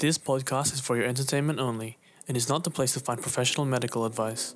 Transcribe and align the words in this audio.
This 0.00 0.16
podcast 0.16 0.72
is 0.74 0.78
for 0.78 0.96
your 0.96 1.06
entertainment 1.06 1.58
only 1.58 1.98
and 2.28 2.36
is 2.36 2.48
not 2.48 2.62
the 2.62 2.70
place 2.70 2.92
to 2.92 3.00
find 3.00 3.20
professional 3.20 3.66
medical 3.66 4.04
advice. 4.04 4.54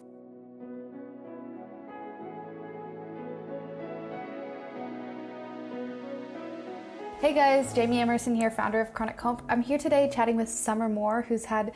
Hey 7.20 7.34
guys, 7.34 7.74
Jamie 7.74 7.98
Emerson 7.98 8.36
here, 8.36 8.52
founder 8.52 8.80
of 8.80 8.94
Chronic 8.94 9.16
Comp. 9.16 9.42
I'm 9.48 9.62
here 9.62 9.78
today 9.78 10.08
chatting 10.14 10.36
with 10.36 10.48
Summer 10.48 10.88
Moore, 10.88 11.22
who's 11.22 11.46
had 11.46 11.72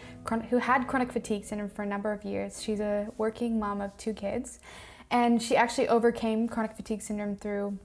who 0.48 0.58
had 0.58 0.86
chronic 0.86 1.10
fatigue 1.10 1.44
syndrome 1.44 1.70
for 1.70 1.82
a 1.82 1.86
number 1.86 2.12
of 2.12 2.22
years. 2.22 2.62
She's 2.62 2.78
a 2.78 3.08
working 3.18 3.58
mom 3.58 3.80
of 3.80 3.96
two 3.96 4.12
kids, 4.12 4.60
and 5.10 5.42
she 5.42 5.56
actually 5.56 5.88
overcame 5.88 6.46
chronic 6.46 6.76
fatigue 6.76 7.02
syndrome 7.02 7.34
through 7.34 7.80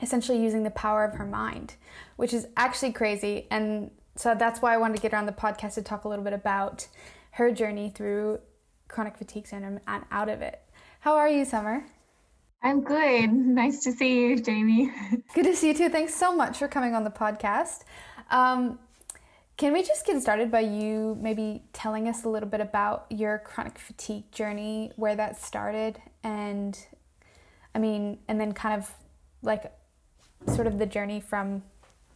essentially 0.00 0.40
using 0.40 0.62
the 0.62 0.70
power 0.70 1.04
of 1.04 1.14
her 1.14 1.26
mind, 1.26 1.74
which 2.14 2.32
is 2.32 2.46
actually 2.56 2.92
crazy. 2.92 3.48
And 3.50 3.90
so 4.16 4.34
that's 4.34 4.62
why 4.62 4.74
I 4.74 4.76
wanted 4.76 4.96
to 4.96 5.02
get 5.02 5.12
her 5.12 5.18
on 5.18 5.26
the 5.26 5.32
podcast 5.32 5.74
to 5.74 5.82
talk 5.82 6.04
a 6.04 6.08
little 6.08 6.24
bit 6.24 6.32
about 6.32 6.86
her 7.32 7.50
journey 7.50 7.90
through 7.90 8.40
chronic 8.88 9.16
fatigue 9.16 9.46
syndrome 9.46 9.80
and 9.86 10.04
out 10.10 10.28
of 10.28 10.40
it. 10.40 10.60
How 11.00 11.16
are 11.16 11.28
you, 11.28 11.44
Summer? 11.44 11.84
I'm 12.62 12.82
good. 12.82 13.30
Nice 13.54 13.84
to 13.84 13.92
see 13.92 14.20
you, 14.20 14.40
Jamie. 14.40 14.90
Good 15.34 15.44
to 15.44 15.54
see 15.54 15.68
you 15.68 15.74
too. 15.74 15.88
Thanks 15.88 16.14
so 16.14 16.34
much 16.34 16.58
for 16.58 16.66
coming 16.66 16.94
on 16.94 17.04
the 17.04 17.10
podcast. 17.10 17.82
Um, 18.30 18.78
can 19.56 19.72
we 19.72 19.82
just 19.82 20.04
get 20.04 20.20
started 20.20 20.50
by 20.50 20.60
you 20.60 21.16
maybe 21.20 21.62
telling 21.72 22.08
us 22.08 22.24
a 22.24 22.28
little 22.28 22.48
bit 22.48 22.60
about 22.60 23.06
your 23.10 23.38
chronic 23.38 23.78
fatigue 23.78 24.32
journey, 24.32 24.90
where 24.96 25.14
that 25.14 25.40
started, 25.40 26.00
and 26.24 26.76
I 27.74 27.78
mean, 27.78 28.18
and 28.26 28.40
then 28.40 28.52
kind 28.52 28.74
of 28.80 28.90
like 29.42 29.72
sort 30.52 30.66
of 30.66 30.78
the 30.78 30.86
journey 30.86 31.20
from 31.20 31.62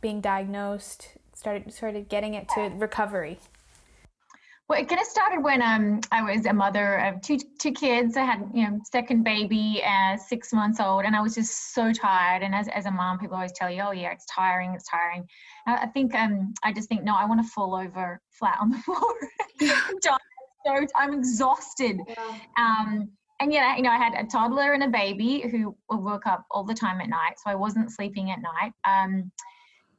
being 0.00 0.20
diagnosed, 0.20 1.10
started 1.38 1.72
started 1.72 2.08
getting 2.08 2.34
it 2.34 2.48
to 2.50 2.62
recovery. 2.76 3.38
Well, 4.68 4.78
it 4.78 4.88
kind 4.88 5.00
of 5.00 5.06
started 5.06 5.42
when 5.42 5.62
um, 5.62 6.00
I 6.12 6.20
was 6.20 6.44
a 6.44 6.52
mother 6.52 6.96
of 6.96 7.22
two 7.22 7.38
two 7.58 7.72
kids. 7.72 8.16
I 8.16 8.24
had 8.24 8.50
you 8.52 8.64
know 8.64 8.80
second 8.90 9.22
baby 9.22 9.80
at 9.82 10.16
six 10.16 10.52
months 10.52 10.80
old, 10.80 11.04
and 11.04 11.14
I 11.14 11.22
was 11.22 11.34
just 11.34 11.72
so 11.74 11.92
tired. 11.92 12.42
And 12.42 12.54
as, 12.54 12.68
as 12.68 12.86
a 12.86 12.90
mom, 12.90 13.18
people 13.18 13.36
always 13.36 13.52
tell 13.52 13.70
you, 13.70 13.82
"Oh 13.82 13.92
yeah, 13.92 14.12
it's 14.12 14.26
tiring, 14.26 14.74
it's 14.74 14.88
tiring." 14.88 15.26
I 15.66 15.86
think 15.86 16.14
um, 16.14 16.54
I 16.62 16.72
just 16.72 16.88
think, 16.88 17.04
no, 17.04 17.14
I 17.14 17.26
want 17.26 17.44
to 17.44 17.50
fall 17.50 17.74
over 17.74 18.20
flat 18.30 18.58
on 18.60 18.70
the 18.70 18.78
floor. 18.84 19.14
so 20.02 20.16
I'm 20.96 21.12
exhausted. 21.12 21.98
Yeah. 22.08 22.38
Um, 22.58 23.10
and 23.40 23.52
yeah, 23.52 23.76
you 23.76 23.82
know, 23.82 23.90
I 23.90 23.98
had 23.98 24.14
a 24.14 24.26
toddler 24.26 24.72
and 24.72 24.82
a 24.82 24.88
baby 24.88 25.44
who 25.50 25.76
woke 25.88 26.26
up 26.26 26.44
all 26.50 26.64
the 26.64 26.74
time 26.74 27.00
at 27.00 27.08
night, 27.08 27.34
so 27.36 27.50
I 27.50 27.54
wasn't 27.54 27.92
sleeping 27.92 28.30
at 28.30 28.38
night. 28.40 28.72
Um, 28.84 29.30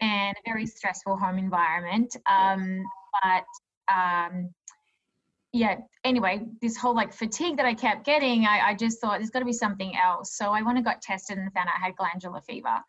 and 0.02 0.36
a 0.38 0.50
very 0.50 0.66
stressful 0.66 1.18
home 1.18 1.38
environment. 1.38 2.16
Um, 2.26 2.84
but 3.24 3.94
um, 3.94 4.50
yeah, 5.52 5.78
anyway, 6.04 6.42
this 6.62 6.78
whole 6.78 6.96
like 6.96 7.14
fatigue 7.14 7.58
that 7.58 7.66
I 7.66 7.74
kept 7.74 8.06
getting, 8.06 8.46
I, 8.46 8.70
I 8.70 8.76
just 8.76 9.02
thought 9.02 9.20
there's 9.20 9.32
got 9.32 9.40
to 9.40 9.46
be 9.46 9.54
something 9.54 9.96
else. 9.98 10.36
So 10.36 10.52
I 10.52 10.62
went 10.62 10.78
and 10.78 10.86
got 10.86 11.02
tested 11.02 11.38
and 11.38 11.52
found 11.54 11.70
out 11.70 11.76
I 11.82 11.86
had 11.88 11.96
glandular 11.96 12.42
fever. 12.42 12.80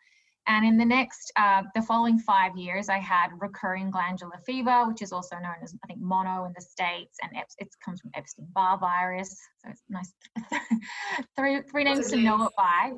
And 0.46 0.66
in 0.66 0.76
the 0.76 0.84
next, 0.84 1.32
uh, 1.36 1.62
the 1.74 1.82
following 1.82 2.18
five 2.18 2.56
years, 2.56 2.88
I 2.88 2.98
had 2.98 3.28
recurring 3.38 3.90
glandular 3.90 4.38
fever, 4.44 4.86
which 4.88 5.02
is 5.02 5.12
also 5.12 5.36
known 5.36 5.54
as, 5.62 5.74
I 5.84 5.86
think, 5.86 6.00
mono 6.00 6.44
in 6.44 6.52
the 6.54 6.62
States, 6.62 7.18
and 7.22 7.30
it 7.58 7.68
comes 7.84 8.00
from 8.00 8.10
Epstein 8.14 8.48
Barr 8.52 8.78
virus. 8.78 9.36
So 9.62 9.70
it's 9.70 9.82
nice. 9.88 10.12
three, 11.36 11.62
three 11.70 11.84
names 11.84 12.10
to 12.10 12.16
know 12.16 12.46
it 12.46 12.52
by. 12.56 12.92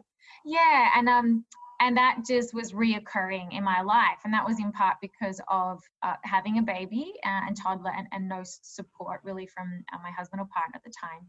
Yeah. 0.44 0.90
And 0.96 1.08
um, 1.08 1.44
and 1.82 1.96
that 1.96 2.18
just 2.24 2.54
was 2.54 2.72
reoccurring 2.72 3.52
in 3.52 3.64
my 3.64 3.82
life. 3.82 4.18
And 4.24 4.32
that 4.32 4.46
was 4.46 4.60
in 4.60 4.70
part 4.70 4.98
because 5.02 5.40
of 5.48 5.82
uh, 6.04 6.14
having 6.22 6.58
a 6.58 6.62
baby 6.62 7.12
uh, 7.26 7.40
and 7.48 7.56
toddler 7.56 7.90
and, 7.90 8.06
and, 8.12 8.28
no 8.28 8.42
support 8.44 9.20
really 9.24 9.48
from 9.48 9.84
uh, 9.92 9.98
my 10.00 10.12
husband 10.12 10.40
or 10.40 10.46
partner 10.46 10.76
at 10.76 10.84
the 10.84 10.92
time. 10.92 11.28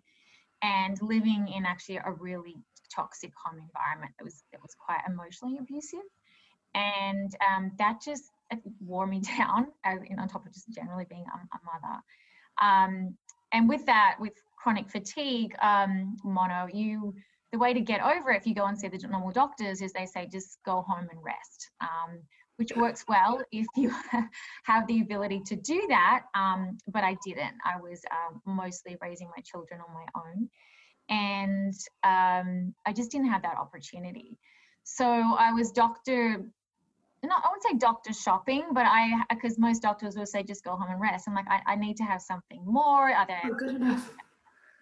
And 0.62 0.96
living 1.02 1.48
in 1.48 1.66
actually 1.66 1.98
a 1.98 2.12
really 2.12 2.58
toxic 2.94 3.32
home 3.44 3.60
environment 3.60 4.14
that 4.20 4.24
was 4.24 4.44
that 4.52 4.62
was 4.62 4.76
quite 4.76 5.02
emotionally 5.08 5.58
abusive. 5.58 6.06
And 6.76 7.36
um, 7.50 7.72
that 7.80 8.00
just 8.06 8.26
wore 8.80 9.08
me 9.08 9.22
down 9.38 9.70
as, 9.84 10.02
you 10.08 10.16
know, 10.16 10.22
on 10.22 10.30
top 10.30 10.46
of 10.46 10.54
just 10.54 10.72
generally 10.72 11.06
being 11.10 11.26
a, 11.34 11.38
a 11.58 11.60
mother. 11.66 12.00
Um, 12.62 13.18
and 13.52 13.68
with 13.68 13.88
that 13.88 14.18
with 14.20 14.34
chronic 14.56 14.90
fatigue 14.90 15.56
um, 15.62 16.16
mono 16.24 16.68
you 16.72 17.16
the 17.54 17.60
way 17.60 17.72
to 17.72 17.80
get 17.80 18.02
over 18.02 18.32
it 18.32 18.38
if 18.38 18.48
you 18.48 18.56
go 18.56 18.66
and 18.66 18.78
see 18.78 18.88
the 18.88 18.98
normal 19.08 19.32
doctors 19.32 19.82
is 19.82 19.94
they 19.94 20.08
say 20.08 20.28
just 20.30 20.58
go 20.66 20.82
home 20.82 21.08
and 21.12 21.24
rest 21.24 21.70
um, 21.82 22.20
which 22.58 22.72
works 22.76 23.06
well 23.08 23.42
if 23.52 23.68
you 23.78 23.94
have 24.64 24.86
the 24.88 25.02
ability 25.02 25.40
to 25.46 25.56
do 25.56 25.86
that 25.88 26.24
um, 26.36 26.78
but 26.88 27.04
i 27.04 27.16
didn't 27.24 27.54
i 27.64 27.80
was 27.80 28.02
um, 28.12 28.42
mostly 28.46 28.98
raising 29.02 29.30
my 29.38 29.42
children 29.44 29.80
on 29.88 29.94
my 29.94 30.06
own 30.20 30.50
and 31.10 31.74
um, 32.04 32.74
i 32.88 32.92
just 32.92 33.12
didn't 33.12 33.30
have 33.30 33.44
that 33.44 33.56
opportunity 33.58 34.38
so 34.84 35.06
i 35.06 35.54
was 35.54 35.72
doctor 35.72 36.44
not 37.26 37.42
I 37.46 37.48
wouldn't 37.48 37.64
say 37.64 37.78
doctor 37.78 38.12
shopping, 38.12 38.66
but 38.74 38.86
I 38.86 39.24
because 39.30 39.58
most 39.58 39.82
doctors 39.82 40.18
will 40.18 40.26
say 40.26 40.44
just 40.44 40.62
go 40.62 40.76
home 40.76 40.90
and 40.90 41.00
rest. 41.00 41.26
I'm 41.26 41.34
like 41.34 41.46
I, 41.50 41.62
I 41.68 41.76
need 41.78 41.96
to 41.96 42.04
have 42.04 42.22
something 42.22 42.62
more. 42.66 43.10
Are 43.12 43.26
there 43.26 43.40
oh, 43.46 43.54
good 43.54 43.76
enough 43.76 44.14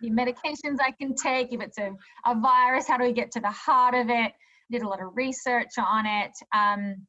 medications 0.10 0.78
I 0.80 0.92
can 0.92 1.16
take, 1.16 1.54
if 1.54 1.62
it's 1.62 1.78
a, 1.78 1.92
a 2.26 2.40
virus, 2.40 2.88
how 2.88 2.98
do 2.98 3.04
we 3.04 3.14
get 3.14 3.32
to 3.32 3.40
the 3.40 3.52
heart 3.52 3.94
of 3.94 4.10
it? 4.10 4.34
Did 4.72 4.82
a 4.82 4.88
lot 4.88 5.02
of 5.02 5.16
research 5.16 5.72
on 5.78 6.06
it. 6.06 6.32
Um, 6.54 7.08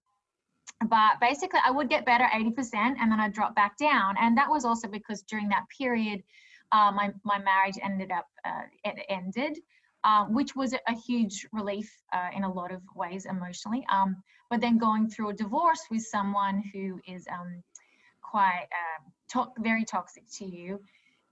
but 0.88 1.20
basically, 1.20 1.60
I 1.64 1.70
would 1.70 1.88
get 1.88 2.04
better 2.04 2.24
80% 2.24 2.74
and 2.74 3.12
then 3.12 3.20
I'd 3.20 3.32
drop 3.32 3.54
back 3.54 3.76
down. 3.78 4.16
And 4.20 4.36
that 4.36 4.50
was 4.50 4.64
also 4.64 4.88
because 4.88 5.22
during 5.22 5.48
that 5.50 5.64
period, 5.76 6.22
uh, 6.72 6.90
my, 6.92 7.12
my 7.24 7.38
marriage 7.38 7.78
ended 7.82 8.10
up, 8.10 8.26
uh, 8.44 8.62
it 8.84 9.04
ended. 9.08 9.58
Uh, 10.04 10.24
which 10.24 10.56
was 10.56 10.74
a 10.74 10.94
huge 11.06 11.46
relief 11.52 11.88
uh, 12.12 12.26
in 12.34 12.42
a 12.42 12.52
lot 12.52 12.72
of 12.72 12.82
ways 12.96 13.24
emotionally. 13.24 13.86
Um, 13.88 14.16
but 14.50 14.60
then 14.60 14.76
going 14.76 15.08
through 15.08 15.28
a 15.28 15.32
divorce 15.32 15.82
with 15.92 16.02
someone 16.02 16.60
who 16.72 17.00
is 17.06 17.24
um, 17.30 17.62
quite 18.20 18.66
uh, 18.72 19.10
to- 19.32 19.52
very 19.62 19.84
toxic 19.84 20.24
to 20.38 20.44
you 20.44 20.80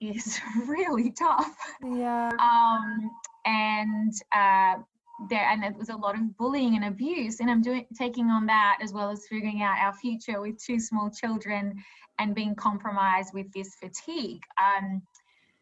is 0.01 0.41
really 0.67 1.13
tough. 1.13 1.57
Yeah. 1.85 2.31
Um, 2.39 3.11
and 3.45 4.13
uh, 4.33 4.83
there, 5.29 5.49
and 5.49 5.65
it 5.65 5.77
was 5.77 5.91
a 5.91 5.97
lot 5.97 6.15
of 6.15 6.37
bullying 6.37 6.77
and 6.77 6.87
abuse. 6.87 7.41
And 7.41 7.51
I'm 7.51 7.63
doing 7.63 7.87
taking 7.97 8.27
on 8.27 8.47
that 8.47 8.79
as 8.83 8.93
well 8.93 9.11
as 9.11 9.27
figuring 9.27 9.63
out 9.63 9.79
our 9.79 9.93
future 9.93 10.41
with 10.41 10.63
two 10.63 10.81
small 10.81 11.11
children 11.11 11.83
and 12.19 12.35
being 12.35 12.55
compromised 12.55 13.33
with 13.35 13.53
this 13.53 13.75
fatigue. 13.77 14.43
Um, 14.59 15.03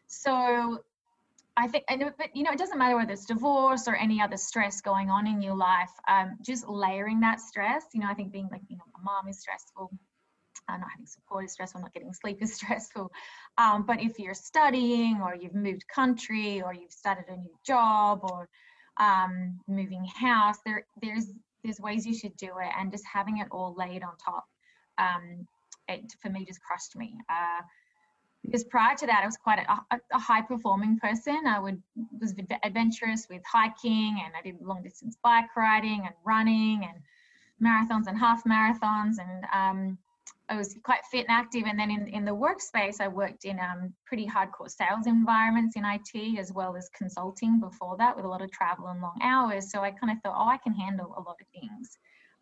so 0.07 0.79
I 1.57 1.67
think, 1.67 1.83
and, 1.89 2.03
but 2.17 2.35
you 2.35 2.43
know, 2.43 2.51
it 2.51 2.57
doesn't 2.57 2.77
matter 2.77 2.95
whether 2.95 3.11
it's 3.11 3.25
divorce 3.25 3.87
or 3.87 3.95
any 3.95 4.21
other 4.21 4.37
stress 4.37 4.81
going 4.81 5.09
on 5.09 5.27
in 5.27 5.41
your 5.41 5.55
life. 5.55 5.91
Um, 6.07 6.37
just 6.41 6.67
layering 6.67 7.19
that 7.21 7.41
stress. 7.41 7.85
You 7.93 8.01
know, 8.01 8.07
I 8.09 8.13
think 8.13 8.31
being 8.31 8.49
like, 8.51 8.61
you 8.69 8.77
know, 8.77 8.83
a 8.97 9.03
mom 9.03 9.27
is 9.27 9.39
stressful 9.39 9.91
uh, 10.69 10.77
not 10.77 10.89
having 10.91 11.05
support 11.05 11.45
is 11.45 11.51
stressful, 11.51 11.81
not 11.81 11.93
getting 11.93 12.13
sleep 12.13 12.41
is 12.41 12.53
stressful. 12.61 13.11
Um, 13.57 13.83
but 13.85 14.01
if 14.01 14.19
you're 14.19 14.33
studying 14.33 15.21
or 15.21 15.35
you've 15.35 15.55
moved 15.55 15.87
country 15.87 16.61
or 16.61 16.73
you've 16.73 16.91
started 16.91 17.25
a 17.29 17.37
new 17.37 17.55
job 17.65 18.19
or 18.23 18.49
um, 18.97 19.59
moving 19.67 20.05
house, 20.05 20.57
there 20.65 20.85
there's 21.01 21.31
there's 21.63 21.79
ways 21.79 22.05
you 22.05 22.13
should 22.13 22.35
do 22.37 22.47
it, 22.61 22.71
and 22.77 22.91
just 22.91 23.05
having 23.11 23.39
it 23.39 23.47
all 23.51 23.75
laid 23.77 24.03
on 24.03 24.13
top, 24.23 24.45
um, 24.97 25.47
it 25.87 26.13
for 26.21 26.29
me 26.29 26.45
just 26.45 26.61
crushed 26.61 26.95
me. 26.95 27.15
Uh, 27.29 27.61
because 28.45 28.63
prior 28.63 28.95
to 28.95 29.05
that, 29.05 29.19
I 29.21 29.25
was 29.25 29.35
quite 29.35 29.59
a, 29.59 29.97
a, 30.13 30.19
high 30.19 30.41
performing 30.41 30.97
person. 30.97 31.45
I 31.45 31.59
would 31.59 31.81
was 32.21 32.33
adventurous 32.63 33.27
with 33.29 33.41
hiking, 33.45 34.21
and 34.23 34.33
I 34.37 34.41
did 34.41 34.61
long 34.61 34.81
distance 34.81 35.17
bike 35.21 35.55
riding 35.57 36.03
and 36.05 36.15
running 36.23 36.85
and 36.85 37.01
marathons 37.61 38.07
and 38.07 38.17
half 38.17 38.43
marathons, 38.45 39.15
and 39.19 39.45
um, 39.53 39.97
I 40.49 40.57
was 40.57 40.75
quite 40.83 41.01
fit 41.11 41.27
and 41.27 41.29
active. 41.29 41.63
And 41.67 41.79
then 41.79 41.91
in, 41.91 42.07
in 42.07 42.25
the 42.25 42.35
workspace, 42.35 42.99
I 42.99 43.07
worked 43.07 43.45
in 43.45 43.59
um, 43.59 43.93
pretty 44.05 44.25
hardcore 44.25 44.69
sales 44.69 45.05
environments 45.05 45.75
in 45.75 45.83
IT 45.85 46.39
as 46.39 46.51
well 46.51 46.75
as 46.75 46.89
consulting 46.97 47.59
before 47.59 47.95
that 47.97 48.15
with 48.15 48.25
a 48.25 48.27
lot 48.27 48.41
of 48.41 48.51
travel 48.51 48.87
and 48.87 48.99
long 48.99 49.17
hours. 49.21 49.71
So 49.71 49.81
I 49.81 49.91
kind 49.91 50.11
of 50.11 50.17
thought, 50.23 50.35
oh, 50.37 50.49
I 50.49 50.57
can 50.57 50.73
handle 50.73 51.13
a 51.17 51.21
lot 51.21 51.37
of 51.39 51.47
things. 51.53 51.89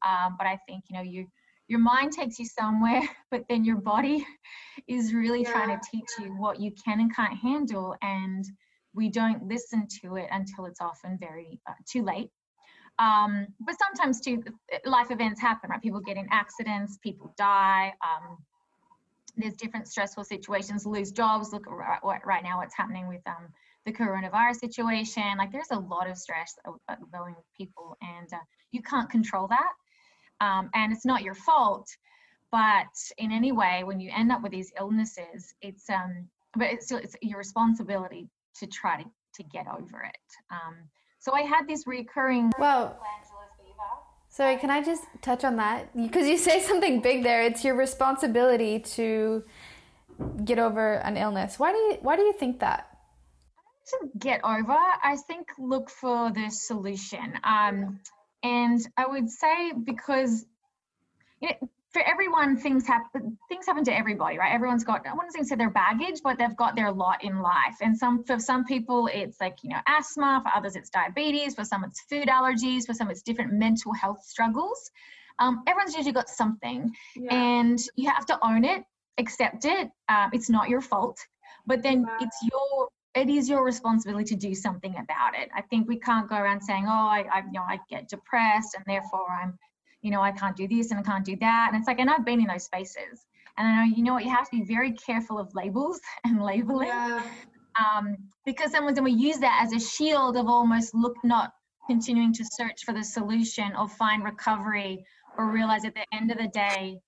Um, 0.08 0.36
but 0.38 0.48
I 0.48 0.58
think, 0.68 0.86
you 0.90 0.96
know, 0.96 1.04
you 1.04 1.28
your 1.68 1.80
mind 1.80 2.14
takes 2.14 2.40
you 2.40 2.46
somewhere, 2.46 3.02
but 3.32 3.44
then 3.50 3.66
your 3.66 3.76
body 3.76 4.26
is 4.88 5.14
really 5.14 5.44
yeah. 5.44 5.52
trying 5.52 5.78
to 5.78 5.90
teach 5.92 6.08
you 6.20 6.30
what 6.38 6.62
you 6.62 6.72
can 6.72 7.02
and 7.02 7.14
can't 7.14 7.38
handle. 7.38 7.94
And 8.02 8.46
we 8.94 9.10
don't 9.10 9.44
listen 9.44 9.86
to 10.02 10.16
it 10.16 10.28
until 10.32 10.66
it's 10.66 10.80
often 10.80 11.18
very 11.20 11.60
uh, 11.68 11.74
too 11.86 12.04
late 12.04 12.30
um, 13.00 13.48
but 13.60 13.76
sometimes 13.78 14.22
too, 14.22 14.44
life 14.86 15.12
events 15.12 15.40
happen, 15.40 15.70
right? 15.70 15.82
People 15.82 16.00
get 16.00 16.18
in 16.18 16.28
accidents, 16.32 16.98
people 16.98 17.34
die. 17.38 17.94
Um, 18.02 18.38
there's 19.36 19.56
different 19.56 19.88
stressful 19.88 20.24
situations, 20.24 20.86
lose 20.86 21.12
jobs. 21.12 21.54
Look 21.54 21.66
right, 21.68 22.00
right 22.26 22.44
now 22.44 22.58
what's 22.58 22.76
happening 22.76 23.08
with 23.08 23.22
um, 23.28 23.50
the 23.86 23.94
coronavirus 23.94 24.56
situation. 24.58 25.38
Like 25.38 25.52
there's 25.52 25.72
a 25.72 25.80
lot 25.80 26.10
of 26.10 26.18
stress 26.18 26.56
going 27.12 27.36
with 27.36 27.46
people, 27.56 27.98
and 28.02 28.28
uh, 28.34 28.38
you 28.72 28.82
can't 28.82 29.10
control 29.10 29.48
that. 29.48 29.74
Um, 30.42 30.70
and 30.74 30.92
it's 30.92 31.06
not 31.06 31.22
your 31.24 31.36
fault. 31.36 31.88
but 32.52 32.94
in 33.18 33.32
any 33.32 33.52
way, 33.52 33.84
when 33.84 34.00
you 34.00 34.12
end 34.16 34.32
up 34.32 34.42
with 34.42 34.52
these 34.52 34.72
illnesses, 34.80 35.54
it's 35.62 35.90
um, 35.90 36.28
but 36.56 36.68
it's 36.68 36.86
still 36.86 36.98
it's 36.98 37.16
your 37.22 37.38
responsibility 37.38 38.30
to 38.60 38.68
try 38.68 39.02
to 39.02 39.10
to 39.36 39.44
get 39.44 39.68
over 39.68 40.02
it. 40.04 40.28
Um, 40.50 40.76
so 41.20 41.34
I 41.34 41.42
had 41.42 41.68
this 41.68 41.86
recurring 41.88 42.52
well. 42.60 43.00
Sorry, 44.30 44.58
can 44.58 44.70
I 44.70 44.84
just 44.84 45.04
touch 45.22 45.44
on 45.44 45.56
that? 45.56 45.96
Because 45.96 46.28
you 46.28 46.38
say 46.50 46.62
something 46.62 47.02
big 47.02 47.24
there. 47.24 47.44
It's 47.44 47.64
your 47.64 47.76
responsibility 47.76 48.80
to 48.80 49.44
get 50.44 50.60
over 50.60 50.96
an 50.96 51.18
illness. 51.18 51.58
Why 51.58 51.72
do 51.72 51.78
you 51.78 51.98
why 52.02 52.16
do 52.16 52.22
you 52.22 52.34
think 52.34 52.60
that? 52.60 52.88
To 53.88 54.10
get 54.20 54.42
over, 54.44 54.76
I 54.76 55.16
think 55.28 55.48
look 55.58 55.90
for 55.90 56.30
the 56.32 56.50
solution. 56.50 57.40
Um, 57.44 58.00
and 58.44 58.80
I 58.98 59.08
would 59.08 59.30
say 59.30 59.72
because 59.72 60.46
you 61.42 61.50
know, 61.50 61.70
for 61.92 62.02
everyone, 62.02 62.58
things 62.58 62.86
happen. 62.86 63.38
Things 63.50 63.66
happen 63.66 63.84
to 63.86 63.96
everybody, 63.96 64.38
right? 64.38 64.54
Everyone's 64.54 64.84
got. 64.84 65.08
I 65.08 65.14
wouldn't 65.14 65.48
say 65.48 65.56
their 65.56 65.70
baggage, 65.70 66.20
but 66.24 66.38
they've 66.38 66.56
got 66.56 66.76
their 66.76 66.92
lot 66.92 67.24
in 67.24 67.42
life. 67.42 67.78
And 67.82 67.98
some 67.98 68.24
for 68.24 68.40
some 68.40 68.66
people, 68.66 69.10
it's 69.12 69.40
like 69.40 69.58
you 69.64 69.70
know 69.70 69.80
asthma. 69.88 70.42
For 70.44 70.52
others, 70.56 70.76
it's 70.76 70.90
diabetes. 70.90 71.56
For 71.56 71.64
some, 71.64 71.84
it's 71.84 72.02
food 72.02 72.28
allergies. 72.28 72.86
For 72.86 72.94
some, 72.94 73.10
it's 73.10 73.22
different 73.22 73.54
mental 73.54 73.94
health 73.94 74.24
struggles. 74.24 74.92
Um, 75.40 75.64
everyone's 75.68 75.96
usually 75.96 76.14
got 76.14 76.30
something, 76.30 76.92
yeah. 77.16 77.34
and 77.34 77.80
you 77.96 78.10
have 78.10 78.26
to 78.28 78.40
own 78.46 78.66
it, 78.66 78.84
accept 79.18 79.66
it. 79.66 79.90
Um, 80.10 80.30
it's 80.34 80.50
not 80.50 80.68
your 80.68 80.82
fault, 80.82 81.20
but 81.66 81.84
then 81.84 82.04
wow. 82.04 82.18
it's 82.20 82.38
your 82.52 82.90
it 83.16 83.30
is 83.30 83.50
your 83.50 83.64
responsibility 83.64 84.36
to 84.36 84.36
do 84.36 84.54
something 84.54 84.96
about 84.98 85.36
it. 85.36 85.50
I 85.56 85.62
think 85.62 85.88
we 85.88 86.00
can't 86.00 86.30
go 86.30 86.36
around 86.36 86.62
saying, 86.62 86.86
"Oh, 86.86 86.92
I, 86.92 87.26
I 87.32 87.40
you 87.46 87.54
know, 87.54 87.62
I 87.62 87.80
get 87.90 88.10
depressed, 88.10 88.76
and 88.76 88.84
therefore 88.86 89.28
I'm 89.32 89.58
you 90.02 90.12
know, 90.12 90.22
I 90.22 90.32
can't 90.32 90.56
do 90.56 90.68
this 90.68 90.92
and 90.92 91.00
I 91.00 91.04
can't 91.04 91.26
do 91.26 91.36
that. 91.38 91.70
And 91.72 91.80
it's 91.80 91.88
like, 91.88 92.00
and 92.00 92.10
I've 92.10 92.26
been 92.26 92.42
in 92.42 92.48
those 92.48 92.64
spaces. 92.64 93.26
And 93.58 93.68
I 93.68 93.86
know, 93.86 93.96
you 93.96 94.04
know 94.04 94.14
what, 94.14 94.24
you 94.24 94.30
have 94.30 94.50
to 94.50 94.58
be 94.58 94.64
very 94.64 94.92
careful 94.94 95.40
of 95.40 95.54
labels 95.56 96.00
and 96.24 96.42
labeling. 96.42 96.88
Yeah. 96.88 97.24
Um, 97.80 98.18
because 98.46 98.72
then 98.72 98.86
when 98.86 99.04
we 99.04 99.12
use 99.12 99.38
that 99.38 99.60
as 99.64 99.74
a 99.74 99.80
shield 99.80 100.36
of 100.38 100.48
almost 100.48 100.96
look 100.96 101.16
not 101.24 101.54
continuing 101.88 102.34
to 102.34 102.44
search 102.54 102.84
for 102.84 102.94
the 102.94 103.04
solution 103.04 103.72
or 103.78 103.88
find 103.88 104.24
recovery 104.24 105.04
or 105.38 105.52
realize 105.52 105.86
at 105.86 105.94
the 105.94 106.06
end 106.12 106.32
of 106.32 106.38
the 106.38 106.48
day 106.48 107.00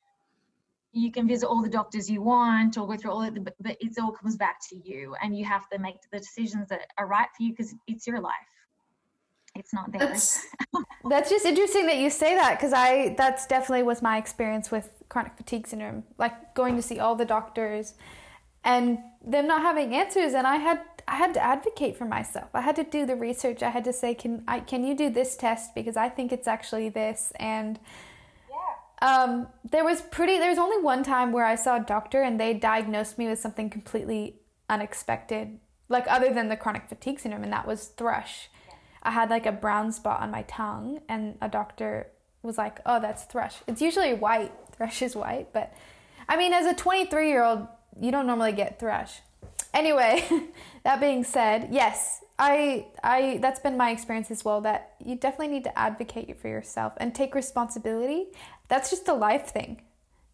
you 0.92 1.12
can 1.12 1.28
visit 1.28 1.48
all 1.48 1.62
the 1.62 1.70
doctors 1.70 2.10
you 2.10 2.22
want 2.22 2.78
or 2.78 2.88
go 2.88 2.96
through 2.96 3.12
all 3.12 3.22
of 3.22 3.34
the 3.36 3.42
but 3.42 3.78
it 3.80 4.00
all 4.02 4.12
comes 4.12 4.38
back 4.38 4.58
to 4.70 4.76
you 4.84 5.16
and 5.22 5.38
you 5.38 5.46
have 5.46 5.68
to 5.70 5.78
make 5.78 5.98
the 6.12 6.20
decisions 6.20 6.68
that 6.70 6.82
are 6.98 7.08
right 7.08 7.28
for 7.36 7.44
you 7.44 7.52
because 7.52 7.76
it's 7.88 8.08
your 8.08 8.20
life 8.22 8.34
it's 9.60 9.74
not 9.74 9.92
there. 9.92 10.00
That's, 10.00 10.46
that's 11.10 11.30
just 11.30 11.46
interesting 11.46 11.86
that 11.88 11.98
you 11.98 12.10
say 12.10 12.36
that 12.36 12.58
because 12.58 12.74
I 12.74 13.16
that's 13.18 13.46
definitely 13.46 13.84
was 13.84 14.02
my 14.02 14.18
experience 14.18 14.72
with 14.72 14.90
chronic 15.10 15.36
fatigue 15.38 15.68
syndrome. 15.68 16.04
Like 16.18 16.56
going 16.56 16.76
to 16.76 16.82
see 16.82 17.00
all 17.00 17.16
the 17.16 17.26
doctors 17.26 17.94
and 18.64 19.00
them 19.26 19.48
not 19.48 19.62
having 19.62 19.94
answers 19.94 20.34
and 20.34 20.48
I 20.48 20.58
had 20.58 20.82
I 21.08 21.16
had 21.16 21.34
to 21.34 21.44
advocate 21.44 21.98
for 21.98 22.06
myself. 22.06 22.50
I 22.54 22.62
had 22.62 22.76
to 22.76 22.84
do 22.84 23.06
the 23.06 23.16
research. 23.16 23.64
I 23.64 23.70
had 23.72 23.84
to 23.86 23.94
say, 23.94 24.14
can 24.14 24.44
I 24.48 24.60
can 24.60 24.84
you 24.86 24.96
do 24.96 25.10
this 25.10 25.36
test 25.36 25.76
because 25.76 25.98
I 25.98 26.10
think 26.10 26.32
it's 26.32 26.48
actually 26.48 26.90
this 26.90 27.34
and 27.36 27.80
um, 29.02 29.48
there 29.70 29.86
was 29.86 30.02
pretty 30.02 30.38
there 30.38 30.50
was 30.50 30.60
only 30.60 30.82
one 30.82 31.04
time 31.04 31.32
where 31.32 31.46
I 31.46 31.56
saw 31.56 31.78
a 31.78 31.80
doctor 31.80 32.22
and 32.22 32.40
they 32.40 32.54
diagnosed 32.54 33.18
me 33.18 33.28
with 33.28 33.40
something 33.40 33.70
completely 33.70 34.42
unexpected, 34.70 35.60
like 35.88 36.06
other 36.08 36.34
than 36.34 36.50
the 36.50 36.58
chronic 36.58 36.90
fatigue 36.90 37.20
syndrome, 37.20 37.44
and 37.44 37.54
that 37.54 37.68
was 37.68 37.88
thrush. 37.88 38.50
I 39.04 39.12
had 39.12 39.30
like 39.30 39.46
a 39.46 39.52
brown 39.52 39.92
spot 39.92 40.22
on 40.22 40.32
my 40.32 40.44
tongue, 40.44 41.02
and 41.08 41.38
a 41.42 41.50
doctor 41.50 42.08
was 42.42 42.58
like, 42.58 42.80
"Oh, 42.86 43.00
that's 43.00 43.24
thrush." 43.24 43.58
It's 43.68 43.82
usually 43.82 44.14
white. 44.14 44.52
Thrush 44.72 45.02
is 45.02 45.16
white, 45.16 45.52
but 45.54 45.74
I 46.28 46.38
mean, 46.38 46.54
as 46.54 46.66
a 46.66 46.74
23 46.74 47.28
year 47.28 47.44
old, 47.44 47.68
you 48.00 48.12
don't 48.12 48.28
normally 48.28 48.52
get 48.52 48.80
thrush. 48.80 49.22
Anyway, 49.74 50.28
that 50.84 51.00
being 51.00 51.24
said, 51.24 51.70
yes, 51.72 52.24
I 52.38 52.88
I 53.04 53.40
that's 53.42 53.60
been 53.60 53.78
my 53.78 53.92
experience 53.92 54.32
as 54.32 54.46
well. 54.46 54.62
That 54.62 54.96
you 55.04 55.16
definitely 55.16 55.54
need 55.54 55.64
to 55.66 55.78
advocate 55.78 56.40
for 56.40 56.48
yourself 56.48 56.94
and 56.98 57.14
take 57.14 57.36
responsibility. 57.36 58.28
That's 58.68 58.90
just 58.90 59.08
a 59.08 59.14
life 59.14 59.48
thing 59.48 59.82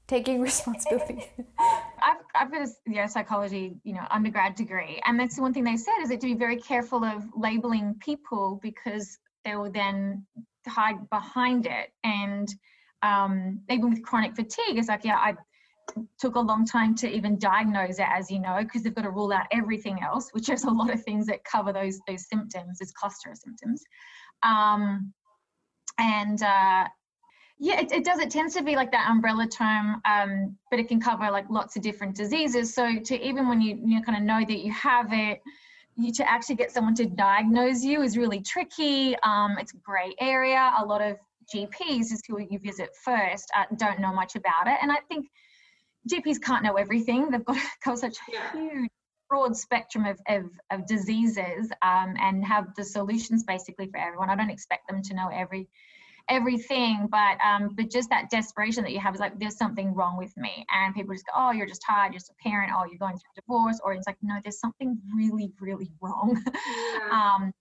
taking 0.07 0.41
responsibility. 0.49 1.29
I've, 1.59 2.17
I've 2.35 2.51
got 2.51 2.67
a 2.67 2.71
yeah, 2.87 3.07
psychology, 3.07 3.75
you 3.83 3.93
know, 3.93 4.05
undergrad 4.09 4.55
degree, 4.55 5.01
and 5.05 5.19
that's 5.19 5.35
the 5.35 5.41
one 5.41 5.53
thing 5.53 5.63
they 5.63 5.77
said 5.77 5.95
is 6.01 6.09
that 6.09 6.21
to 6.21 6.27
be 6.27 6.35
very 6.35 6.57
careful 6.57 7.03
of 7.03 7.23
labeling 7.35 7.95
people 7.99 8.59
because 8.61 9.17
they 9.43 9.55
will 9.55 9.71
then 9.71 10.25
hide 10.67 11.09
behind 11.09 11.65
it. 11.67 11.89
And 12.03 12.47
um, 13.01 13.61
even 13.69 13.91
with 13.91 14.03
chronic 14.03 14.35
fatigue, 14.35 14.77
it's 14.77 14.87
like, 14.87 15.05
yeah, 15.05 15.17
I 15.17 15.35
took 16.19 16.35
a 16.35 16.39
long 16.39 16.65
time 16.65 16.95
to 16.95 17.09
even 17.09 17.37
diagnose 17.37 17.99
it, 17.99 18.07
as 18.09 18.31
you 18.31 18.39
know, 18.39 18.57
because 18.61 18.83
they've 18.83 18.95
got 18.95 19.03
to 19.03 19.11
rule 19.11 19.31
out 19.31 19.45
everything 19.51 20.01
else, 20.01 20.29
which 20.31 20.49
is 20.49 20.63
a 20.63 20.69
lot 20.69 20.91
of 20.91 21.03
things 21.03 21.27
that 21.27 21.43
cover 21.43 21.71
those 21.71 21.99
those 22.07 22.27
symptoms, 22.27 22.79
those 22.79 22.91
cluster 22.91 23.31
of 23.31 23.37
symptoms. 23.37 23.83
Um, 24.43 25.13
and 25.97 26.41
uh, 26.41 26.85
yeah, 27.57 27.79
it, 27.79 27.91
it 27.91 28.03
does. 28.03 28.19
It 28.19 28.29
tends 28.29 28.53
to 28.55 28.63
be 28.63 28.75
like 28.75 28.91
that 28.91 29.09
umbrella 29.09 29.47
term, 29.47 30.01
um, 30.05 30.57
but 30.69 30.79
it 30.79 30.87
can 30.89 30.99
cover 30.99 31.31
like 31.31 31.49
lots 31.49 31.75
of 31.77 31.81
different 31.81 32.15
diseases. 32.15 32.73
So 32.73 32.99
to 32.99 33.25
even 33.25 33.47
when 33.47 33.61
you 33.61 33.79
you 33.85 34.01
kind 34.01 34.17
of 34.17 34.23
know 34.23 34.41
that 34.45 34.59
you 34.59 34.71
have 34.73 35.07
it, 35.11 35.41
you 35.95 36.11
to 36.13 36.29
actually 36.29 36.55
get 36.55 36.71
someone 36.71 36.95
to 36.95 37.05
diagnose 37.05 37.81
you 37.81 38.01
is 38.01 38.17
really 38.17 38.41
tricky. 38.41 39.15
Um, 39.23 39.57
it's 39.57 39.73
a 39.73 39.77
grey 39.77 40.13
area. 40.19 40.73
A 40.77 40.85
lot 40.85 41.01
of 41.01 41.17
GPs 41.53 42.11
is 42.11 42.21
who 42.27 42.39
you 42.39 42.59
visit 42.59 42.89
first 43.03 43.49
uh, 43.55 43.63
don't 43.77 43.99
know 43.99 44.13
much 44.13 44.35
about 44.35 44.67
it, 44.67 44.77
and 44.81 44.91
I 44.91 44.97
think 45.07 45.27
GPs 46.11 46.41
can't 46.41 46.63
know 46.63 46.75
everything. 46.75 47.29
They've 47.31 47.45
got 47.45 47.55
to 47.55 47.61
cover 47.81 47.97
such 47.97 48.17
a 48.17 48.33
yeah. 48.33 48.51
huge 48.51 48.89
broad 49.29 49.55
spectrum 49.55 50.05
of, 50.05 50.19
of, 50.27 50.45
of 50.71 50.85
diseases 50.85 51.71
um, 51.81 52.15
and 52.19 52.45
have 52.45 52.75
the 52.75 52.83
solutions 52.83 53.43
basically 53.43 53.87
for 53.87 53.97
everyone. 53.97 54.29
I 54.29 54.35
don't 54.35 54.51
expect 54.51 54.87
them 54.87 55.01
to 55.01 55.15
know 55.15 55.29
every 55.33 55.67
everything 56.29 57.07
but 57.11 57.37
um 57.45 57.69
but 57.75 57.89
just 57.89 58.09
that 58.09 58.29
desperation 58.29 58.83
that 58.83 58.91
you 58.91 58.99
have 58.99 59.13
is 59.13 59.19
like 59.19 59.37
there's 59.39 59.57
something 59.57 59.93
wrong 59.93 60.17
with 60.17 60.35
me. 60.37 60.65
And 60.71 60.93
people 60.95 61.13
just 61.13 61.25
go 61.25 61.33
oh 61.35 61.51
you're 61.51 61.67
just 61.67 61.83
tired 61.85 62.13
you're 62.13 62.19
just 62.19 62.31
a 62.31 62.43
parent 62.43 62.71
oh 62.75 62.85
you're 62.85 62.97
going 62.97 63.15
through 63.17 63.29
a 63.37 63.41
divorce 63.41 63.79
or 63.83 63.93
it's 63.93 64.07
like 64.07 64.17
no 64.21 64.39
there's 64.43 64.59
something 64.59 64.97
really 65.15 65.51
really 65.59 65.91
wrong. 66.01 66.41
Yeah. 66.45 67.09
um 67.11 67.53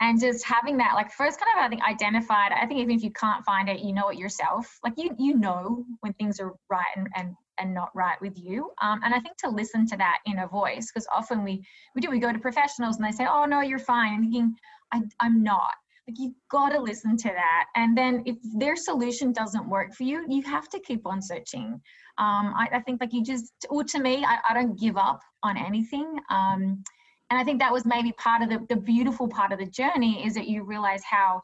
and 0.00 0.20
just 0.20 0.44
having 0.44 0.76
that 0.76 0.94
like 0.94 1.10
first 1.12 1.40
kind 1.40 1.58
of 1.58 1.64
i 1.64 1.68
think 1.68 1.82
identified 1.82 2.52
i 2.52 2.66
think 2.66 2.80
even 2.80 2.94
if 2.94 3.02
you 3.02 3.10
can't 3.12 3.44
find 3.44 3.68
it 3.68 3.80
you 3.80 3.92
know 3.92 4.08
it 4.08 4.18
yourself. 4.18 4.78
Like 4.84 4.94
you 4.96 5.14
you 5.18 5.36
know 5.36 5.84
when 6.00 6.12
things 6.14 6.38
are 6.40 6.52
right 6.70 6.86
and 6.96 7.08
and, 7.16 7.34
and 7.58 7.74
not 7.74 7.90
right 7.94 8.20
with 8.20 8.38
you. 8.38 8.70
Um, 8.80 9.00
and 9.04 9.12
i 9.12 9.18
think 9.18 9.36
to 9.38 9.48
listen 9.48 9.86
to 9.88 9.96
that 9.96 10.18
inner 10.26 10.46
voice 10.46 10.90
because 10.92 11.08
often 11.12 11.42
we 11.42 11.64
we 11.96 12.00
do 12.00 12.10
we 12.10 12.20
go 12.20 12.32
to 12.32 12.38
professionals 12.38 12.96
and 12.96 13.04
they 13.04 13.12
say 13.12 13.26
oh 13.28 13.44
no 13.44 13.60
you're 13.60 13.78
fine 13.80 14.14
and 14.14 14.22
thinking 14.22 14.54
I, 14.92 15.02
i'm 15.20 15.42
not 15.42 15.72
like 16.06 16.18
you 16.18 16.34
got 16.50 16.70
to 16.70 16.80
listen 16.80 17.16
to 17.16 17.28
that. 17.28 17.66
And 17.76 17.96
then 17.96 18.22
if 18.26 18.36
their 18.56 18.76
solution 18.76 19.32
doesn't 19.32 19.68
work 19.68 19.94
for 19.94 20.02
you, 20.02 20.24
you 20.28 20.42
have 20.42 20.68
to 20.70 20.80
keep 20.80 21.06
on 21.06 21.22
searching. 21.22 21.80
Um, 22.18 22.54
I, 22.56 22.68
I, 22.74 22.80
think 22.80 23.00
like 23.00 23.12
you 23.12 23.24
just, 23.24 23.52
or 23.70 23.84
to 23.84 23.98
me, 24.00 24.24
I, 24.24 24.38
I 24.50 24.54
don't 24.54 24.78
give 24.78 24.96
up 24.96 25.20
on 25.42 25.56
anything. 25.56 26.16
Um, 26.30 26.84
and 27.30 27.40
I 27.40 27.44
think 27.44 27.58
that 27.60 27.72
was 27.72 27.84
maybe 27.86 28.12
part 28.12 28.42
of 28.42 28.50
the, 28.50 28.64
the 28.68 28.80
beautiful 28.80 29.28
part 29.28 29.52
of 29.52 29.58
the 29.58 29.66
journey 29.66 30.24
is 30.26 30.34
that 30.34 30.46
you 30.46 30.62
realize 30.62 31.02
how 31.02 31.42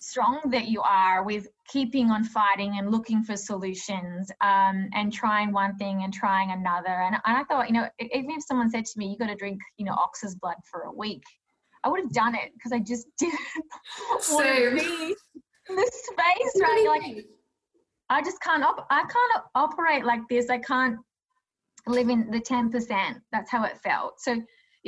strong 0.00 0.40
that 0.46 0.66
you 0.66 0.80
are 0.80 1.22
with 1.22 1.46
keeping 1.68 2.10
on 2.10 2.24
fighting 2.24 2.78
and 2.78 2.90
looking 2.90 3.22
for 3.22 3.36
solutions 3.36 4.30
um, 4.40 4.88
and 4.94 5.12
trying 5.12 5.52
one 5.52 5.76
thing 5.76 6.02
and 6.02 6.12
trying 6.12 6.50
another. 6.50 6.88
And, 6.88 7.16
and 7.26 7.36
I 7.36 7.44
thought, 7.44 7.68
you 7.68 7.74
know, 7.74 7.88
even 8.00 8.30
if 8.30 8.42
someone 8.42 8.70
said 8.70 8.86
to 8.86 8.98
me, 8.98 9.08
you've 9.08 9.18
got 9.18 9.28
to 9.28 9.36
drink, 9.36 9.60
you 9.76 9.84
know, 9.84 9.92
ox's 9.92 10.34
blood 10.34 10.56
for 10.64 10.82
a 10.82 10.92
week, 10.92 11.22
I 11.84 11.88
would 11.88 12.00
have 12.00 12.12
done 12.12 12.34
it 12.34 12.52
because 12.54 12.72
I 12.72 12.78
just 12.78 13.06
didn't 13.18 13.38
want 14.30 14.46
to 14.46 14.74
be 14.74 15.16
in 15.68 15.76
this 15.76 16.04
space, 16.04 16.62
right? 16.62 16.84
Like, 16.86 17.26
I 18.08 18.22
just 18.22 18.40
can't 18.42 18.62
op- 18.62 18.86
I 18.90 19.00
can't 19.00 19.44
operate 19.54 20.04
like 20.04 20.22
this. 20.28 20.50
I 20.50 20.58
can't 20.58 20.98
live 21.86 22.08
in 22.08 22.30
the 22.30 22.40
10%. 22.40 23.20
That's 23.32 23.50
how 23.50 23.64
it 23.64 23.78
felt. 23.78 24.20
So, 24.20 24.42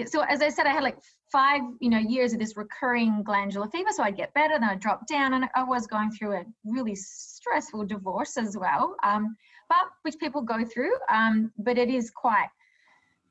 so 0.06 0.22
as 0.22 0.42
I 0.42 0.48
said, 0.48 0.66
I 0.66 0.70
had 0.70 0.82
like 0.82 0.98
five, 1.30 1.62
you 1.80 1.88
know, 1.88 1.98
years 1.98 2.32
of 2.32 2.38
this 2.38 2.56
recurring 2.56 3.22
glandular 3.22 3.68
fever. 3.68 3.90
So 3.92 4.02
I'd 4.02 4.16
get 4.16 4.34
better, 4.34 4.58
then 4.58 4.68
I'd 4.68 4.80
drop 4.80 5.06
down, 5.06 5.34
and 5.34 5.46
I 5.54 5.64
was 5.64 5.86
going 5.86 6.10
through 6.10 6.36
a 6.36 6.44
really 6.64 6.94
stressful 6.94 7.86
divorce 7.86 8.36
as 8.36 8.56
well, 8.56 8.96
um, 9.02 9.36
but 9.68 9.86
which 10.02 10.18
people 10.18 10.42
go 10.42 10.64
through. 10.64 10.94
Um, 11.08 11.52
but 11.58 11.78
it 11.78 11.88
is 11.88 12.10
quite, 12.10 12.48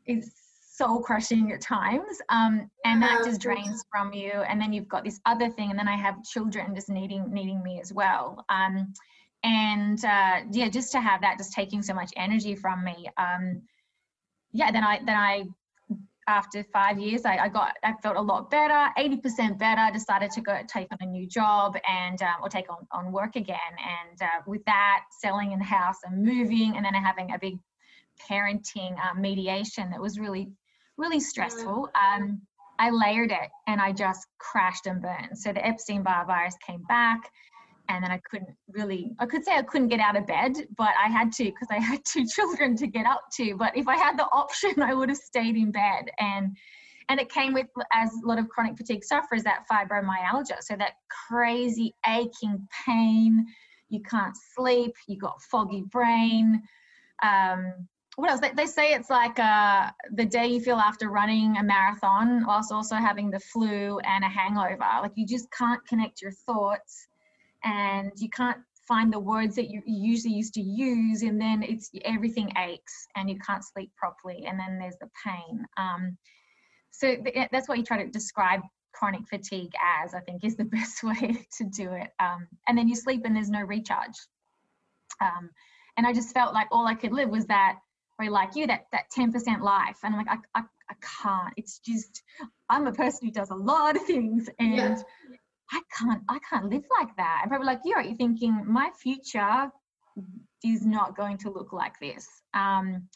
it's 0.06 0.41
soul 0.72 1.01
crushing 1.01 1.51
at 1.51 1.60
times 1.60 2.22
um, 2.30 2.70
and 2.86 3.01
that 3.01 3.24
just 3.25 3.42
drains 3.42 3.84
from 3.92 4.13
you 4.13 4.32
and 4.32 4.60
then 4.60 4.72
you've 4.72 4.88
got 4.88 5.04
this 5.04 5.20
other 5.25 5.50
thing 5.50 5.70
and 5.70 5.78
then 5.78 5.88
i 5.88 5.96
have 5.96 6.24
children 6.24 6.74
just 6.74 6.90
needing 6.90 7.30
needing 7.32 7.62
me 7.62 7.80
as 7.82 7.92
well 7.92 8.46
um, 8.50 8.94
and 9.44 10.06
uh, 10.06 10.40
yeah 10.51 10.70
just 10.70 10.92
to 10.92 11.01
have 11.01 11.20
that 11.22 11.38
just 11.38 11.51
taking 11.51 11.82
so 11.82 11.94
much 11.94 12.12
energy 12.16 12.56
from 12.56 12.84
me 12.86 13.10
um, 13.18 13.62
yeah 14.54 14.72
then 14.72 14.84
i 14.84 15.00
then 15.06 15.18
i 15.18 15.44
after 16.28 16.63
five 16.72 17.00
years, 17.00 17.25
I, 17.25 17.38
I, 17.38 17.50
got 17.50 17.74
I 17.84 17.94
felt 18.01 18.16
a 18.16 18.22
lot 18.22 18.50
better, 18.50 18.90
80% 18.98 19.58
better. 19.58 19.92
Decided 19.92 20.32
to 20.32 20.42
go 20.42 20.60
take 20.68 20.88
on 20.92 20.98
a 21.01 21.06
new 21.06 21.28
job 21.28 21.75
and 21.88 22.22
um, 22.22 22.36
or 22.42 22.48
take 22.48 22.72
on, 22.72 22.88
on 22.92 23.12
work 23.12 23.36
again. 23.36 23.58
And 23.80 24.22
uh, 24.22 24.42
with 24.46 24.63
that, 24.66 25.04
selling 25.20 25.51
in 25.51 25.60
the 25.60 25.66
house 25.66 25.98
and 26.06 26.24
moving, 26.24 26.78
and 26.78 26.86
then 26.86 26.94
having 26.94 27.34
a 27.34 27.40
big 27.40 27.58
parenting 28.30 28.96
uh, 29.04 29.13
mediation 29.20 29.90
that 29.90 30.00
was 30.00 30.20
really 30.20 30.50
really 31.01 31.20
stressful. 31.20 31.89
Um, 31.96 32.41
I 32.79 32.89
layered 32.89 33.31
it 33.31 33.50
and 33.67 33.81
I 33.81 33.91
just 33.91 34.25
crashed 34.39 34.88
and 34.88 35.01
burned. 35.01 35.38
So 35.38 35.51
the 35.51 35.65
Epstein 35.65 36.03
Barr 36.03 36.25
virus 36.25 36.55
came 36.65 36.84
back 36.84 37.20
and 37.89 38.03
then 38.03 38.12
I 38.12 38.22
couldn't 38.29 38.55
really, 38.70 39.12
I 39.20 39.25
could 39.25 39.43
say 39.43 39.53
I 39.55 39.63
couldn't 39.63 39.89
get 39.89 40.00
out 40.00 40.15
of 40.15 40.25
bed, 40.25 40.53
but 40.77 40.91
I 41.03 41.10
had 41.10 41.31
to 41.34 41.43
because 41.46 41.67
I 41.70 41.79
had 41.79 42.00
two 42.08 42.25
children 42.25 42.75
to 42.77 42.88
get 42.88 43.05
up 43.05 43.24
to. 43.38 43.55
But 43.55 43.75
if 43.75 43.88
I 43.88 43.98
had 43.98 44.17
the 44.17 44.27
option, 44.31 44.81
I 44.81 44.93
would 44.93 45.10
have 45.10 45.17
stayed 45.17 45.55
in 45.55 45.72
bed. 45.72 46.10
And 46.20 46.55
and 47.10 47.20
it 47.20 47.29
came 47.29 47.51
with, 47.53 47.67
as 47.91 48.10
a 48.24 48.27
lot 48.27 48.39
of 48.39 48.48
chronic 48.48 48.77
fatigue 48.77 49.03
sufferers, 49.03 49.43
that 49.43 49.65
fibromyalgia. 49.70 50.62
So 50.62 50.77
that 50.77 50.93
crazy 51.27 51.93
aching 52.08 52.65
pain. 52.86 53.46
You 53.89 54.01
can't 54.01 54.36
sleep. 54.55 54.93
You 55.08 55.17
got 55.17 55.41
foggy 55.41 55.84
brain. 55.91 56.62
Um, 57.22 57.88
what 58.22 58.30
else? 58.30 58.40
They, 58.40 58.51
they 58.56 58.68
say 58.68 58.94
it's 58.94 59.10
like 59.10 59.40
uh, 59.40 59.90
the 60.13 60.25
day 60.25 60.46
you 60.46 60.62
feel 60.62 60.75
after 60.75 61.10
running 61.10 61.58
a 61.58 61.63
marathon, 61.63 62.46
whilst 62.46 62.72
also 62.72 62.96
having 62.96 63.32
the 63.32 63.40
flu 63.40 63.98
and 64.00 64.24
a 64.24 64.28
hangover. 64.28 64.86
Like 65.01 65.13
you 65.16 65.25
just 65.25 65.48
can't 65.51 65.84
connect 65.88 66.22
your 66.22 66.32
thoughts 66.32 67.08
and 67.63 68.12
you 68.18 68.30
can't 68.30 68.60
find 68.88 69.12
the 69.12 69.20
words 69.20 69.56
that 69.56 69.72
you 69.72 69.82
usually 69.88 70.36
used 70.36 70.54
to 70.54 70.62
use 70.62 71.24
and 71.24 71.42
then 71.42 71.63
it's 71.63 71.90
everything 72.06 72.51
aches 72.60 73.08
and 73.16 73.28
you 73.28 73.40
can't 73.40 73.63
sleep 73.63 73.92
properly 73.96 74.46
and 74.48 74.60
then 74.60 74.78
there's 74.78 74.98
the 75.01 75.10
pain 75.25 75.66
um, 75.78 76.18
so 76.92 77.16
th- 77.16 77.48
that's 77.51 77.70
what 77.70 77.78
you 77.78 77.84
try 77.84 78.04
to 78.04 78.10
describe 78.10 78.62
chronic 78.94 79.22
fatigue 79.30 79.72
as 80.04 80.13
i 80.13 80.20
think 80.22 80.44
is 80.44 80.58
the 80.58 80.66
best 80.78 81.04
way 81.04 81.38
to 81.56 81.63
do 81.66 81.92
it 81.94 82.10
um, 82.20 82.48
and 82.68 82.78
then 82.78 82.88
you 82.88 82.96
sleep 82.96 83.22
and 83.24 83.36
there's 83.36 83.50
no 83.50 83.62
recharge 83.62 84.18
um, 85.22 85.50
and 85.96 86.06
i 86.08 86.12
just 86.12 86.34
felt 86.34 86.54
like 86.54 86.68
all 86.72 86.88
i 86.88 86.96
could 86.96 87.13
live 87.13 87.30
was 87.30 87.46
that 87.46 87.78
like 88.30 88.56
you 88.56 88.68
that 88.68 88.88
that 88.92 89.06
10% 89.18 89.62
life 89.62 89.98
and 90.04 90.16
i'm 90.16 90.25
like 90.25 90.40
i, 90.56 90.60
I, 90.60 90.63
I 90.90 90.94
can't 91.22 91.54
it's 91.58 91.80
just 91.80 92.24
i'm 92.70 92.88
a 92.88 92.94
person 92.94 93.28
who 93.28 93.32
does 93.32 93.50
a 93.50 93.56
lot 93.56 93.96
of 93.96 94.04
things 94.04 94.50
and 94.60 94.75
yeah. 94.75 95.01
I 95.74 95.82
can't, 95.98 96.22
I 96.28 96.40
can't 96.50 96.66
live 96.66 96.84
like 97.00 97.16
that. 97.16 97.40
And 97.42 97.50
probably 97.50 97.68
like 97.68 97.80
you 97.86 97.94
are, 97.96 98.04
you're 98.04 98.18
thinking 98.18 98.66
my 98.68 98.90
future 99.01 99.72
is 100.63 100.86
not 100.86 101.16
going 101.16 101.38
to 101.40 101.50
look 101.50 101.74
like 101.74 102.00
this. 102.00 102.28
Um, 102.54 103.08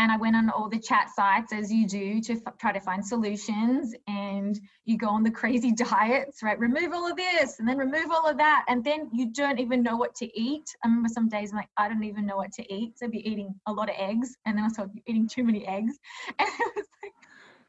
and 0.00 0.10
I 0.10 0.16
went 0.16 0.34
on 0.34 0.48
all 0.48 0.66
the 0.66 0.78
chat 0.78 1.10
sites 1.14 1.52
as 1.52 1.70
you 1.70 1.86
do 1.86 2.22
to 2.22 2.32
f- 2.32 2.56
try 2.58 2.72
to 2.72 2.80
find 2.80 3.04
solutions. 3.04 3.94
And 4.08 4.58
you 4.86 4.96
go 4.96 5.08
on 5.08 5.22
the 5.22 5.30
crazy 5.30 5.72
diets, 5.76 6.42
right? 6.42 6.58
Remove 6.58 6.94
all 6.94 7.10
of 7.10 7.18
this 7.18 7.58
and 7.58 7.68
then 7.68 7.76
remove 7.76 8.10
all 8.10 8.26
of 8.26 8.38
that. 8.38 8.64
And 8.68 8.82
then 8.82 9.10
you 9.12 9.30
don't 9.30 9.60
even 9.60 9.82
know 9.82 9.96
what 9.96 10.14
to 10.16 10.40
eat. 10.40 10.74
I 10.82 10.88
remember 10.88 11.10
some 11.10 11.28
days 11.28 11.50
I'm 11.52 11.58
like, 11.58 11.68
I 11.76 11.86
don't 11.86 12.02
even 12.02 12.24
know 12.24 12.38
what 12.38 12.50
to 12.52 12.74
eat. 12.74 12.98
So 12.98 13.06
I'd 13.06 13.12
be 13.12 13.30
eating 13.30 13.54
a 13.66 13.72
lot 13.72 13.90
of 13.90 13.96
eggs. 13.98 14.38
And 14.46 14.56
then 14.56 14.64
I 14.64 14.68
started 14.68 14.98
eating 15.06 15.28
too 15.28 15.44
many 15.44 15.66
eggs. 15.66 15.98
And 16.38 16.48
it 16.48 16.72
was 16.76 16.86
like, 17.02 17.12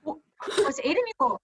what, 0.04 0.18
what 0.64 0.76
to 0.76 0.88
eat 0.88 0.98
anymore? 0.98 1.38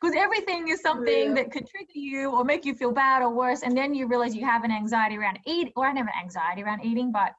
because 0.00 0.16
everything 0.16 0.66
is 0.66 0.80
something 0.80 1.28
yeah. 1.28 1.34
that 1.34 1.52
could 1.52 1.68
trigger 1.68 1.92
you 1.94 2.32
or 2.32 2.42
make 2.42 2.64
you 2.64 2.74
feel 2.74 2.90
bad 2.90 3.22
or 3.22 3.30
worse 3.30 3.62
and 3.62 3.76
then 3.76 3.94
you 3.94 4.08
realize 4.08 4.34
you 4.34 4.44
have 4.44 4.64
an 4.64 4.72
anxiety 4.72 5.16
around 5.16 5.38
eating 5.46 5.72
or 5.76 5.86
i 5.86 5.90
have 5.90 5.98
an 5.98 6.08
anxiety 6.20 6.60
around 6.60 6.84
eating 6.84 7.12
but 7.12 7.30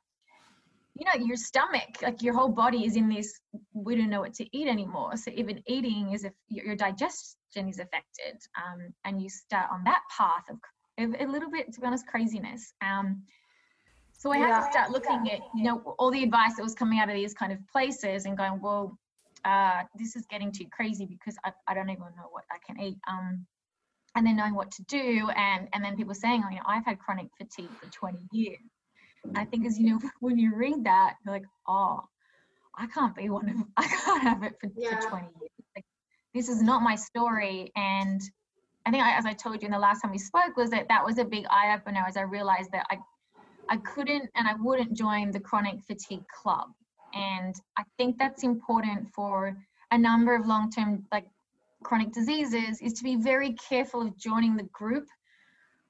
you 0.95 1.05
know 1.05 1.25
your 1.25 1.35
stomach 1.35 2.01
like 2.01 2.21
your 2.21 2.33
whole 2.33 2.49
body 2.49 2.85
is 2.85 2.95
in 2.95 3.09
this 3.09 3.39
we 3.73 3.95
don't 3.95 4.09
know 4.09 4.21
what 4.21 4.33
to 4.33 4.45
eat 4.57 4.67
anymore 4.67 5.15
so 5.17 5.31
even 5.33 5.61
eating 5.67 6.11
is 6.13 6.23
if 6.23 6.33
your 6.49 6.75
digestion 6.75 7.67
is 7.67 7.79
affected 7.79 8.37
um, 8.57 8.93
and 9.05 9.21
you 9.21 9.29
start 9.29 9.67
on 9.71 9.83
that 9.83 10.01
path 10.15 10.43
of 10.49 10.57
a 10.99 11.25
little 11.25 11.49
bit 11.49 11.73
to 11.73 11.81
be 11.81 11.87
honest 11.87 12.05
craziness 12.07 12.73
um, 12.81 13.23
so 14.23 14.31
I 14.31 14.37
had 14.37 14.61
to 14.61 14.71
start 14.71 14.89
looking 14.89 15.29
at, 15.33 15.41
you 15.53 15.65
know, 15.65 15.95
all 15.99 16.09
the 16.09 16.23
advice 16.23 16.55
that 16.55 16.63
was 16.63 16.73
coming 16.73 16.99
out 16.99 17.09
of 17.09 17.15
these 17.15 17.33
kind 17.33 17.51
of 17.51 17.59
places 17.67 18.23
and 18.23 18.37
going, 18.37 18.61
well, 18.61 18.97
uh, 19.43 19.83
this 19.95 20.15
is 20.15 20.25
getting 20.27 20.49
too 20.49 20.65
crazy 20.71 21.05
because 21.05 21.35
I, 21.43 21.51
I 21.67 21.73
don't 21.73 21.89
even 21.89 22.05
know 22.15 22.29
what 22.31 22.45
I 22.49 22.55
can 22.65 22.79
eat. 22.79 22.97
Um, 23.05 23.45
and 24.15 24.25
then 24.25 24.37
knowing 24.37 24.55
what 24.55 24.71
to 24.71 24.83
do, 24.83 25.27
and 25.35 25.67
and 25.73 25.83
then 25.83 25.97
people 25.97 26.13
saying, 26.13 26.43
oh, 26.45 26.49
you 26.49 26.57
know, 26.57 26.63
I've 26.65 26.85
had 26.85 26.99
chronic 26.99 27.27
fatigue 27.37 27.71
for 27.81 27.89
20 27.91 28.19
years. 28.31 28.59
I 29.35 29.45
think 29.45 29.65
as 29.65 29.79
you 29.79 29.91
know, 29.91 29.99
when 30.19 30.37
you 30.37 30.55
read 30.55 30.83
that, 30.83 31.15
you're 31.25 31.33
like, 31.33 31.45
oh, 31.67 32.03
I 32.75 32.87
can't 32.87 33.15
be 33.15 33.29
one 33.29 33.49
of, 33.49 33.55
I 33.77 33.87
can't 33.87 34.23
have 34.23 34.43
it 34.43 34.55
for, 34.59 34.69
yeah. 34.75 34.99
for 34.99 35.09
20 35.09 35.25
years. 35.25 35.51
Like, 35.75 35.85
this 36.33 36.49
is 36.49 36.61
not 36.61 36.81
my 36.81 36.95
story. 36.95 37.71
And 37.75 38.21
I 38.85 38.91
think, 38.91 39.03
I, 39.03 39.17
as 39.17 39.25
I 39.25 39.33
told 39.33 39.61
you 39.61 39.67
in 39.67 39.71
the 39.71 39.79
last 39.79 40.01
time 40.01 40.11
we 40.11 40.17
spoke, 40.17 40.57
was 40.57 40.71
that 40.71 40.87
that 40.89 41.05
was 41.05 41.17
a 41.17 41.25
big 41.25 41.45
eye 41.49 41.75
opener 41.75 42.03
as 42.07 42.17
I 42.17 42.21
realized 42.21 42.71
that 42.71 42.85
I, 42.89 42.97
I 43.69 43.77
couldn't 43.77 44.29
and 44.35 44.47
I 44.47 44.55
wouldn't 44.59 44.93
join 44.93 45.31
the 45.31 45.39
chronic 45.39 45.81
fatigue 45.83 46.25
club 46.27 46.69
and 47.13 47.55
I 47.77 47.83
think 47.97 48.17
that's 48.17 48.43
important 48.43 49.13
for 49.13 49.55
a 49.91 49.97
number 49.97 50.35
of 50.35 50.47
long 50.47 50.71
term, 50.71 51.05
like 51.11 51.25
chronic 51.83 52.11
diseases, 52.11 52.81
is 52.81 52.93
to 52.93 53.03
be 53.03 53.15
very 53.15 53.53
careful 53.53 54.01
of 54.01 54.17
joining 54.17 54.55
the 54.55 54.63
group 54.63 55.07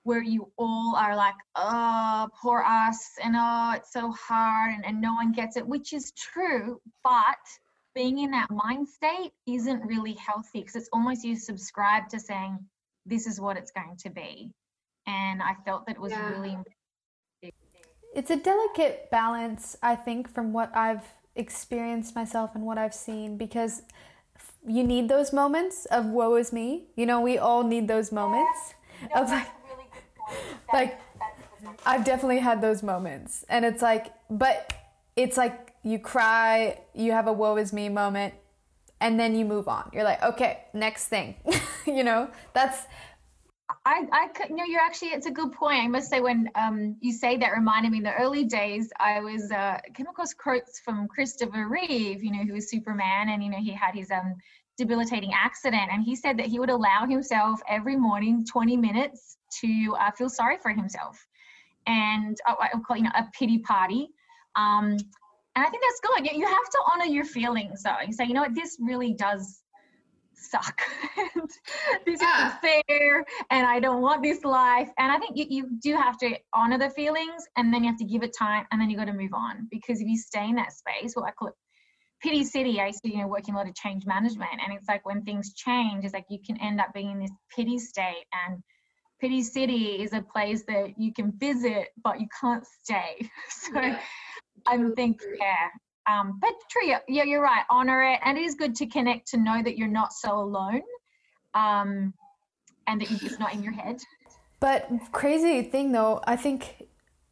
where 0.04 0.22
you 0.22 0.52
all 0.58 0.96
are 0.96 1.16
like, 1.16 1.36
oh, 1.56 2.28
poor 2.42 2.62
us, 2.62 3.00
and 3.24 3.36
oh, 3.38 3.74
it's 3.76 3.92
so 3.92 4.12
hard, 4.12 4.74
and, 4.74 4.86
and 4.86 5.02
no 5.02 5.14
one 5.14 5.32
gets 5.32 5.58
it, 5.58 5.66
which 5.66 5.94
is 5.94 6.12
true. 6.12 6.80
But 7.04 7.38
being 7.96 8.20
in 8.20 8.32
that 8.32 8.50
mind 8.52 8.88
state 8.88 9.32
isn't 9.48 9.86
really 9.86 10.14
healthy 10.14 10.62
because 10.62 10.76
it's 10.76 10.90
almost 10.92 11.24
you 11.24 11.36
subscribe 11.36 12.10
to 12.10 12.20
saying, 12.20 12.60
this 13.06 13.28
is 13.28 13.40
what 13.40 13.58
it's 13.58 13.72
going 13.72 13.96
to 13.98 14.10
be. 14.10 14.52
And 15.08 15.42
I 15.42 15.56
felt 15.66 15.86
that 15.88 15.96
it 15.96 16.02
was 16.02 16.12
yeah. 16.12 16.30
really 16.30 16.58
it's 18.16 18.30
a 18.30 18.36
delicate 18.36 19.10
balance, 19.10 19.76
I 19.82 19.96
think, 19.96 20.32
from 20.32 20.54
what 20.54 20.76
I've 20.76 21.04
experienced 21.36 22.16
myself 22.16 22.52
and 22.54 22.64
what 22.64 22.78
I've 22.78 22.94
seen, 22.94 23.38
because 23.38 23.82
you 24.68 24.84
need 24.84 25.10
those 25.10 25.34
moments 25.34 25.86
of 25.88 26.06
woe 26.06 26.36
is 26.36 26.54
me. 26.54 26.90
You 26.96 27.08
know, 27.08 27.22
we 27.22 27.38
all 27.38 27.64
need 27.64 27.88
those 27.88 28.12
moments 28.12 28.76
yeah. 29.02 29.20
of 29.20 29.30
like, 29.30 29.48
really 29.48 29.63
like 30.74 31.00
I've 31.86 32.04
definitely 32.04 32.40
had 32.40 32.62
those 32.62 32.84
moments, 32.84 33.46
and 33.50 33.66
it's 33.66 33.82
like, 33.82 34.14
but 34.30 34.74
it's 35.16 35.38
like 35.38 35.74
you 35.84 36.00
cry, 36.00 36.80
you 36.94 37.12
have 37.12 37.28
a 37.28 37.34
woe 37.34 37.58
is 37.58 37.74
me 37.74 37.90
moment, 37.90 38.34
and 39.02 39.20
then 39.20 39.36
you 39.36 39.46
move 39.46 39.68
on. 39.68 39.90
You're 39.94 40.04
like, 40.04 40.22
okay, 40.24 40.66
next 40.74 41.08
thing. 41.08 41.36
you 41.86 42.04
know, 42.04 42.30
that's 42.54 42.86
I, 43.86 44.06
I 44.12 44.28
could, 44.30 44.52
no, 44.52 44.64
you're 44.64 44.82
actually, 44.82 45.10
it's 45.10 45.26
a 45.26 45.32
good 45.32 45.52
point. 45.52 45.84
I 45.84 45.88
must 45.88 46.10
say, 46.10 46.22
when 46.22 46.50
um, 46.56 46.96
you 47.02 47.12
say 47.12 47.38
that 47.38 47.50
reminded 47.50 47.92
me 47.92 48.00
in 48.00 48.04
the 48.04 48.14
early 48.14 48.44
days, 48.44 48.92
I 49.00 49.20
was, 49.20 49.52
uh, 49.52 49.80
came 49.94 50.08
across 50.08 50.34
quotes 50.34 50.80
from 50.80 51.08
Christopher 51.08 51.68
Reeve, 51.68 52.24
you 52.24 52.32
know, 52.32 52.44
who 52.44 52.54
was 52.54 52.70
Superman 52.70 53.30
and, 53.30 53.44
you 53.44 53.50
know, 53.50 53.58
he 53.58 53.72
had 53.72 53.96
his 53.96 54.12
um, 54.12 54.36
debilitating 54.78 55.32
accident. 55.34 55.90
And 55.92 56.04
he 56.04 56.16
said 56.16 56.38
that 56.38 56.48
he 56.48 56.60
would 56.60 56.70
allow 56.70 57.06
himself 57.06 57.62
every 57.68 57.96
morning 57.96 58.46
20 58.46 58.78
minutes 58.78 59.38
to 59.62 59.96
uh, 60.00 60.12
feel 60.12 60.30
sorry 60.30 60.58
for 60.62 60.72
himself. 60.72 61.26
And 61.88 62.38
uh, 62.48 62.56
I 62.60 62.70
would 62.74 62.86
call, 62.86 62.98
you 62.98 63.04
know, 63.04 63.12
a 63.16 63.28
pity 63.38 63.60
party. 63.60 64.10
Um, 64.56 64.98
and 65.56 65.66
I 65.66 65.70
think 65.70 65.84
that's 65.84 66.00
good. 66.02 66.32
You, 66.32 66.40
you 66.40 66.48
have 66.48 66.70
to 66.72 66.80
honor 66.92 67.06
your 67.06 67.26
feelings 67.26 67.84
though. 67.84 67.96
You 68.06 68.14
say, 68.14 68.26
you 68.26 68.34
know 68.34 68.42
what, 68.42 68.56
this 68.56 68.78
really 68.80 69.14
does 69.14 69.64
suck 70.44 70.82
and 71.18 71.50
this 72.06 72.22
yeah. 72.22 72.48
isn't 72.48 72.62
fair 72.62 73.26
and 73.50 73.66
i 73.66 73.80
don't 73.80 74.02
want 74.02 74.22
this 74.22 74.44
life 74.44 74.90
and 74.98 75.12
i 75.12 75.18
think 75.18 75.38
you, 75.38 75.46
you 75.50 75.70
do 75.82 75.96
have 75.96 76.18
to 76.18 76.36
honor 76.54 76.78
the 76.78 76.90
feelings 76.90 77.44
and 77.58 77.74
then 77.74 77.84
you 77.84 77.90
have 77.90 78.00
to 78.00 78.06
give 78.06 78.24
it 78.24 78.36
time 78.38 78.66
and 78.72 78.82
then 78.82 78.90
you 78.90 78.98
got 78.98 79.06
to 79.06 79.14
move 79.14 79.34
on 79.34 79.68
because 79.72 80.02
if 80.02 80.08
you 80.08 80.18
stay 80.18 80.48
in 80.50 80.56
that 80.56 80.72
space 80.72 81.16
what 81.16 81.26
i 81.26 81.32
call 81.32 81.48
it 81.48 81.54
pity 82.22 82.44
city 82.44 82.80
i 82.80 82.88
used 82.88 83.02
to 83.04 83.10
you 83.10 83.20
know 83.20 83.28
working 83.28 83.54
a 83.54 83.58
lot 83.58 83.68
of 83.68 83.76
change 83.76 84.06
management 84.06 84.52
and 84.64 84.76
it's 84.76 84.88
like 84.88 85.06
when 85.06 85.24
things 85.24 85.54
change 85.54 86.04
it's 86.04 86.14
like 86.14 86.26
you 86.30 86.40
can 86.46 86.60
end 86.62 86.80
up 86.80 86.94
being 86.94 87.12
in 87.12 87.20
this 87.20 87.32
pity 87.56 87.78
state 87.78 88.26
and 88.48 88.62
pity 89.20 89.42
city 89.42 90.02
is 90.02 90.14
a 90.14 90.22
place 90.22 90.64
that 90.68 90.94
you 90.98 91.14
can 91.14 91.32
visit 91.34 91.90
but 92.04 92.20
you 92.20 92.28
can't 92.40 92.66
stay 92.82 93.30
so 93.50 93.80
yeah. 93.80 94.00
i 94.68 94.78
think 94.96 95.22
yeah 95.40 95.70
um, 96.12 96.40
but 96.42 96.52
true, 96.70 96.94
yeah, 97.08 97.24
you're 97.24 97.42
right. 97.42 97.64
Honor 97.70 98.04
it, 98.04 98.20
and 98.26 98.38
it 98.38 98.42
is 98.42 98.56
good 98.56 98.76
to 98.76 98.86
connect 98.86 99.28
to 99.30 99.38
know 99.38 99.62
that 99.64 99.78
you're 99.78 99.88
not 99.88 100.12
so 100.12 100.38
alone, 100.38 100.82
um, 101.54 102.14
and 102.88 103.02
that 103.02 103.12
it's 103.24 103.40
not 103.40 103.54
in 103.54 103.64
your 103.64 103.72
head. 103.72 104.02
But 104.60 104.90
crazy 105.12 105.62
thing 105.62 105.92
though, 105.92 106.22
I 106.26 106.36
think 106.36 106.88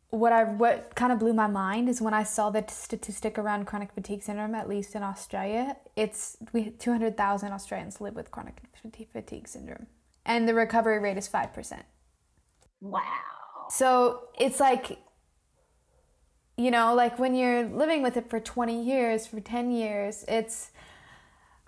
what 0.10 0.32
I 0.32 0.44
what 0.44 0.96
kind 0.96 1.12
of 1.12 1.20
blew 1.20 1.34
my 1.34 1.48
mind 1.48 1.90
is 1.90 2.02
when 2.02 2.14
I 2.14 2.24
saw 2.24 2.50
the 2.50 2.64
statistic 2.68 3.38
around 3.38 3.66
chronic 3.66 3.92
fatigue 3.92 4.24
syndrome. 4.24 4.56
At 4.56 4.70
least 4.70 4.96
in 4.96 5.04
Australia, 5.04 5.76
it's 5.96 6.38
we 6.54 6.72
two 6.72 6.92
hundred 6.92 7.18
thousand 7.18 7.52
Australians 7.52 8.00
live 8.00 8.16
with 8.16 8.32
chronic 8.32 8.62
fatigue 9.12 9.48
syndrome, 9.48 9.88
and 10.26 10.48
the 10.48 10.54
recovery 10.54 11.00
rate 11.00 11.18
is 11.18 11.28
five 11.28 11.54
percent. 11.54 11.84
Wow. 12.80 13.02
So 13.70 14.24
it's 14.38 14.60
like 14.60 15.00
you 16.58 16.72
know 16.72 16.94
like 16.94 17.18
when 17.20 17.36
you're 17.36 17.64
living 17.64 18.02
with 18.02 18.18
it 18.18 18.30
for 18.30 18.40
20 18.40 18.84
years 18.84 19.26
for 19.26 19.40
10 19.40 19.72
years 19.72 20.26
it's 20.28 20.72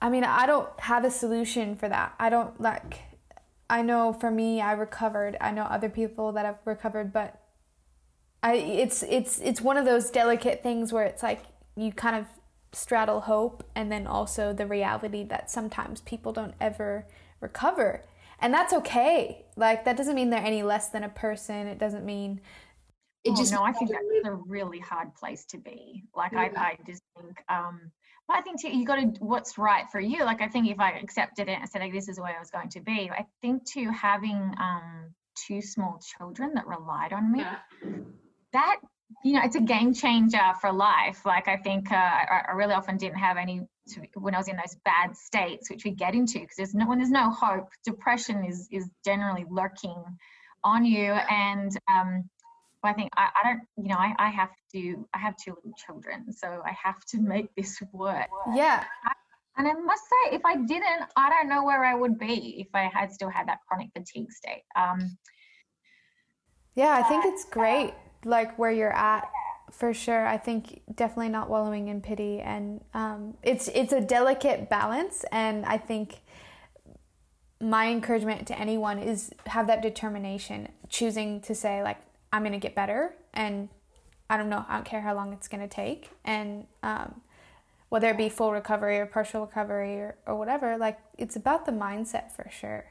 I 0.03 0.09
mean, 0.09 0.25
I 0.25 0.45
don't 0.45 0.67
have 0.81 1.05
a 1.05 1.09
solution 1.09 1.77
for 1.77 1.87
that. 1.87 2.13
I 2.19 2.29
don't 2.29 2.59
like. 2.59 2.99
I 3.69 3.81
know 3.81 4.11
for 4.11 4.29
me, 4.29 4.59
I 4.59 4.73
recovered. 4.73 5.37
I 5.39 5.51
know 5.51 5.63
other 5.63 5.87
people 5.87 6.33
that 6.33 6.45
have 6.45 6.59
recovered, 6.65 7.13
but 7.13 7.39
I 8.43 8.55
it's 8.55 9.03
it's 9.03 9.39
it's 9.39 9.61
one 9.61 9.77
of 9.77 9.85
those 9.85 10.11
delicate 10.11 10.61
things 10.61 10.91
where 10.91 11.05
it's 11.05 11.23
like 11.23 11.45
you 11.77 11.93
kind 11.93 12.17
of 12.17 12.25
straddle 12.73 13.21
hope 13.21 13.63
and 13.75 13.89
then 13.89 14.05
also 14.05 14.51
the 14.51 14.67
reality 14.67 15.23
that 15.23 15.49
sometimes 15.49 16.01
people 16.01 16.33
don't 16.33 16.55
ever 16.59 17.07
recover. 17.39 18.03
And 18.43 18.53
that's 18.53 18.73
okay. 18.73 19.45
Like 19.55 19.85
that 19.85 19.95
doesn't 19.95 20.15
mean 20.15 20.29
they're 20.29 20.45
any 20.45 20.63
less 20.63 20.89
than 20.89 21.03
a 21.03 21.09
person. 21.09 21.65
It 21.65 21.79
doesn't 21.79 22.05
mean 22.05 22.41
it 23.23 23.31
oh, 23.31 23.35
just 23.37 23.53
no, 23.53 23.63
I 23.63 23.71
think 23.71 23.89
that's 23.89 24.27
a 24.27 24.33
really 24.33 24.79
hard 24.79 25.15
place 25.15 25.45
to 25.45 25.57
be. 25.57 26.03
Like 26.13 26.33
I, 26.33 26.51
I 26.55 26.77
just 26.85 27.01
think 27.15 27.41
um 27.49 27.79
but 28.27 28.37
I 28.37 28.41
think 28.41 28.61
too, 28.61 28.69
you 28.69 28.85
got 28.85 28.95
to 28.95 29.13
what's 29.19 29.57
right 29.57 29.85
for 29.89 30.01
you. 30.01 30.25
Like 30.25 30.41
I 30.41 30.49
think 30.49 30.69
if 30.69 30.79
I 30.79 30.91
accepted 30.91 31.47
it 31.47 31.57
and 31.59 31.69
said 31.69 31.81
like 31.81 31.93
this 31.93 32.09
is 32.09 32.17
the 32.17 32.23
way 32.23 32.33
I 32.35 32.39
was 32.39 32.51
going 32.51 32.69
to 32.69 32.81
be, 32.81 33.09
I 33.09 33.25
think 33.41 33.63
too 33.65 33.89
having 33.89 34.53
um 34.59 35.13
two 35.47 35.61
small 35.61 36.01
children 36.17 36.51
that 36.55 36.67
relied 36.67 37.13
on 37.13 37.31
me, 37.31 37.39
yeah. 37.39 37.57
that 38.51 38.77
you 39.23 39.33
know 39.33 39.41
it's 39.45 39.55
a 39.55 39.61
game 39.61 39.93
changer 39.93 40.53
for 40.59 40.73
life. 40.73 41.25
Like 41.25 41.47
I 41.47 41.55
think 41.57 41.93
uh, 41.93 41.95
I, 41.95 42.41
I 42.49 42.51
really 42.51 42.73
often 42.73 42.97
didn't 42.97 43.19
have 43.19 43.37
any 43.37 43.61
to, 43.89 44.01
when 44.15 44.35
I 44.35 44.37
was 44.37 44.47
in 44.47 44.57
those 44.57 44.75
bad 44.85 45.15
states, 45.15 45.69
which 45.69 45.83
we 45.83 45.91
get 45.91 46.15
into 46.15 46.39
because 46.39 46.55
there's 46.57 46.73
no 46.73 46.87
when 46.87 46.99
there's 46.99 47.11
no 47.11 47.29
hope, 47.31 47.69
depression 47.85 48.43
is 48.45 48.67
is 48.71 48.89
generally 49.05 49.45
lurking 49.49 50.03
on 50.63 50.85
you 50.85 51.11
and 51.11 51.77
um 51.93 52.29
I 52.83 52.93
think 52.93 53.11
I, 53.15 53.29
I 53.41 53.47
don't, 53.47 53.61
you 53.77 53.89
know, 53.89 53.97
I, 53.97 54.13
I 54.19 54.29
have 54.29 54.49
to, 54.73 55.07
I 55.13 55.17
have 55.17 55.35
two 55.37 55.51
little 55.51 55.73
children, 55.77 56.33
so 56.33 56.61
I 56.65 56.75
have 56.83 56.99
to 57.11 57.17
make 57.21 57.47
this 57.55 57.81
work. 57.93 58.27
Yeah. 58.53 58.83
and 59.57 59.67
I 59.67 59.73
must 59.73 60.03
say, 60.03 60.35
if 60.35 60.41
I 60.45 60.57
didn't, 60.57 61.03
I 61.15 61.29
don't 61.29 61.47
know 61.47 61.63
where 61.63 61.85
I 61.85 61.95
would 61.95 62.19
be 62.19 62.59
if 62.59 62.67
I 62.73 62.89
had 62.93 63.13
still 63.13 63.29
had 63.29 63.47
that 63.47 63.59
chronic 63.67 63.89
fatigue 63.95 64.31
state. 64.31 64.63
Um, 64.75 65.17
yeah, 66.75 66.91
I 66.91 67.03
think 67.03 67.23
it's 67.25 67.45
great, 67.45 67.93
like 68.25 68.57
where 68.59 68.71
you're 68.71 68.93
at 68.93 69.29
for 69.73 69.93
sure. 69.93 70.25
I 70.25 70.37
think 70.37 70.81
definitely 70.95 71.29
not 71.29 71.49
wallowing 71.49 71.87
in 71.87 72.01
pity, 72.01 72.39
and 72.39 72.81
um, 72.93 73.35
it's 73.43 73.67
it's 73.73 73.91
a 73.91 74.01
delicate 74.01 74.69
balance, 74.69 75.25
and 75.31 75.65
I 75.65 75.77
think 75.77 76.21
my 77.59 77.87
encouragement 77.87 78.45
to 78.47 78.59
anyone 78.59 78.99
is 78.99 79.31
have 79.47 79.67
that 79.67 79.81
determination, 79.81 80.67
choosing 80.89 81.41
to 81.41 81.55
say 81.55 81.81
like 81.81 81.97
I'm 82.31 82.41
going 82.41 82.53
to 82.53 82.59
get 82.59 82.75
better 82.75 83.15
and 83.33 83.69
I 84.29 84.37
don't 84.37 84.49
know, 84.49 84.65
I 84.67 84.75
don't 84.75 84.85
care 84.85 85.01
how 85.01 85.15
long 85.15 85.33
it's 85.33 85.47
going 85.47 85.61
to 85.61 85.73
take. 85.73 86.09
And 86.25 86.65
um, 86.81 87.21
whether 87.89 88.09
it 88.09 88.17
be 88.17 88.29
full 88.29 88.51
recovery 88.51 88.97
or 88.97 89.05
partial 89.05 89.41
recovery 89.41 89.95
or, 89.95 90.15
or 90.25 90.35
whatever, 90.35 90.77
like 90.77 90.99
it's 91.17 91.35
about 91.35 91.65
the 91.65 91.71
mindset 91.71 92.31
for 92.31 92.49
sure. 92.51 92.85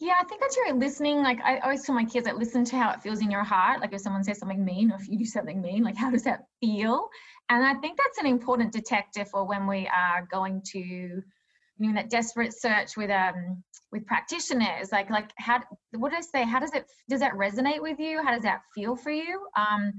Yeah, 0.00 0.14
I 0.18 0.24
think 0.24 0.40
that's 0.40 0.56
right. 0.64 0.74
Listening, 0.74 1.22
like 1.22 1.40
I 1.42 1.58
always 1.58 1.84
tell 1.84 1.94
my 1.94 2.06
kids, 2.06 2.26
like 2.26 2.36
listen 2.36 2.64
to 2.64 2.76
how 2.76 2.90
it 2.92 3.02
feels 3.02 3.20
in 3.20 3.30
your 3.30 3.44
heart. 3.44 3.80
Like 3.80 3.92
if 3.92 4.00
someone 4.00 4.24
says 4.24 4.38
something 4.38 4.64
mean, 4.64 4.90
or 4.90 4.96
if 4.96 5.08
you 5.08 5.18
do 5.18 5.26
something 5.26 5.60
mean, 5.60 5.84
like 5.84 5.96
how 5.96 6.10
does 6.10 6.24
that 6.24 6.44
feel? 6.60 7.08
And 7.50 7.64
I 7.64 7.74
think 7.80 7.98
that's 7.98 8.18
an 8.18 8.26
important 8.26 8.72
detector 8.72 9.26
for 9.26 9.44
when 9.46 9.66
we 9.66 9.88
are 9.88 10.26
going 10.30 10.62
to 10.72 11.22
doing 11.78 11.94
that 11.94 12.10
desperate 12.10 12.54
search 12.54 12.96
with 12.96 13.10
um 13.10 13.62
with 13.92 14.06
practitioners 14.06 14.92
like 14.92 15.10
like 15.10 15.30
how 15.38 15.60
what 15.92 16.10
did 16.10 16.18
i 16.18 16.20
say 16.20 16.44
how 16.44 16.60
does 16.60 16.72
it 16.74 16.84
does 17.08 17.20
that 17.20 17.32
resonate 17.32 17.80
with 17.82 17.98
you 17.98 18.22
how 18.22 18.32
does 18.32 18.42
that 18.42 18.60
feel 18.74 18.94
for 18.94 19.10
you 19.10 19.46
um 19.56 19.92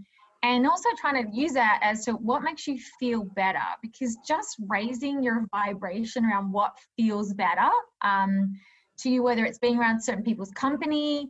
and 0.44 0.68
also 0.68 0.90
trying 1.00 1.24
to 1.26 1.36
use 1.36 1.54
that 1.54 1.80
as 1.84 2.06
to 2.06 2.14
what 2.14 2.44
makes 2.44 2.68
you 2.68 2.80
feel 3.00 3.24
better 3.36 3.60
because 3.82 4.18
just 4.28 4.58
raising 4.70 5.22
your 5.24 5.46
vibration 5.52 6.26
around 6.26 6.52
what 6.52 6.74
feels 6.98 7.34
better 7.34 7.70
um, 8.04 8.54
to 9.02 9.10
you 9.10 9.24
whether 9.24 9.46
it's 9.46 9.60
being 9.60 9.78
around 9.78 10.02
certain 10.02 10.24
people's 10.24 10.52
company 10.52 11.28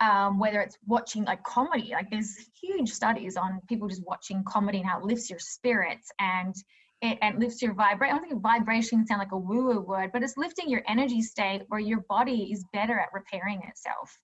um, 0.00 0.38
whether 0.38 0.60
it's 0.60 0.78
watching 0.86 1.24
like 1.24 1.42
comedy 1.44 1.90
like 1.92 2.10
there's 2.10 2.36
huge 2.60 2.90
studies 2.90 3.36
on 3.36 3.60
people 3.68 3.88
just 3.88 4.04
watching 4.06 4.42
comedy 4.44 4.78
and 4.78 4.88
how 4.88 4.98
it 4.98 5.04
lifts 5.04 5.28
your 5.28 5.38
spirits 5.38 6.10
and 6.18 6.54
it, 7.02 7.18
and 7.22 7.38
lifts 7.38 7.62
your 7.62 7.74
vibration. 7.74 8.14
I 8.14 8.18
don't 8.18 8.28
think 8.28 8.42
vibration 8.42 9.06
sound 9.06 9.20
like 9.20 9.32
a 9.32 9.38
woo-woo 9.38 9.80
word, 9.80 10.10
but 10.12 10.22
it's 10.22 10.36
lifting 10.36 10.68
your 10.68 10.82
energy 10.86 11.22
state 11.22 11.62
where 11.68 11.80
your 11.80 12.00
body 12.08 12.50
is 12.52 12.64
better 12.72 12.98
at 12.98 13.08
repairing 13.12 13.62
itself. 13.66 14.18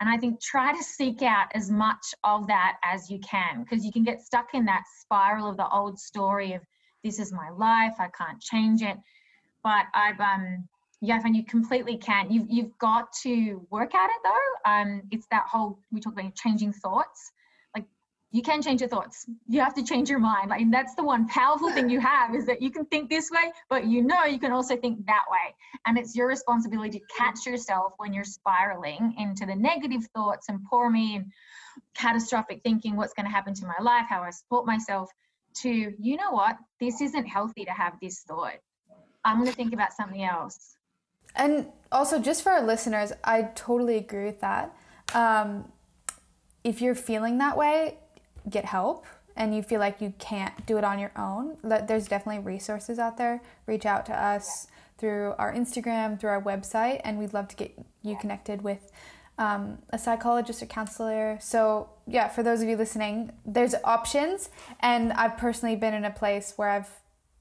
And 0.00 0.08
I 0.08 0.16
think 0.16 0.40
try 0.40 0.72
to 0.72 0.82
seek 0.82 1.22
out 1.22 1.46
as 1.54 1.70
much 1.70 2.14
of 2.24 2.46
that 2.48 2.76
as 2.82 3.10
you 3.10 3.18
can 3.20 3.62
because 3.62 3.84
you 3.84 3.92
can 3.92 4.02
get 4.02 4.20
stuck 4.20 4.48
in 4.54 4.64
that 4.64 4.82
spiral 5.00 5.48
of 5.48 5.56
the 5.56 5.68
old 5.68 5.98
story 5.98 6.54
of 6.54 6.62
this 7.04 7.18
is 7.18 7.32
my 7.32 7.50
life, 7.50 7.94
I 7.98 8.08
can't 8.16 8.40
change 8.40 8.82
it. 8.82 8.96
But 9.62 9.86
I've 9.94 10.20
um 10.20 10.68
yeah, 11.04 11.20
and 11.24 11.34
you 11.36 11.44
completely 11.44 11.96
can. 11.96 12.30
You've 12.30 12.46
you've 12.48 12.78
got 12.78 13.12
to 13.24 13.66
work 13.70 13.92
at 13.92 14.06
it 14.06 14.20
though. 14.22 14.70
Um, 14.70 15.02
it's 15.10 15.26
that 15.32 15.46
whole 15.50 15.80
we 15.90 16.00
talk 16.00 16.12
about 16.12 16.34
changing 16.36 16.72
thoughts 16.72 17.32
Like 17.74 17.86
you 18.30 18.40
can 18.40 18.62
change 18.62 18.80
your 18.80 18.88
thoughts. 18.88 19.26
You 19.48 19.60
have 19.60 19.74
to 19.74 19.82
change 19.82 20.08
your 20.08 20.20
mind. 20.20 20.50
Like 20.50 20.64
that's 20.70 20.94
the 20.94 21.02
one 21.02 21.26
powerful 21.26 21.72
thing 21.72 21.90
you 21.90 21.98
have 22.00 22.36
is 22.36 22.46
that 22.46 22.62
you 22.62 22.70
can 22.70 22.84
think 22.86 23.10
this 23.10 23.30
way, 23.32 23.52
but 23.68 23.84
you 23.86 24.02
know 24.02 24.24
you 24.26 24.38
can 24.38 24.52
also 24.52 24.76
think 24.76 25.04
that 25.06 25.24
way. 25.28 25.54
And 25.86 25.98
it's 25.98 26.14
your 26.14 26.28
responsibility 26.28 27.00
to 27.00 27.04
catch 27.18 27.46
yourself 27.46 27.94
when 27.96 28.12
you're 28.12 28.22
spiraling 28.24 29.16
into 29.18 29.44
the 29.44 29.56
negative 29.56 30.06
thoughts 30.14 30.48
and 30.48 30.64
poor 30.70 30.88
me 30.88 31.16
and 31.16 31.26
catastrophic 31.94 32.62
thinking, 32.62 32.96
what's 32.96 33.12
going 33.12 33.26
to 33.26 33.32
happen 33.32 33.54
to 33.54 33.66
my 33.66 33.82
life, 33.82 34.06
how 34.08 34.22
I 34.22 34.30
support 34.30 34.66
myself, 34.66 35.10
to 35.62 35.92
you 35.98 36.16
know 36.16 36.30
what, 36.30 36.56
this 36.78 37.00
isn't 37.00 37.26
healthy 37.26 37.64
to 37.64 37.72
have 37.72 37.94
this 38.00 38.20
thought. 38.20 38.58
I'm 39.24 39.38
going 39.38 39.48
to 39.50 39.54
think 39.56 39.74
about 39.74 39.92
something 39.92 40.22
else. 40.22 40.76
And 41.34 41.66
also, 41.90 42.18
just 42.18 42.42
for 42.42 42.52
our 42.52 42.62
listeners, 42.62 43.12
I 43.24 43.42
totally 43.54 43.96
agree 43.96 44.24
with 44.24 44.40
that. 44.40 44.74
Um, 45.14 45.70
if 46.64 46.80
you're 46.80 46.94
feeling 46.94 47.38
that 47.38 47.56
way, 47.56 47.98
get 48.48 48.64
help 48.64 49.06
and 49.36 49.54
you 49.54 49.62
feel 49.62 49.80
like 49.80 50.00
you 50.00 50.12
can't 50.18 50.66
do 50.66 50.76
it 50.76 50.84
on 50.84 50.98
your 50.98 51.12
own, 51.16 51.56
there's 51.62 52.06
definitely 52.06 52.42
resources 52.42 52.98
out 52.98 53.16
there. 53.16 53.40
Reach 53.66 53.86
out 53.86 54.04
to 54.06 54.12
us 54.12 54.66
through 54.98 55.34
our 55.38 55.52
Instagram, 55.52 56.20
through 56.20 56.30
our 56.30 56.42
website, 56.42 57.00
and 57.04 57.18
we'd 57.18 57.32
love 57.32 57.48
to 57.48 57.56
get 57.56 57.76
you 58.02 58.16
connected 58.16 58.62
with 58.62 58.92
um, 59.38 59.78
a 59.90 59.98
psychologist 59.98 60.62
or 60.62 60.66
counselor. 60.66 61.38
So, 61.40 61.88
yeah, 62.06 62.28
for 62.28 62.42
those 62.42 62.62
of 62.62 62.68
you 62.68 62.76
listening, 62.76 63.32
there's 63.44 63.74
options. 63.84 64.50
And 64.80 65.12
I've 65.14 65.36
personally 65.38 65.76
been 65.76 65.94
in 65.94 66.04
a 66.04 66.10
place 66.10 66.52
where 66.56 66.68
I've 66.68 66.90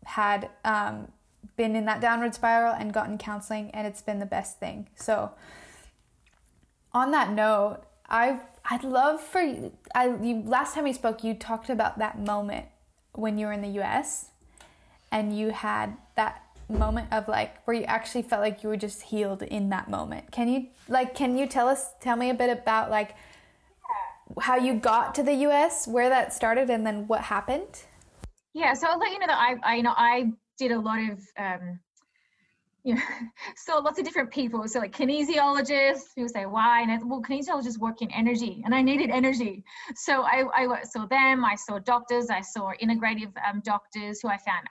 had 0.06 0.50
um, 0.64 1.12
been 1.56 1.76
in 1.76 1.86
that 1.86 2.02
downward 2.02 2.34
spiral 2.34 2.74
and 2.74 2.94
gotten 2.94 3.18
counseling, 3.18 3.72
and 3.72 3.86
it's 3.88 4.02
been 4.02 4.20
the 4.20 4.26
best 4.26 4.60
thing. 4.60 4.88
So, 4.96 5.32
on 6.94 7.12
that 7.12 7.32
note, 7.32 7.82
I've 8.10 8.42
I'd 8.70 8.84
love 8.84 9.22
for 9.22 9.42
you. 9.42 9.72
I 9.96 10.16
you, 10.22 10.44
last 10.46 10.76
time 10.76 10.84
we 10.84 10.94
spoke, 10.94 11.24
you 11.24 11.34
talked 11.34 11.70
about 11.70 11.98
that 12.00 12.20
moment 12.20 12.66
when 13.14 13.38
you 13.38 13.48
were 13.48 13.54
in 13.54 13.62
the 13.62 13.70
U.S. 13.70 14.30
and 15.12 15.38
you 15.38 15.50
had 15.50 15.98
that 16.16 16.44
moment 16.70 17.12
of 17.12 17.28
like 17.28 17.62
where 17.66 17.76
you 17.76 17.84
actually 17.84 18.22
felt 18.22 18.42
like 18.42 18.64
you 18.64 18.70
were 18.70 18.78
just 18.78 19.02
healed 19.02 19.44
in 19.44 19.70
that 19.70 19.90
moment. 19.90 20.32
Can 20.32 20.48
you 20.48 20.68
like 20.88 21.16
can 21.16 21.38
you 21.38 21.48
tell 21.48 21.68
us 21.68 21.94
tell 22.00 22.16
me 22.16 22.30
a 22.30 22.34
bit 22.34 22.50
about 22.50 22.90
like 22.90 23.16
how 24.40 24.56
you 24.56 24.74
got 24.76 25.14
to 25.16 25.24
the 25.24 25.34
US, 25.34 25.88
where 25.88 26.10
that 26.10 26.34
started 26.34 26.70
and 26.70 26.86
then 26.86 27.08
what 27.08 27.22
happened? 27.22 27.84
Yeah, 28.54 28.74
so 28.74 28.88
I'll 28.88 29.00
let 29.00 29.12
you 29.12 29.20
know 29.20 29.28
that 29.28 29.38
I, 29.38 29.56
I 29.64 29.76
you 29.76 29.84
know 29.84 29.94
I 29.96 30.32
did 30.58 30.72
a 30.72 30.80
lot 30.80 31.00
of 31.00 31.20
um, 31.38 31.80
you 32.84 32.96
know, 32.96 33.02
saw 33.56 33.78
lots 33.78 34.00
of 34.00 34.06
different 34.06 34.32
people. 34.32 34.68
So 34.68 34.80
like 34.80 34.96
kinesiologists, 34.96 36.16
people 36.16 36.30
say 36.30 36.46
why, 36.46 36.82
and 36.82 36.92
I, 36.92 36.98
well, 37.04 37.22
kinesiologists 37.22 37.78
work 37.78 38.02
in 38.02 38.12
energy, 38.12 38.62
and 38.66 38.74
I 38.74 38.82
needed 38.82 39.10
energy. 39.10 39.64
So 39.96 40.24
I, 40.24 40.46
I 40.54 40.84
saw 40.84 41.06
them. 41.06 41.46
I 41.46 41.56
saw 41.56 41.80
doctors. 41.80 42.30
I 42.30 42.42
saw 42.42 42.72
integrative 42.82 43.32
um, 43.48 43.62
doctors 43.64 44.20
who 44.22 44.30
I 44.30 44.38
found 44.38 44.68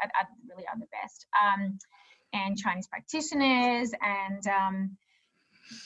really 0.48 0.66
are 0.66 0.78
the 0.78 0.86
best, 0.92 1.26
um, 1.40 1.78
and 2.32 2.56
Chinese 2.56 2.88
practitioners, 2.88 3.92
and 4.02 4.46
um, 4.46 4.96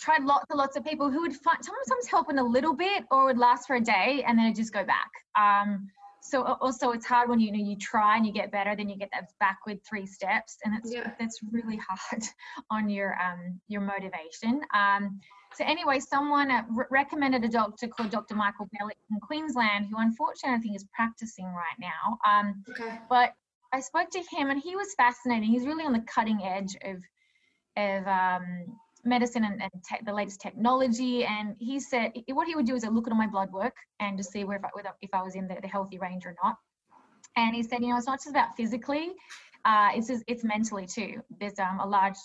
tried 0.00 0.24
lots 0.24 0.46
and 0.50 0.58
lots 0.58 0.76
of 0.76 0.84
people 0.84 1.10
who 1.10 1.20
would 1.20 1.34
find 1.34 1.58
sometimes 1.62 2.06
help 2.08 2.30
in 2.30 2.38
a 2.38 2.44
little 2.44 2.74
bit 2.74 3.04
or 3.10 3.26
would 3.26 3.38
last 3.38 3.66
for 3.66 3.76
a 3.76 3.80
day 3.80 4.24
and 4.26 4.38
then 4.38 4.54
just 4.54 4.72
go 4.72 4.84
back. 4.84 5.10
Um, 5.38 5.88
so 6.24 6.42
also 6.60 6.90
it's 6.90 7.04
hard 7.04 7.28
when 7.28 7.38
you, 7.38 7.52
know 7.52 7.58
you 7.58 7.76
try 7.76 8.16
and 8.16 8.26
you 8.26 8.32
get 8.32 8.50
better 8.50 8.74
then 8.74 8.88
you 8.88 8.96
get 8.96 9.10
that 9.12 9.30
backward 9.38 9.78
three 9.84 10.06
steps 10.06 10.56
and 10.64 10.74
it's 10.74 10.92
yeah. 10.92 11.12
that's 11.20 11.40
really 11.52 11.78
hard 11.88 12.22
on 12.70 12.88
your 12.88 13.16
um 13.20 13.60
your 13.68 13.82
motivation 13.82 14.60
um 14.74 15.20
so 15.54 15.64
anyway 15.64 16.00
someone 16.00 16.50
uh, 16.50 16.62
re- 16.70 16.86
recommended 16.90 17.44
a 17.44 17.48
doctor 17.48 17.86
called 17.86 18.10
dr 18.10 18.34
michael 18.34 18.68
bellick 18.74 18.96
in 19.10 19.20
queensland 19.20 19.86
who 19.86 19.96
unfortunately 19.98 20.56
i 20.56 20.60
think 20.60 20.74
is 20.74 20.86
practicing 20.94 21.46
right 21.46 21.78
now 21.78 22.18
um 22.26 22.64
okay. 22.70 22.98
but 23.10 23.34
i 23.72 23.80
spoke 23.80 24.08
to 24.10 24.22
him 24.30 24.50
and 24.50 24.60
he 24.60 24.74
was 24.74 24.88
fascinating 24.96 25.50
he's 25.50 25.66
really 25.66 25.84
on 25.84 25.92
the 25.92 26.04
cutting 26.06 26.42
edge 26.42 26.74
of 26.84 26.96
of 27.76 28.06
um 28.06 28.78
medicine 29.04 29.44
and, 29.44 29.62
and 29.62 29.70
the 30.06 30.12
latest 30.12 30.40
technology. 30.40 31.24
And 31.24 31.56
he 31.58 31.80
said 31.80 32.12
what 32.28 32.46
he 32.46 32.54
would 32.54 32.66
do 32.66 32.74
is 32.74 32.84
look 32.84 33.06
at 33.06 33.14
my 33.14 33.26
blood 33.26 33.52
work 33.52 33.76
and 34.00 34.16
just 34.16 34.32
see 34.32 34.44
where 34.44 34.56
if 34.56 34.64
I, 34.64 34.90
if 35.02 35.10
I 35.12 35.22
was 35.22 35.34
in 35.34 35.46
the, 35.48 35.56
the 35.60 35.68
healthy 35.68 35.98
range 35.98 36.26
or 36.26 36.34
not. 36.42 36.56
And 37.36 37.54
he 37.54 37.62
said, 37.62 37.80
you 37.80 37.88
know, 37.88 37.96
it's 37.96 38.06
not 38.06 38.18
just 38.18 38.30
about 38.30 38.56
physically 38.56 39.14
uh, 39.64 39.90
it's 39.94 40.08
just, 40.08 40.24
it's 40.26 40.44
mentally 40.44 40.86
too. 40.86 41.22
There's 41.40 41.58
um, 41.58 41.80
a 41.80 41.86
large 41.86 42.16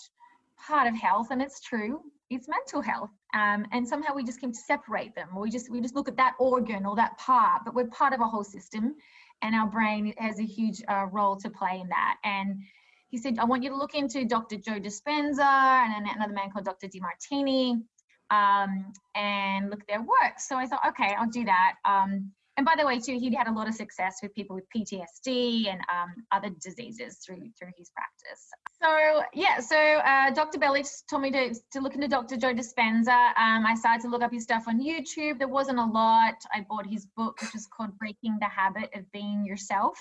part 0.58 0.86
of 0.86 0.94
health, 0.94 1.28
and 1.30 1.40
it's 1.40 1.60
true. 1.60 2.02
It's 2.28 2.46
mental 2.48 2.80
health, 2.80 3.10
um, 3.34 3.66
and 3.72 3.88
somehow 3.88 4.14
we 4.14 4.22
just 4.22 4.40
came 4.40 4.52
to 4.52 4.58
separate 4.58 5.14
them. 5.16 5.28
We 5.36 5.50
just 5.50 5.70
we 5.70 5.80
just 5.80 5.96
look 5.96 6.06
at 6.06 6.16
that 6.18 6.34
organ 6.38 6.86
or 6.86 6.94
that 6.96 7.18
part, 7.18 7.62
but 7.64 7.74
we're 7.74 7.88
part 7.88 8.12
of 8.12 8.20
a 8.20 8.26
whole 8.26 8.44
system, 8.44 8.94
and 9.42 9.54
our 9.54 9.66
brain 9.66 10.14
has 10.18 10.38
a 10.38 10.44
huge 10.44 10.82
uh, 10.86 11.06
role 11.10 11.36
to 11.36 11.50
play 11.50 11.80
in 11.80 11.88
that. 11.88 12.18
And 12.22 12.62
he 13.10 13.18
said, 13.18 13.38
I 13.38 13.44
want 13.44 13.62
you 13.62 13.70
to 13.70 13.76
look 13.76 13.94
into 13.94 14.24
Dr. 14.24 14.56
Joe 14.56 14.78
Dispenza 14.80 15.40
and 15.40 16.06
another 16.06 16.32
man 16.32 16.50
called 16.50 16.64
Dr. 16.64 16.88
Demartini 16.88 17.82
um, 18.30 18.92
and 19.14 19.68
look 19.68 19.80
at 19.80 19.86
their 19.88 20.02
work. 20.02 20.38
So 20.38 20.56
I 20.56 20.66
thought, 20.66 20.80
okay, 20.88 21.14
I'll 21.18 21.28
do 21.28 21.44
that. 21.44 21.74
Um, 21.84 22.32
and 22.56 22.66
by 22.66 22.74
the 22.76 22.84
way, 22.84 23.00
too, 23.00 23.18
he'd 23.18 23.34
had 23.34 23.46
a 23.46 23.52
lot 23.52 23.68
of 23.68 23.74
success 23.74 24.18
with 24.22 24.34
people 24.34 24.54
with 24.54 24.66
PTSD 24.76 25.68
and 25.68 25.80
um, 25.90 26.12
other 26.30 26.50
diseases 26.62 27.18
through 27.24 27.38
through 27.58 27.70
his 27.78 27.90
practice. 27.90 28.48
So 28.82 29.22
yeah, 29.32 29.60
so 29.60 29.76
uh, 29.76 30.30
Dr. 30.30 30.58
Bellich 30.58 31.02
told 31.08 31.22
me 31.22 31.30
to, 31.30 31.54
to 31.72 31.80
look 31.80 31.94
into 31.94 32.06
Dr. 32.06 32.36
Joe 32.36 32.52
Dispenza. 32.52 33.32
Um, 33.38 33.64
I 33.64 33.74
started 33.78 34.02
to 34.02 34.08
look 34.08 34.22
up 34.22 34.32
his 34.32 34.42
stuff 34.42 34.64
on 34.68 34.78
YouTube. 34.78 35.38
There 35.38 35.48
wasn't 35.48 35.78
a 35.78 35.84
lot. 35.84 36.34
I 36.52 36.66
bought 36.68 36.86
his 36.86 37.06
book, 37.16 37.40
which 37.40 37.54
is 37.54 37.66
called 37.66 37.96
Breaking 37.98 38.36
the 38.40 38.48
Habit 38.48 38.90
of 38.94 39.10
Being 39.10 39.44
Yourself, 39.44 39.98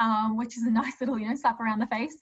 um, 0.00 0.36
which 0.36 0.56
is 0.56 0.64
a 0.64 0.70
nice 0.82 1.00
little 1.00 1.18
you 1.18 1.28
know 1.28 1.34
slap 1.34 1.60
around 1.60 1.80
the 1.80 1.86
face. 1.86 2.16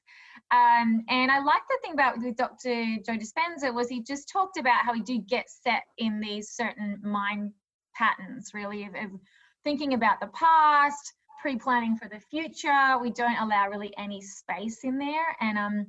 Um, 0.53 1.05
and 1.09 1.31
I 1.31 1.41
like 1.41 1.62
the 1.69 1.79
thing 1.83 1.93
about 1.93 2.19
with 2.19 2.37
Dr. 2.37 2.99
Joe 3.05 3.17
Dispenza 3.17 3.75
was 3.75 3.89
he 3.89 4.03
just 4.03 4.29
talked 4.29 4.59
about 4.59 4.85
how 4.85 4.95
he 4.95 5.03
did 5.03 5.27
get 5.27 5.51
set 5.51 5.83
in 5.99 6.21
these 6.21 6.51
certain 6.51 7.01
mind 7.03 7.53
patterns, 7.97 8.53
really, 8.55 8.85
of, 8.85 8.95
of 8.95 9.21
thinking 9.65 9.95
about 9.95 10.21
the 10.21 10.29
past, 10.29 11.15
pre-planning 11.43 11.97
for 11.97 12.09
the 12.09 12.21
future. 12.31 12.97
We 13.01 13.11
don't 13.11 13.39
allow 13.39 13.69
really 13.69 13.93
any 13.99 14.21
space 14.21 14.85
in 14.85 14.99
there, 14.99 15.37
and 15.41 15.59
um, 15.59 15.87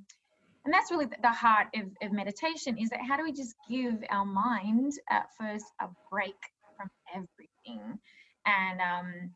and 0.65 0.73
that's 0.73 0.91
really 0.91 1.08
the 1.21 1.30
heart 1.30 1.67
of, 1.76 1.86
of 2.02 2.12
meditation. 2.12 2.78
Is 2.78 2.89
that 2.89 3.00
how 3.08 3.15
do 3.15 3.23
we 3.23 3.32
just 3.32 3.56
give 3.69 4.04
our 4.10 4.26
mind 4.26 4.93
at 5.10 5.28
first 5.39 5.65
a 5.80 5.88
break 6.10 6.36
from 6.76 6.89
everything, 7.13 8.00
and 8.45 8.82
um, 8.82 9.32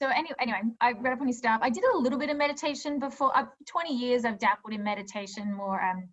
so 0.00 0.08
anyway, 0.08 0.36
anyway, 0.40 0.60
I 0.80 0.92
read 0.92 1.14
up 1.14 1.20
on 1.20 1.26
his 1.26 1.38
stuff. 1.38 1.60
I 1.62 1.70
did 1.70 1.82
a 1.82 1.98
little 1.98 2.18
bit 2.18 2.30
of 2.30 2.36
meditation 2.36 3.00
before. 3.00 3.36
Uh, 3.36 3.46
20 3.66 3.94
years 3.94 4.24
I've 4.24 4.38
dabbled 4.38 4.72
in 4.72 4.84
meditation, 4.84 5.52
more 5.52 5.82
um, 5.82 6.08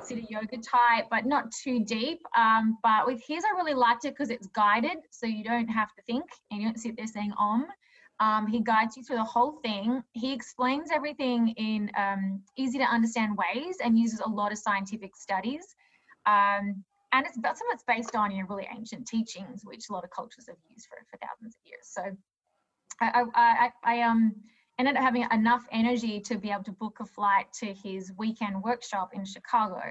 Siddha 0.00 0.24
yoga 0.30 0.56
type, 0.56 1.06
but 1.10 1.26
not 1.26 1.52
too 1.52 1.84
deep. 1.84 2.20
Um, 2.36 2.78
but 2.82 3.06
with 3.06 3.22
his, 3.26 3.44
I 3.44 3.56
really 3.56 3.74
liked 3.74 4.06
it 4.06 4.10
because 4.10 4.30
it's 4.30 4.46
guided, 4.48 4.98
so 5.10 5.26
you 5.26 5.44
don't 5.44 5.68
have 5.68 5.94
to 5.96 6.02
think 6.06 6.24
and 6.50 6.62
you 6.62 6.68
don't 6.68 6.78
sit 6.78 6.96
there 6.96 7.06
saying 7.06 7.32
om. 7.38 7.66
Um, 8.20 8.46
he 8.46 8.60
guides 8.60 8.96
you 8.96 9.02
through 9.02 9.16
the 9.16 9.24
whole 9.24 9.60
thing. 9.62 10.02
He 10.12 10.32
explains 10.32 10.90
everything 10.90 11.48
in 11.56 11.90
um, 11.96 12.42
easy 12.56 12.78
to 12.78 12.84
understand 12.84 13.36
ways 13.36 13.76
and 13.82 13.98
uses 13.98 14.20
a 14.20 14.28
lot 14.28 14.52
of 14.52 14.58
scientific 14.58 15.16
studies. 15.16 15.74
Um, 16.26 16.84
and 17.12 17.26
it's 17.26 17.34
some 17.34 17.68
of 17.70 17.74
it's 17.74 17.84
based 17.86 18.14
on 18.14 18.30
you 18.30 18.42
know 18.42 18.48
really 18.48 18.68
ancient 18.74 19.06
teachings, 19.06 19.62
which 19.64 19.88
a 19.90 19.92
lot 19.92 20.04
of 20.04 20.10
cultures 20.10 20.46
have 20.48 20.56
used 20.68 20.86
for, 20.86 20.98
for 21.10 21.18
thousands 21.18 21.56
of 21.56 21.60
years. 21.66 21.82
So 21.82 22.16
I, 23.00 23.24
I, 23.34 23.70
I, 23.84 24.00
um, 24.02 24.34
ended 24.80 24.96
up 24.96 25.02
having 25.02 25.26
enough 25.30 25.66
energy 25.72 26.20
to 26.20 26.38
be 26.38 26.50
able 26.50 26.64
to 26.64 26.72
book 26.72 26.98
a 27.00 27.04
flight 27.04 27.46
to 27.52 27.66
his 27.66 28.12
weekend 28.16 28.62
workshop 28.62 29.10
in 29.12 29.24
Chicago. 29.24 29.82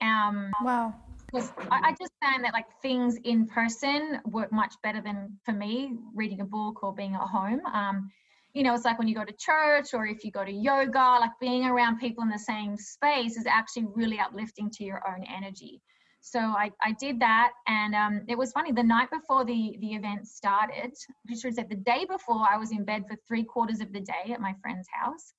Um, 0.00 0.50
wow. 0.62 0.94
Because 1.26 1.52
I, 1.70 1.80
I, 1.88 1.90
just 1.98 2.12
found 2.22 2.42
that 2.44 2.52
like 2.52 2.66
things 2.82 3.16
in 3.24 3.46
person 3.46 4.20
work 4.26 4.50
much 4.50 4.74
better 4.82 5.00
than 5.00 5.38
for 5.44 5.52
me 5.52 5.92
reading 6.14 6.40
a 6.40 6.44
book 6.44 6.82
or 6.82 6.92
being 6.92 7.14
at 7.14 7.20
home. 7.20 7.60
Um, 7.72 8.10
you 8.54 8.62
know, 8.62 8.74
it's 8.74 8.84
like 8.84 8.98
when 8.98 9.08
you 9.08 9.14
go 9.14 9.24
to 9.24 9.34
church 9.38 9.92
or 9.92 10.06
if 10.06 10.24
you 10.24 10.32
go 10.32 10.44
to 10.44 10.50
yoga, 10.50 11.18
like 11.20 11.32
being 11.40 11.66
around 11.66 11.98
people 11.98 12.24
in 12.24 12.30
the 12.30 12.38
same 12.38 12.76
space 12.76 13.36
is 13.36 13.46
actually 13.46 13.86
really 13.94 14.18
uplifting 14.18 14.70
to 14.70 14.84
your 14.84 15.02
own 15.06 15.22
energy. 15.24 15.82
So 16.30 16.38
I, 16.38 16.70
I 16.82 16.92
did 16.92 17.20
that, 17.20 17.52
and 17.66 17.94
um, 17.94 18.22
it 18.28 18.36
was 18.36 18.52
funny. 18.52 18.70
The 18.72 18.82
night 18.82 19.10
before 19.10 19.44
the 19.44 19.76
the 19.80 19.94
event 19.94 20.26
started, 20.26 20.92
I 21.30 21.34
should 21.34 21.54
say 21.54 21.64
the 21.68 21.74
day 21.74 22.04
before, 22.04 22.46
I 22.50 22.58
was 22.58 22.70
in 22.70 22.84
bed 22.84 23.04
for 23.08 23.16
three 23.26 23.44
quarters 23.44 23.80
of 23.80 23.92
the 23.92 24.00
day 24.00 24.32
at 24.32 24.40
my 24.40 24.54
friend's 24.60 24.88
house, 24.92 25.32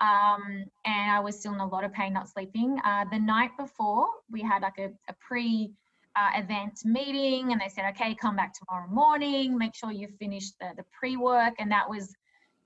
um, 0.00 0.64
and 0.86 1.10
I 1.10 1.20
was 1.20 1.38
still 1.38 1.52
in 1.52 1.60
a 1.60 1.66
lot 1.66 1.84
of 1.84 1.92
pain, 1.92 2.14
not 2.14 2.28
sleeping. 2.30 2.78
Uh, 2.84 3.04
the 3.10 3.18
night 3.18 3.50
before, 3.58 4.08
we 4.30 4.40
had 4.40 4.62
like 4.62 4.78
a, 4.78 4.90
a 5.08 5.14
pre 5.20 5.72
uh, 6.16 6.30
event 6.36 6.80
meeting, 6.84 7.52
and 7.52 7.60
they 7.60 7.68
said, 7.68 7.84
"Okay, 7.90 8.14
come 8.14 8.36
back 8.36 8.54
tomorrow 8.54 8.88
morning. 8.88 9.58
Make 9.58 9.74
sure 9.74 9.92
you 9.92 10.08
finish 10.08 10.52
the 10.60 10.70
the 10.76 10.84
pre 10.98 11.16
work," 11.16 11.54
and 11.58 11.70
that 11.70 11.88
was 11.88 12.14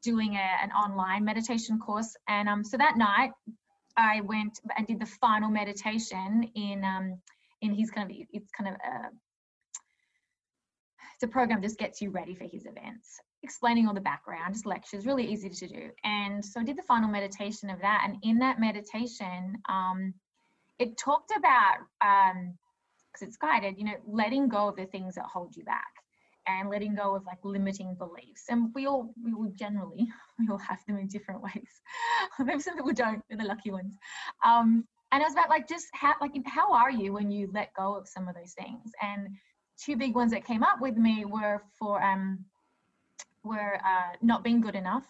doing 0.02 0.36
a, 0.36 0.48
an 0.62 0.70
online 0.70 1.24
meditation 1.24 1.80
course. 1.80 2.16
And 2.28 2.48
um, 2.48 2.62
so 2.62 2.76
that 2.76 2.96
night, 2.96 3.32
I 3.96 4.20
went 4.20 4.60
and 4.76 4.86
did 4.86 5.00
the 5.00 5.06
final 5.06 5.50
meditation 5.50 6.50
in 6.54 6.84
um, 6.84 7.20
and 7.62 7.74
he's 7.74 7.90
kind 7.90 8.10
of 8.10 8.16
it's 8.32 8.50
kind 8.50 8.68
of 8.68 8.74
a 8.76 9.08
it's 11.14 11.22
a 11.24 11.28
program 11.28 11.60
just 11.60 11.78
gets 11.78 12.00
you 12.00 12.10
ready 12.10 12.34
for 12.34 12.44
his 12.44 12.64
events 12.66 13.20
explaining 13.42 13.86
all 13.86 13.94
the 13.94 14.00
background 14.00 14.54
just 14.54 14.66
lectures 14.66 15.06
really 15.06 15.24
easy 15.24 15.48
to 15.48 15.68
do. 15.68 15.90
And 16.04 16.44
so 16.44 16.60
i 16.60 16.64
did 16.64 16.76
the 16.76 16.82
final 16.82 17.08
meditation 17.08 17.70
of 17.70 17.80
that 17.80 18.02
and 18.04 18.16
in 18.22 18.38
that 18.38 18.60
meditation 18.60 19.56
um, 19.68 20.14
it 20.78 20.96
talked 20.96 21.32
about 21.36 21.78
um 22.00 22.54
because 23.12 23.26
it's 23.26 23.36
guided 23.36 23.78
you 23.78 23.84
know 23.84 23.96
letting 24.06 24.48
go 24.48 24.68
of 24.68 24.76
the 24.76 24.86
things 24.86 25.14
that 25.14 25.24
hold 25.24 25.56
you 25.56 25.64
back 25.64 25.86
and 26.48 26.70
letting 26.70 26.94
go 26.94 27.14
of 27.14 27.24
like 27.26 27.38
limiting 27.44 27.94
beliefs. 27.94 28.44
And 28.48 28.70
we 28.74 28.86
all 28.86 29.12
we 29.22 29.34
will 29.34 29.52
generally 29.54 30.08
we 30.38 30.48
all 30.50 30.58
have 30.58 30.78
them 30.86 30.98
in 30.98 31.06
different 31.06 31.42
ways. 31.42 31.82
Maybe 32.38 32.60
some 32.60 32.76
people 32.76 32.92
don't 32.92 33.22
they're 33.28 33.38
the 33.38 33.44
lucky 33.44 33.70
ones. 33.70 33.96
Um, 34.44 34.86
and 35.12 35.22
it 35.22 35.24
was 35.24 35.32
about 35.32 35.48
like 35.48 35.68
just 35.68 35.86
how 35.92 36.14
like 36.20 36.32
how 36.46 36.72
are 36.72 36.90
you 36.90 37.12
when 37.12 37.30
you 37.30 37.48
let 37.52 37.72
go 37.74 37.94
of 37.94 38.08
some 38.08 38.28
of 38.28 38.34
those 38.34 38.52
things 38.52 38.92
and 39.02 39.28
two 39.82 39.96
big 39.96 40.14
ones 40.14 40.32
that 40.32 40.44
came 40.44 40.62
up 40.62 40.80
with 40.80 40.96
me 40.96 41.24
were 41.24 41.62
for 41.78 42.02
um 42.02 42.44
were 43.44 43.76
uh, 43.76 44.16
not 44.20 44.42
being 44.42 44.60
good 44.60 44.74
enough 44.74 45.06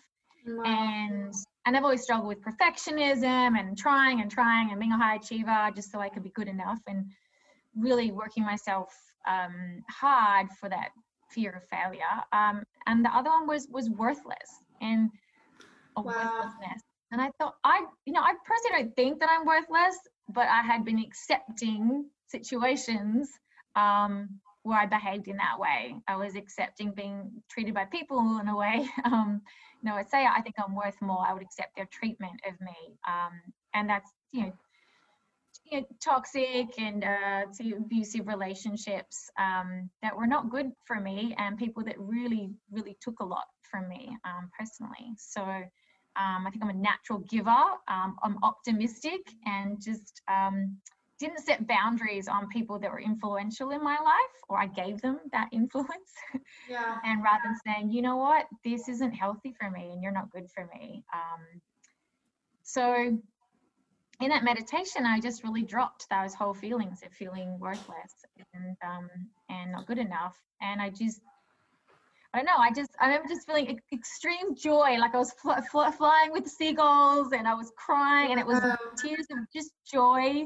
wow. 0.46 0.62
and 0.64 1.34
and 1.66 1.76
I've 1.76 1.84
always 1.84 2.02
struggled 2.02 2.28
with 2.28 2.40
perfectionism 2.40 3.58
and 3.58 3.76
trying 3.76 4.22
and 4.22 4.30
trying 4.30 4.70
and 4.70 4.80
being 4.80 4.92
a 4.92 4.96
high 4.96 5.16
achiever 5.16 5.70
just 5.74 5.92
so 5.92 6.00
I 6.00 6.08
could 6.08 6.22
be 6.22 6.30
good 6.30 6.48
enough 6.48 6.80
and 6.86 7.04
really 7.76 8.10
working 8.10 8.42
myself 8.42 8.94
um, 9.28 9.84
hard 9.90 10.48
for 10.58 10.70
that 10.70 10.90
fear 11.30 11.50
of 11.50 11.64
failure. 11.64 12.00
Um, 12.32 12.64
and 12.86 13.04
the 13.04 13.14
other 13.14 13.28
one 13.28 13.46
was 13.46 13.68
was 13.70 13.90
worthless 13.90 14.62
and 14.80 15.10
a 15.96 16.00
wow. 16.00 16.12
worthlessness. 16.14 16.82
And 17.10 17.20
I 17.20 17.30
thought, 17.38 17.54
I, 17.64 17.84
you 18.04 18.12
know, 18.12 18.20
I 18.20 18.34
personally 18.46 18.84
don't 18.84 18.96
think 18.96 19.20
that 19.20 19.30
I'm 19.30 19.46
worthless, 19.46 19.96
but 20.28 20.46
I 20.46 20.62
had 20.62 20.84
been 20.84 20.98
accepting 20.98 22.06
situations 22.26 23.30
um, 23.76 24.28
where 24.62 24.78
I 24.78 24.86
behaved 24.86 25.28
in 25.28 25.36
that 25.38 25.58
way. 25.58 25.96
I 26.06 26.16
was 26.16 26.34
accepting 26.36 26.92
being 26.92 27.30
treated 27.50 27.74
by 27.74 27.86
people 27.86 28.38
in 28.40 28.48
a 28.48 28.56
way. 28.56 28.88
Um, 29.04 29.40
you 29.82 29.88
know, 29.88 29.96
I'd 29.96 30.10
say 30.10 30.26
I 30.26 30.42
think 30.42 30.56
I'm 30.58 30.74
worth 30.74 31.00
more. 31.00 31.24
I 31.26 31.32
would 31.32 31.42
accept 31.42 31.76
their 31.76 31.88
treatment 31.92 32.40
of 32.46 32.60
me, 32.60 32.98
um, 33.06 33.30
and 33.74 33.88
that's 33.88 34.10
you 34.32 34.42
know, 34.42 34.52
you 35.70 35.80
know 35.80 35.86
toxic 36.04 36.80
and 36.80 37.04
uh, 37.04 37.42
abusive 37.76 38.26
relationships 38.26 39.30
um, 39.38 39.88
that 40.02 40.16
were 40.16 40.26
not 40.26 40.50
good 40.50 40.72
for 40.84 41.00
me, 41.00 41.34
and 41.38 41.56
people 41.56 41.84
that 41.84 41.94
really, 41.96 42.50
really 42.72 42.96
took 43.00 43.20
a 43.20 43.24
lot 43.24 43.46
from 43.70 43.88
me 43.88 44.16
um, 44.24 44.50
personally. 44.58 45.14
So 45.16 45.46
um, 46.18 46.46
I 46.46 46.50
think 46.50 46.62
I'm 46.62 46.70
a 46.70 46.74
natural 46.74 47.20
giver. 47.20 47.50
Um, 47.88 48.16
I'm 48.22 48.38
optimistic 48.42 49.20
and 49.46 49.80
just 49.80 50.20
um, 50.28 50.76
didn't 51.18 51.40
set 51.40 51.66
boundaries 51.66 52.28
on 52.28 52.48
people 52.48 52.78
that 52.78 52.90
were 52.90 53.00
influential 53.00 53.70
in 53.70 53.82
my 53.82 53.98
life, 53.98 54.36
or 54.48 54.58
I 54.58 54.66
gave 54.66 55.00
them 55.00 55.20
that 55.32 55.48
influence. 55.52 56.12
Yeah. 56.68 56.96
and 57.04 57.22
rather 57.22 57.42
than 57.44 57.56
saying, 57.66 57.90
you 57.90 58.02
know 58.02 58.16
what, 58.16 58.46
this 58.64 58.88
isn't 58.88 59.12
healthy 59.12 59.54
for 59.58 59.70
me 59.70 59.90
and 59.92 60.02
you're 60.02 60.12
not 60.12 60.30
good 60.30 60.48
for 60.54 60.68
me. 60.74 61.04
Um, 61.12 61.60
so 62.62 63.18
in 64.20 64.28
that 64.28 64.44
meditation, 64.44 65.06
I 65.06 65.20
just 65.20 65.44
really 65.44 65.62
dropped 65.62 66.06
those 66.10 66.34
whole 66.34 66.54
feelings 66.54 67.02
of 67.04 67.12
feeling 67.12 67.58
worthless 67.60 68.12
and 68.52 68.76
um, 68.84 69.08
and 69.48 69.72
not 69.72 69.86
good 69.86 69.98
enough, 69.98 70.36
and 70.60 70.82
I 70.82 70.90
just 70.90 71.20
I 72.34 72.38
don't 72.38 72.46
know. 72.46 72.58
I 72.58 72.70
just 72.70 72.90
I 73.00 73.06
remember 73.06 73.28
just 73.28 73.46
feeling 73.46 73.80
extreme 73.92 74.54
joy, 74.54 74.96
like 74.98 75.14
I 75.14 75.18
was 75.18 75.32
fl- 75.32 75.52
fl- 75.70 75.90
flying 75.90 76.30
with 76.30 76.44
the 76.44 76.50
seagulls, 76.50 77.32
and 77.32 77.48
I 77.48 77.54
was 77.54 77.72
crying, 77.76 78.32
and 78.32 78.40
it 78.40 78.46
was 78.46 78.60
tears 79.02 79.26
of 79.30 79.38
just 79.54 79.72
joy, 79.90 80.44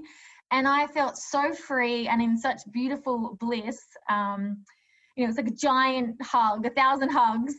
and 0.52 0.68
I 0.68 0.86
felt 0.86 1.16
so 1.16 1.52
free 1.52 2.06
and 2.06 2.22
in 2.22 2.38
such 2.38 2.60
beautiful 2.72 3.36
bliss. 3.40 3.82
Um, 4.08 4.64
you 5.16 5.24
know, 5.24 5.28
it's 5.28 5.38
like 5.38 5.48
a 5.48 5.56
giant 5.56 6.16
hug, 6.22 6.64
a 6.66 6.70
thousand 6.70 7.10
hugs, 7.10 7.54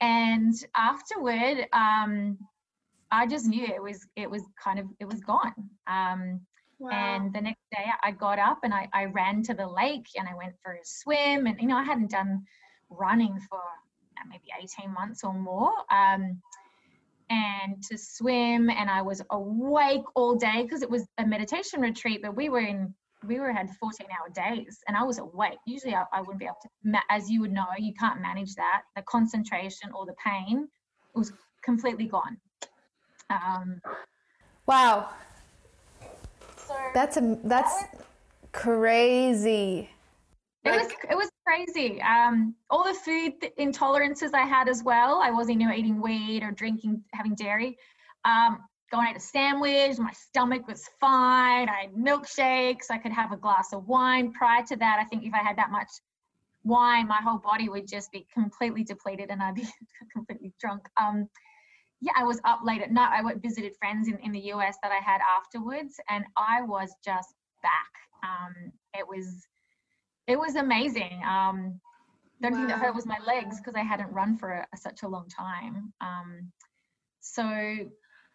and 0.00 0.54
afterward, 0.74 1.66
um, 1.72 2.38
I 3.10 3.26
just 3.26 3.46
knew 3.46 3.66
it 3.66 3.82
was 3.82 4.06
it 4.16 4.30
was 4.30 4.42
kind 4.62 4.78
of 4.78 4.86
it 4.98 5.06
was 5.06 5.20
gone. 5.20 5.54
Um, 5.86 6.40
Wow. 6.80 6.90
And 6.92 7.32
the 7.32 7.40
next 7.40 7.62
day 7.72 7.86
I 8.02 8.12
got 8.12 8.38
up 8.38 8.60
and 8.62 8.72
I, 8.72 8.88
I 8.92 9.06
ran 9.06 9.42
to 9.44 9.54
the 9.54 9.66
lake 9.66 10.06
and 10.16 10.28
I 10.28 10.36
went 10.36 10.54
for 10.62 10.74
a 10.74 10.84
swim. 10.84 11.46
And, 11.46 11.60
you 11.60 11.66
know, 11.66 11.76
I 11.76 11.82
hadn't 11.82 12.10
done 12.10 12.44
running 12.90 13.38
for 13.48 13.58
uh, 13.58 14.24
maybe 14.28 14.44
18 14.60 14.92
months 14.92 15.24
or 15.24 15.32
more. 15.32 15.72
Um, 15.90 16.40
and 17.30 17.82
to 17.82 17.98
swim 17.98 18.70
and 18.70 18.88
I 18.88 19.02
was 19.02 19.22
awake 19.30 20.04
all 20.14 20.34
day 20.34 20.62
because 20.62 20.82
it 20.82 20.90
was 20.90 21.06
a 21.18 21.26
meditation 21.26 21.82
retreat 21.82 22.22
but 22.22 22.34
we 22.34 22.48
were 22.48 22.60
in 22.60 22.94
we 23.26 23.40
were 23.40 23.52
had 23.52 23.68
14 23.80 24.06
hour 24.12 24.28
days 24.30 24.78
and 24.86 24.96
I 24.96 25.02
was 25.02 25.18
awake. 25.18 25.58
Usually 25.66 25.94
I, 25.94 26.04
I 26.12 26.20
wouldn't 26.20 26.38
be 26.38 26.44
able 26.44 26.58
to 26.62 27.00
as 27.10 27.28
you 27.28 27.40
would 27.40 27.52
know 27.52 27.66
you 27.76 27.92
can't 27.98 28.20
manage 28.20 28.54
that. 28.54 28.82
The 28.96 29.02
concentration 29.02 29.90
or 29.92 30.06
the 30.06 30.14
pain 30.24 30.68
was 31.14 31.32
completely 31.62 32.06
gone. 32.06 32.36
Um, 33.30 33.80
wow. 34.66 35.10
so 36.56 36.74
that's 36.94 37.16
a 37.16 37.38
that's 37.44 37.84
crazy. 38.52 39.90
It 40.64 40.70
was 40.70 40.88
it 41.10 41.16
was 41.16 41.30
crazy. 41.48 42.00
Um, 42.02 42.54
all 42.68 42.84
the 42.84 42.92
food 42.92 43.32
intolerances 43.58 44.34
I 44.34 44.42
had 44.46 44.68
as 44.68 44.82
well. 44.82 45.20
I 45.22 45.30
wasn't 45.30 45.60
you 45.60 45.66
know 45.66 45.74
eating 45.74 46.00
wheat 46.00 46.42
or 46.42 46.50
drinking, 46.50 47.02
having 47.14 47.34
dairy. 47.34 47.78
Um, 48.26 48.58
going 48.92 49.08
out 49.08 49.16
a 49.16 49.20
sandwich, 49.20 49.98
my 49.98 50.12
stomach 50.12 50.66
was 50.68 50.84
fine. 51.00 51.68
I 51.68 51.82
had 51.82 51.92
milkshakes. 51.94 52.90
I 52.90 52.98
could 52.98 53.12
have 53.12 53.32
a 53.32 53.36
glass 53.36 53.72
of 53.72 53.86
wine. 53.88 54.32
Prior 54.32 54.62
to 54.66 54.76
that, 54.76 54.98
I 55.00 55.04
think 55.04 55.24
if 55.24 55.32
I 55.32 55.38
had 55.38 55.56
that 55.56 55.70
much 55.70 55.88
wine, 56.64 57.08
my 57.08 57.20
whole 57.22 57.38
body 57.38 57.70
would 57.70 57.88
just 57.88 58.12
be 58.12 58.26
completely 58.32 58.84
depleted 58.84 59.30
and 59.30 59.42
I'd 59.42 59.54
be 59.54 59.66
completely 60.12 60.52
drunk. 60.60 60.86
Um, 61.00 61.28
yeah, 62.00 62.12
I 62.16 62.24
was 62.24 62.40
up 62.44 62.60
late 62.62 62.82
at 62.82 62.92
night. 62.92 63.10
I 63.12 63.22
went 63.22 63.42
visited 63.42 63.72
friends 63.78 64.08
in, 64.08 64.18
in 64.18 64.32
the 64.32 64.52
US 64.52 64.76
that 64.82 64.92
I 64.92 65.02
had 65.02 65.20
afterwards, 65.36 65.98
and 66.10 66.24
I 66.36 66.60
was 66.60 66.94
just 67.02 67.34
back. 67.62 67.92
Um, 68.22 68.72
it 68.94 69.06
was 69.08 69.46
it 70.28 70.38
was 70.38 70.54
amazing. 70.56 71.20
Um, 71.26 71.80
the 72.40 72.48
only 72.48 72.58
wow. 72.58 72.66
thing 72.66 72.68
that 72.68 72.78
hurt 72.78 72.94
was 72.94 73.06
my 73.06 73.18
legs 73.26 73.56
because 73.58 73.74
I 73.74 73.82
hadn't 73.82 74.12
run 74.12 74.36
for 74.36 74.64
a, 74.72 74.76
such 74.76 75.02
a 75.02 75.08
long 75.08 75.26
time. 75.28 75.92
Um, 76.00 76.52
so 77.20 77.42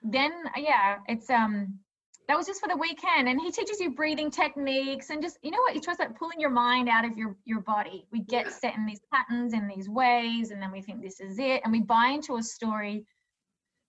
then, 0.01 0.31
yeah, 0.57 0.97
it's 1.07 1.29
um, 1.29 1.79
that 2.27 2.35
was 2.35 2.47
just 2.47 2.59
for 2.59 2.67
the 2.67 2.75
weekend, 2.75 3.29
and 3.29 3.39
he 3.39 3.51
teaches 3.51 3.79
you 3.79 3.91
breathing 3.91 4.31
techniques 4.31 5.09
and 5.09 5.21
just 5.21 5.37
you 5.41 5.51
know 5.51 5.59
what 5.59 5.73
he 5.73 5.79
tries 5.79 5.99
like 5.99 6.17
pulling 6.17 6.39
your 6.39 6.49
mind 6.49 6.89
out 6.89 7.05
of 7.05 7.15
your 7.17 7.37
your 7.45 7.61
body. 7.61 8.07
We 8.11 8.21
get 8.21 8.51
set 8.51 8.75
in 8.75 8.85
these 8.85 9.01
patterns 9.13 9.53
in 9.53 9.67
these 9.67 9.87
ways, 9.87 10.51
and 10.51 10.61
then 10.61 10.71
we 10.71 10.81
think 10.81 11.01
this 11.01 11.19
is 11.19 11.37
it, 11.39 11.61
and 11.63 11.71
we 11.71 11.81
buy 11.81 12.07
into 12.07 12.35
a 12.35 12.43
story 12.43 13.05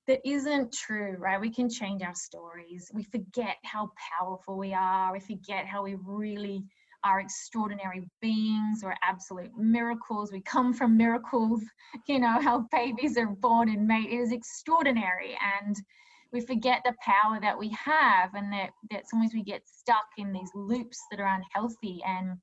that 0.07 0.21
isn't 0.29 0.73
true, 0.73 1.17
right? 1.19 1.41
We 1.41 1.51
can 1.51 1.71
change 1.71 2.03
our 2.03 2.15
stories. 2.15 2.91
We 2.93 3.05
forget 3.05 3.57
how 3.65 3.91
powerful 4.19 4.59
we 4.59 4.75
are. 4.75 5.13
We 5.13 5.21
forget 5.21 5.67
how 5.67 5.83
we 5.83 5.97
really 6.05 6.65
are 7.05 7.21
extraordinary 7.21 8.09
beings 8.21 8.83
or 8.83 8.95
absolute 9.03 9.51
miracles. 9.57 10.33
We 10.33 10.41
come 10.41 10.73
from 10.73 10.97
miracles, 10.97 11.63
you 12.09 12.19
know, 12.19 12.41
how 12.41 12.67
babies 12.73 13.17
are 13.19 13.27
born 13.27 13.69
and 13.69 13.87
made 13.87 14.07
It 14.07 14.17
is 14.17 14.33
extraordinary. 14.33 15.37
And 15.63 15.77
we 16.33 16.41
forget 16.41 16.81
the 16.85 16.95
power 17.05 17.39
that 17.41 17.59
we 17.59 17.69
have 17.71 18.35
and 18.35 18.53
that, 18.53 18.71
that 18.91 19.09
sometimes 19.09 19.35
we 19.35 19.45
get 19.45 19.63
stuck 19.69 20.07
in 20.19 20.33
these 20.33 20.51
loops 20.55 21.01
that 21.11 21.21
are 21.21 21.37
unhealthy 21.37 22.01
and 22.05 22.39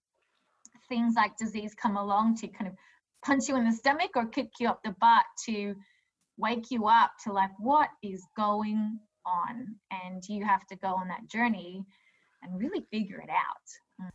things 0.87 1.15
like 1.15 1.35
disease 1.37 1.73
come 1.73 1.97
along 1.97 2.37
to 2.37 2.47
kind 2.47 2.69
of 2.69 2.75
punch 3.25 3.47
you 3.47 3.55
in 3.57 3.65
the 3.65 3.75
stomach 3.75 4.11
or 4.15 4.25
kick 4.27 4.49
you 4.59 4.67
up 4.67 4.79
the 4.83 4.95
butt 5.01 5.25
to 5.45 5.75
wake 6.37 6.71
you 6.71 6.87
up 6.87 7.11
to 7.23 7.31
like 7.31 7.51
what 7.59 7.89
is 8.01 8.25
going 8.37 8.97
on 9.25 9.75
and 10.03 10.23
you 10.27 10.43
have 10.43 10.65
to 10.67 10.75
go 10.77 10.87
on 10.87 11.07
that 11.07 11.27
journey 11.29 11.83
and 12.41 12.59
really 12.59 12.85
figure 12.91 13.19
it 13.19 13.29
out 13.29 13.67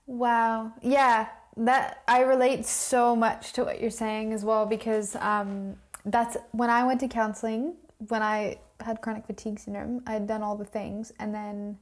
Wow. 0.07 0.73
Yeah, 0.83 1.29
that 1.57 2.03
I 2.07 2.21
relate 2.21 2.67
so 2.67 3.17
much 3.17 3.53
to 3.55 3.65
what 3.65 3.81
you're 3.81 3.91
saying 3.91 4.33
as 4.33 4.45
well 4.45 4.67
because 4.67 5.17
um, 5.17 5.77
that's 6.05 6.37
when 6.53 6.71
I 6.71 6.85
went 6.85 7.01
to 7.01 7.09
counseling 7.09 7.75
when 8.09 8.23
I 8.23 8.59
had 8.81 9.01
chronic 9.01 9.27
fatigue 9.27 9.59
syndrome. 9.59 10.03
I 10.07 10.13
had 10.13 10.27
done 10.27 10.43
all 10.43 10.57
the 10.57 10.65
things, 10.65 11.13
and 11.19 11.35
then 11.35 11.79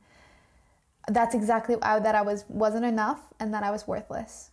that's 1.08 1.34
exactly 1.34 1.76
I, 1.82 1.98
that 1.98 2.14
I 2.14 2.22
was 2.22 2.44
wasn't 2.48 2.84
enough, 2.84 3.20
and 3.40 3.52
that 3.52 3.62
I 3.62 3.70
was 3.70 3.86
worthless, 3.86 4.50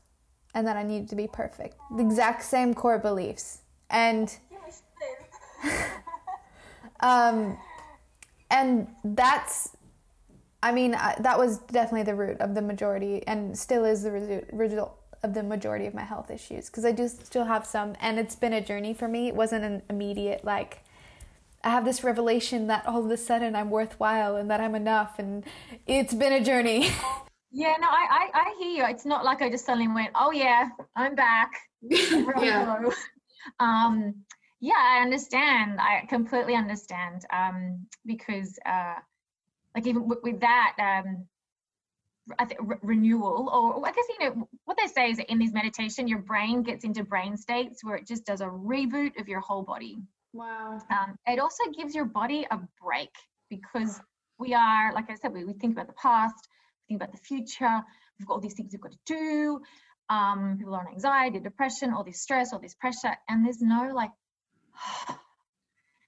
and 0.53 0.65
that 0.67 0.75
I 0.75 0.83
needed 0.83 1.09
to 1.09 1.15
be 1.15 1.27
perfect. 1.27 1.77
The 1.95 2.03
exact 2.03 2.43
same 2.43 2.73
core 2.73 2.99
beliefs, 2.99 3.61
and 3.89 4.35
um, 6.99 7.57
and 8.49 8.87
that's 9.03 9.69
I 10.63 10.71
mean, 10.71 10.95
I, 10.95 11.15
that 11.19 11.37
was 11.37 11.57
definitely 11.59 12.03
the 12.03 12.15
root 12.15 12.39
of 12.39 12.53
the 12.53 12.61
majority, 12.61 13.25
and 13.27 13.57
still 13.57 13.85
is 13.85 14.03
the 14.03 14.45
result 14.51 14.97
of 15.23 15.33
the 15.33 15.43
majority 15.43 15.85
of 15.85 15.93
my 15.93 16.03
health 16.03 16.31
issues 16.31 16.67
because 16.67 16.85
I 16.85 16.91
do 16.91 17.07
still 17.07 17.45
have 17.45 17.65
some, 17.65 17.95
and 17.99 18.19
it's 18.19 18.35
been 18.35 18.53
a 18.53 18.61
journey 18.61 18.93
for 18.93 19.07
me. 19.07 19.27
It 19.27 19.35
wasn't 19.35 19.63
an 19.65 19.81
immediate 19.89 20.43
like. 20.45 20.83
I 21.63 21.69
have 21.69 21.85
this 21.85 22.03
revelation 22.03 22.65
that 22.67 22.87
all 22.87 23.05
of 23.05 23.11
a 23.11 23.17
sudden 23.17 23.55
I'm 23.55 23.69
worthwhile 23.69 24.35
and 24.35 24.49
that 24.49 24.59
I'm 24.59 24.73
enough, 24.75 25.19
and 25.19 25.43
it's 25.85 26.13
been 26.13 26.33
a 26.33 26.43
journey. 26.43 26.89
Yeah, 27.53 27.75
no, 27.81 27.87
I, 27.87 28.29
I, 28.33 28.39
I 28.39 28.55
hear 28.59 28.69
you. 28.69 28.85
It's 28.89 29.05
not 29.05 29.25
like 29.25 29.41
I 29.41 29.49
just 29.49 29.65
suddenly 29.65 29.89
went, 29.89 30.11
oh 30.15 30.31
yeah, 30.31 30.69
I'm 30.95 31.15
back. 31.15 31.51
yeah. 31.81 32.81
Um, 33.59 34.15
yeah, 34.61 34.73
I 34.77 35.01
understand. 35.01 35.81
I 35.81 36.05
completely 36.07 36.55
understand. 36.55 37.25
Um, 37.33 37.87
because 38.05 38.57
uh, 38.65 38.95
like 39.75 39.87
even 39.87 40.07
with, 40.07 40.19
with 40.23 40.39
that 40.41 40.75
um, 40.79 41.27
I 42.37 42.45
think 42.45 42.59
re- 42.63 42.77
renewal, 42.81 43.49
or 43.51 43.87
I 43.87 43.91
guess 43.91 44.05
you 44.09 44.29
know 44.29 44.47
what 44.65 44.77
they 44.77 44.87
say 44.87 45.09
is 45.09 45.17
that 45.17 45.31
in 45.31 45.39
this 45.39 45.51
meditation, 45.51 46.07
your 46.07 46.19
brain 46.19 46.63
gets 46.63 46.83
into 46.83 47.03
brain 47.03 47.37
states 47.37 47.83
where 47.83 47.95
it 47.95 48.07
just 48.07 48.25
does 48.25 48.41
a 48.41 48.45
reboot 48.45 49.19
of 49.19 49.27
your 49.27 49.39
whole 49.39 49.63
body. 49.63 49.97
Wow. 50.33 50.79
Um, 50.89 51.17
it 51.27 51.39
also 51.39 51.63
gives 51.75 51.93
your 51.93 52.05
body 52.05 52.45
a 52.49 52.59
break 52.81 53.11
because 53.49 53.99
we 54.39 54.53
are, 54.53 54.93
like 54.93 55.09
I 55.09 55.15
said, 55.15 55.33
we, 55.33 55.43
we 55.43 55.53
think 55.53 55.73
about 55.73 55.87
the 55.87 55.93
past, 55.93 56.47
we 56.87 56.93
think 56.93 57.01
about 57.01 57.11
the 57.11 57.19
future. 57.19 57.81
We've 58.17 58.27
got 58.27 58.35
all 58.35 58.39
these 58.39 58.53
things 58.53 58.71
we've 58.71 58.81
got 58.81 58.91
to 58.91 58.97
do. 59.05 59.61
Um, 60.09 60.55
people 60.57 60.75
are 60.75 60.81
on 60.81 60.93
anxiety, 60.93 61.39
depression, 61.39 61.93
all 61.93 62.03
this 62.03 62.21
stress, 62.21 62.53
all 62.53 62.59
this 62.59 62.75
pressure, 62.75 63.15
and 63.27 63.45
there's 63.45 63.61
no 63.61 63.91
like 63.93 64.11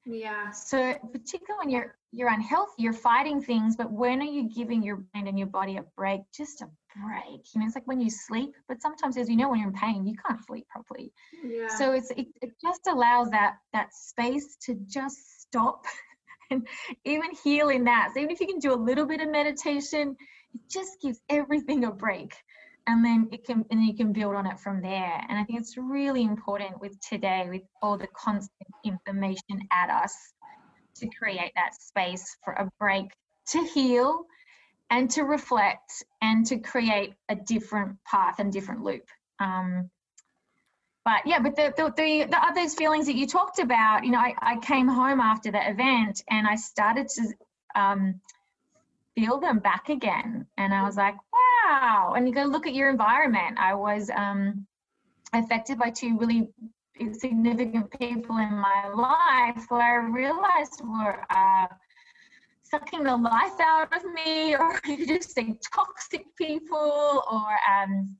Yeah. 0.06 0.52
So 0.52 0.96
particularly 1.12 1.66
when 1.66 1.70
you're 1.70 1.96
you're 2.12 2.30
unhealthy, 2.30 2.84
you're 2.84 2.94
fighting 2.94 3.42
things, 3.42 3.76
but 3.76 3.92
when 3.92 4.22
are 4.22 4.26
you 4.26 4.50
giving 4.50 4.84
your 4.84 5.04
mind 5.13 5.28
and 5.28 5.38
your 5.38 5.48
body 5.48 5.78
a 5.78 5.84
break? 5.98 6.22
Just 6.36 6.62
a 6.62 6.70
break. 7.02 7.42
You 7.54 7.62
know, 7.62 7.66
it's 7.66 7.76
like 7.76 7.88
when 7.88 8.00
you 8.00 8.10
sleep, 8.10 8.54
but 8.68 8.82
sometimes 8.82 9.18
as 9.18 9.30
you 9.30 9.36
know, 9.36 9.50
when 9.50 9.60
you're 9.60 9.70
in 9.70 9.76
pain, 9.76 10.06
you 10.06 10.16
can't 10.28 10.39
sleep 10.46 10.68
properly. 10.68 11.12
Yeah. 11.44 11.68
So 11.68 11.94
it's 11.94 12.12
it, 12.12 12.28
it 12.42 12.52
just 12.62 12.82
allows 12.88 13.30
that 13.32 13.56
that 13.72 13.94
space 13.94 14.58
to 14.66 14.76
just 14.88 15.42
stop 15.42 15.86
and 16.52 16.68
even 17.06 17.32
heal 17.44 17.70
in 17.70 17.86
that. 17.86 18.12
So 18.13 18.20
even 18.20 18.32
if 18.32 18.39
you 18.39 18.48
can 18.48 18.60
do 18.60 18.74
a 18.74 18.76
little 18.76 19.06
bit 19.06 19.22
of 19.22 19.30
meditation, 19.30 20.16
it 20.54 20.62
just 20.70 21.02
gives 21.02 21.20
everything 21.30 21.86
a 21.86 21.92
break 21.92 22.36
and 22.88 23.04
then 23.04 23.30
it 23.32 23.46
can 23.46 23.65
and 23.72 23.84
you 23.84 23.96
can 23.96 24.12
build 24.12 24.36
on 24.36 24.46
it 24.46 24.60
from 24.60 24.82
there. 24.82 25.26
And 25.30 25.38
i 25.38 25.43
think 25.43 25.60
it's 25.60 25.78
really 25.78 26.24
important 26.24 26.80
with 26.80 27.00
today 27.00 27.48
with 27.50 27.63
all 27.82 27.98
the 27.98 28.08
constant 28.08 28.69
information 28.84 29.62
at 29.72 29.89
us 29.89 30.15
to 30.96 31.08
create 31.17 31.52
that 31.56 31.74
space 31.76 32.38
for 32.43 32.54
a 32.54 32.69
break 32.80 33.12
to 33.50 33.63
heal 33.74 34.26
and 34.89 35.10
to 35.12 35.24
reflect 35.24 36.04
and 36.22 36.46
to 36.46 36.58
create 36.60 37.13
a 37.30 37.36
different 37.36 37.98
path 38.06 38.39
and 38.39 38.54
different 38.54 38.84
loop. 38.84 39.06
Um, 39.39 39.89
but 41.06 41.22
yeah 41.26 41.39
but 41.39 41.56
the, 41.56 41.74
the, 41.76 41.93
the, 41.98 42.26
the 42.30 42.46
other 42.46 42.67
feelings 42.69 43.06
that 43.08 43.15
you 43.15 43.28
talked 43.28 43.60
about 43.60 44.04
you 44.04 44.12
know 44.12 44.19
I, 44.19 44.34
I 44.41 44.58
came 44.60 44.88
home 44.88 45.19
after 45.19 45.52
the 45.52 45.69
event 45.69 46.24
and 46.30 46.48
i 46.48 46.56
started 46.56 47.08
to 47.10 47.34
um, 47.76 48.19
feel 49.15 49.39
them 49.39 49.60
back 49.60 49.89
again 49.89 50.45
and 50.58 50.73
i 50.73 50.84
was 50.84 50.97
like 50.97 51.15
wow. 51.63 52.13
And 52.15 52.28
you 52.28 52.34
go 52.34 52.43
look 52.43 52.67
at 52.67 52.73
your 52.73 52.89
environment. 52.89 53.58
I 53.58 53.73
was 53.73 54.10
um, 54.15 54.65
affected 55.34 55.78
by 55.78 55.89
two 55.89 56.17
really 56.17 56.49
significant 57.13 57.91
people 57.99 58.38
in 58.38 58.54
my 58.54 58.89
life 58.89 59.65
who 59.69 59.76
I 59.76 59.95
realized 59.95 60.82
were 60.84 61.26
uh, 61.30 61.67
sucking 62.63 63.04
the 63.04 63.15
life 63.15 63.60
out 63.60 63.95
of 63.95 64.04
me, 64.13 64.56
or 64.60 64.80
you 64.86 65.08
just 65.08 65.34
say 65.34 65.58
toxic 65.73 66.26
people, 66.38 67.23
or 67.32 67.47
um, 67.71 68.15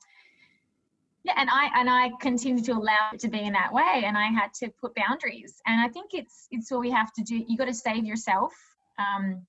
yeah, 1.24 1.34
and 1.38 1.50
I 1.50 1.70
and 1.76 1.90
I 1.90 2.12
continued 2.20 2.66
to 2.66 2.74
allow 2.74 3.12
it 3.14 3.20
to 3.22 3.30
be 3.30 3.40
in 3.40 3.54
that 3.54 3.72
way, 3.72 4.04
and 4.06 4.18
I 4.18 4.28
had 4.28 4.54
to 4.56 4.70
put 4.82 4.94
boundaries. 4.96 5.62
And 5.66 5.80
I 5.80 5.88
think 5.88 6.12
it's 6.14 6.48
it's 6.52 6.72
what 6.72 6.82
we 6.82 6.92
have 6.92 7.14
to 7.14 7.24
do. 7.24 7.44
You 7.48 7.58
got 7.58 7.66
to 7.66 7.74
save 7.74 8.06
yourself. 8.06 8.54
Um, 9.00 9.46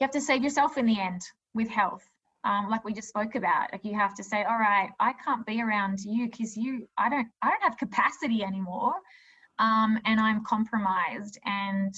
you 0.00 0.04
have 0.04 0.10
to 0.12 0.20
save 0.20 0.42
yourself 0.42 0.78
in 0.78 0.86
the 0.86 0.98
end 0.98 1.22
with 1.54 1.68
health 1.68 2.08
um, 2.44 2.68
like 2.70 2.84
we 2.84 2.92
just 2.92 3.08
spoke 3.08 3.34
about. 3.34 3.72
Like 3.72 3.84
you 3.84 3.94
have 3.94 4.14
to 4.14 4.24
say 4.24 4.44
all 4.44 4.58
right 4.58 4.90
i 4.98 5.12
can't 5.24 5.44
be 5.46 5.60
around 5.62 6.00
you 6.00 6.28
because 6.28 6.56
you 6.56 6.88
i 6.98 7.08
don't 7.08 7.28
i 7.42 7.50
don't 7.50 7.62
have 7.62 7.76
capacity 7.76 8.42
anymore 8.42 8.94
um, 9.58 9.98
and 10.06 10.18
i'm 10.18 10.44
compromised 10.44 11.38
and 11.44 11.94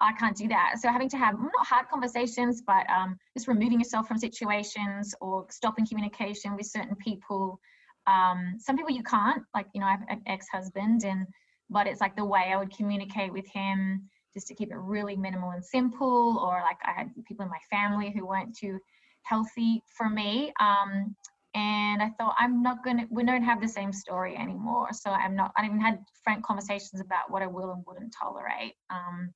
i 0.00 0.12
can't 0.12 0.36
do 0.36 0.48
that. 0.48 0.74
So 0.80 0.88
having 0.88 1.08
to 1.10 1.16
have 1.16 1.38
not 1.38 1.66
hard 1.66 1.88
conversations 1.88 2.62
but 2.66 2.88
um, 2.90 3.18
just 3.36 3.48
removing 3.48 3.80
yourself 3.80 4.06
from 4.06 4.18
situations 4.18 5.14
or 5.20 5.46
stopping 5.50 5.86
communication 5.86 6.56
with 6.56 6.66
certain 6.66 6.96
people 6.96 7.60
um, 8.06 8.56
some 8.58 8.76
people 8.76 8.92
you 8.92 9.02
can't 9.02 9.42
like 9.54 9.66
you 9.74 9.80
know 9.80 9.86
i 9.86 9.92
have 9.92 10.04
an 10.08 10.22
ex-husband 10.26 11.04
and 11.04 11.26
but 11.70 11.86
it's 11.86 12.00
like 12.00 12.14
the 12.14 12.24
way 12.24 12.52
i 12.52 12.56
would 12.56 12.74
communicate 12.76 13.32
with 13.32 13.46
him 13.48 14.08
just 14.34 14.46
to 14.48 14.54
keep 14.54 14.70
it 14.70 14.76
really 14.76 15.16
minimal 15.16 15.50
and 15.50 15.64
simple. 15.64 16.38
Or 16.38 16.60
like 16.60 16.78
I 16.84 16.92
had 16.92 17.10
people 17.26 17.44
in 17.44 17.50
my 17.50 17.58
family 17.70 18.12
who 18.14 18.26
weren't 18.26 18.56
too 18.56 18.78
healthy 19.22 19.82
for 19.96 20.10
me. 20.10 20.52
Um, 20.60 21.16
and 21.54 22.02
I 22.02 22.10
thought 22.18 22.34
I'm 22.38 22.62
not 22.62 22.84
gonna. 22.84 23.06
We 23.10 23.24
don't 23.24 23.44
have 23.44 23.60
the 23.60 23.68
same 23.68 23.92
story 23.92 24.36
anymore. 24.36 24.88
So 24.92 25.10
I'm 25.10 25.36
not. 25.36 25.52
I 25.56 25.64
even 25.64 25.80
had 25.80 26.00
frank 26.24 26.44
conversations 26.44 27.00
about 27.00 27.30
what 27.30 27.42
I 27.42 27.46
will 27.46 27.70
and 27.70 27.84
wouldn't 27.86 28.12
tolerate. 28.12 28.74
Um, 28.90 29.32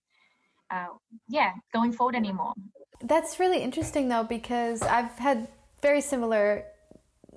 uh, 0.71 0.89
yeah, 1.29 1.53
going 1.73 1.93
forward 1.93 2.17
anymore. 2.17 2.53
That's 3.01 3.39
really 3.39 3.63
interesting 3.63 4.09
though 4.09 4.25
because 4.25 4.83
I've 4.83 5.17
had 5.19 5.49
very 5.81 6.01
similar 6.01 6.65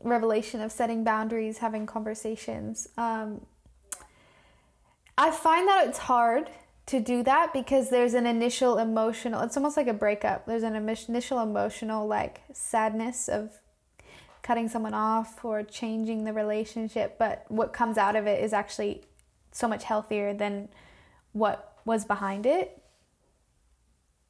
revelation 0.03 0.61
of 0.61 0.71
setting 0.71 1.03
boundaries, 1.03 1.59
having 1.59 1.85
conversations. 1.85 2.87
Um, 2.97 3.45
I 5.17 5.29
find 5.29 5.67
that 5.67 5.87
it's 5.87 5.99
hard 5.99 6.49
to 6.87 6.99
do 6.99 7.23
that 7.23 7.53
because 7.53 7.89
there's 7.89 8.13
an 8.13 8.25
initial 8.25 8.77
emotional. 8.77 9.41
It's 9.41 9.55
almost 9.55 9.77
like 9.77 9.87
a 9.87 9.93
breakup. 9.93 10.45
There's 10.45 10.63
an 10.63 10.75
initial 10.75 11.39
emotional 11.39 12.07
like 12.07 12.41
sadness 12.53 13.29
of 13.29 13.51
cutting 14.41 14.67
someone 14.67 14.93
off 14.93 15.45
or 15.45 15.63
changing 15.63 16.23
the 16.23 16.33
relationship, 16.33 17.17
but 17.19 17.45
what 17.47 17.73
comes 17.73 17.97
out 17.97 18.15
of 18.15 18.25
it 18.25 18.43
is 18.43 18.53
actually 18.53 19.03
so 19.51 19.67
much 19.67 19.83
healthier 19.83 20.33
than 20.33 20.69
what 21.33 21.77
was 21.85 22.05
behind 22.05 22.45
it. 22.45 22.81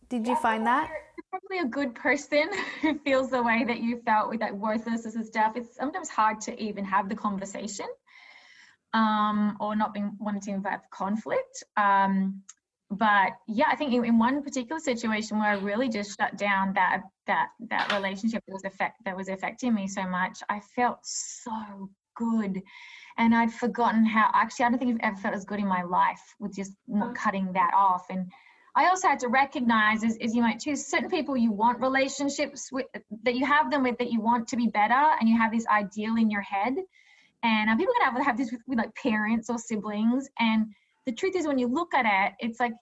Did 0.10 0.28
you 0.28 0.36
find 0.36 0.68
that? 0.68 0.92
Probably 1.30 1.60
a 1.60 1.66
good 1.66 1.96
person 1.96 2.50
who 2.82 3.00
feels 3.00 3.30
the 3.30 3.42
way 3.42 3.64
that 3.64 3.80
you 3.80 4.02
felt 4.06 4.30
with 4.30 4.42
that 4.42 4.56
worthlessness 4.56 5.16
and 5.16 5.26
stuff. 5.26 5.54
It's 5.56 5.76
sometimes 5.78 6.10
hard 6.10 6.42
to 6.42 6.62
even 6.62 6.84
have 6.84 7.08
the 7.08 7.16
conversation 7.16 7.86
um, 8.94 9.58
or 9.60 9.76
not 9.76 9.94
being 9.94 10.16
wanting 10.20 10.42
to 10.42 10.52
involve 10.52 10.82
conflict. 10.92 11.64
Um, 11.78 12.44
but 12.92 13.34
yeah, 13.48 13.68
I 13.72 13.76
think 13.76 13.94
in, 13.94 14.04
in, 14.04 14.20
one 14.20 14.44
particular 14.44 14.80
situation 14.80 15.40
where 15.40 15.50
I 15.50 15.54
really 15.54 15.88
just 15.88 16.20
shut 16.20 16.38
down 16.38 16.74
that 16.74 17.04
that 17.26 17.48
that 17.70 17.92
relationship 17.94 18.44
that 18.46 18.54
was 18.54 18.66
affect 18.66 19.04
that 19.06 19.16
was 19.16 19.30
affecting 19.30 19.74
me 19.74 19.88
so 19.88 20.04
much, 20.04 20.40
I 20.50 20.60
felt 20.76 21.00
so 21.04 21.90
good, 22.16 22.62
and 23.18 23.34
I'd 23.34 23.54
forgotten 23.54 24.06
how. 24.06 24.30
Actually, 24.34 24.66
I 24.66 24.70
don't 24.70 24.80
think 24.80 24.96
I've 24.96 25.12
ever 25.12 25.22
felt 25.22 25.36
as 25.36 25.46
good 25.46 25.60
in 25.60 25.68
my 25.68 25.84
life 25.84 26.36
with 26.40 26.54
just 26.54 26.74
not 26.86 27.16
cutting 27.16 27.54
that 27.54 27.72
off. 27.74 28.08
And 28.10 28.30
I 28.76 28.88
also 28.88 29.08
had 29.08 29.20
to 29.20 29.30
recognize, 29.30 30.04
as, 30.04 30.18
as 30.22 30.36
you 30.36 30.42
might 30.42 30.60
too, 30.60 30.76
certain 30.76 31.10
people 31.10 31.38
you 31.38 31.52
want 31.54 31.80
relationships 31.80 32.72
with 32.74 32.88
that 33.24 33.36
you 33.36 33.46
have 33.46 33.72
them 33.72 33.84
with 33.84 34.00
that 34.00 34.12
you 34.12 34.20
want 34.20 34.50
to 34.50 34.58
be 34.58 34.68
better, 34.68 35.16
and 35.20 35.30
you 35.30 35.38
have 35.38 35.54
this 35.54 35.66
ideal 35.68 36.18
in 36.18 36.30
your 36.30 36.42
head. 36.42 36.76
And 37.44 37.70
um, 37.70 37.78
people 37.78 37.94
can 38.00 38.14
have 38.14 38.26
have 38.26 38.38
this 38.38 38.52
with, 38.52 38.62
with 38.68 38.78
like 38.78 38.94
parents 38.96 39.50
or 39.50 39.58
siblings 39.58 40.30
and 40.40 40.68
the 41.06 41.12
truth 41.12 41.36
is 41.36 41.48
when 41.48 41.58
you 41.58 41.68
look 41.68 41.94
at 41.94 42.06
it 42.06 42.36
it's 42.40 42.60
like 42.60 42.74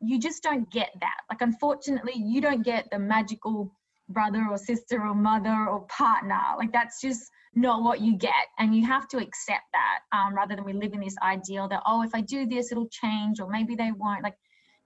you 0.00 0.18
just 0.18 0.42
don't 0.42 0.70
get 0.70 0.90
that. 1.00 1.18
Like 1.30 1.40
unfortunately 1.40 2.14
you 2.16 2.40
don't 2.40 2.64
get 2.64 2.88
the 2.90 2.98
magical 2.98 3.72
brother 4.08 4.44
or 4.50 4.58
sister 4.58 5.00
or 5.00 5.14
mother 5.14 5.68
or 5.70 5.86
partner. 5.86 6.40
Like 6.58 6.72
that's 6.72 7.00
just 7.00 7.30
not 7.54 7.82
what 7.82 8.00
you 8.00 8.16
get 8.16 8.46
and 8.58 8.74
you 8.74 8.86
have 8.86 9.06
to 9.08 9.18
accept 9.18 9.64
that 9.72 10.00
um, 10.16 10.34
rather 10.34 10.56
than 10.56 10.64
we 10.64 10.72
live 10.72 10.94
in 10.94 11.00
this 11.00 11.16
ideal 11.22 11.68
that 11.68 11.82
oh 11.84 12.02
if 12.02 12.14
i 12.14 12.20
do 12.22 12.46
this 12.46 12.72
it'll 12.72 12.88
change 12.88 13.40
or 13.40 13.48
maybe 13.48 13.74
they 13.74 13.92
won't. 13.92 14.22
Like 14.22 14.36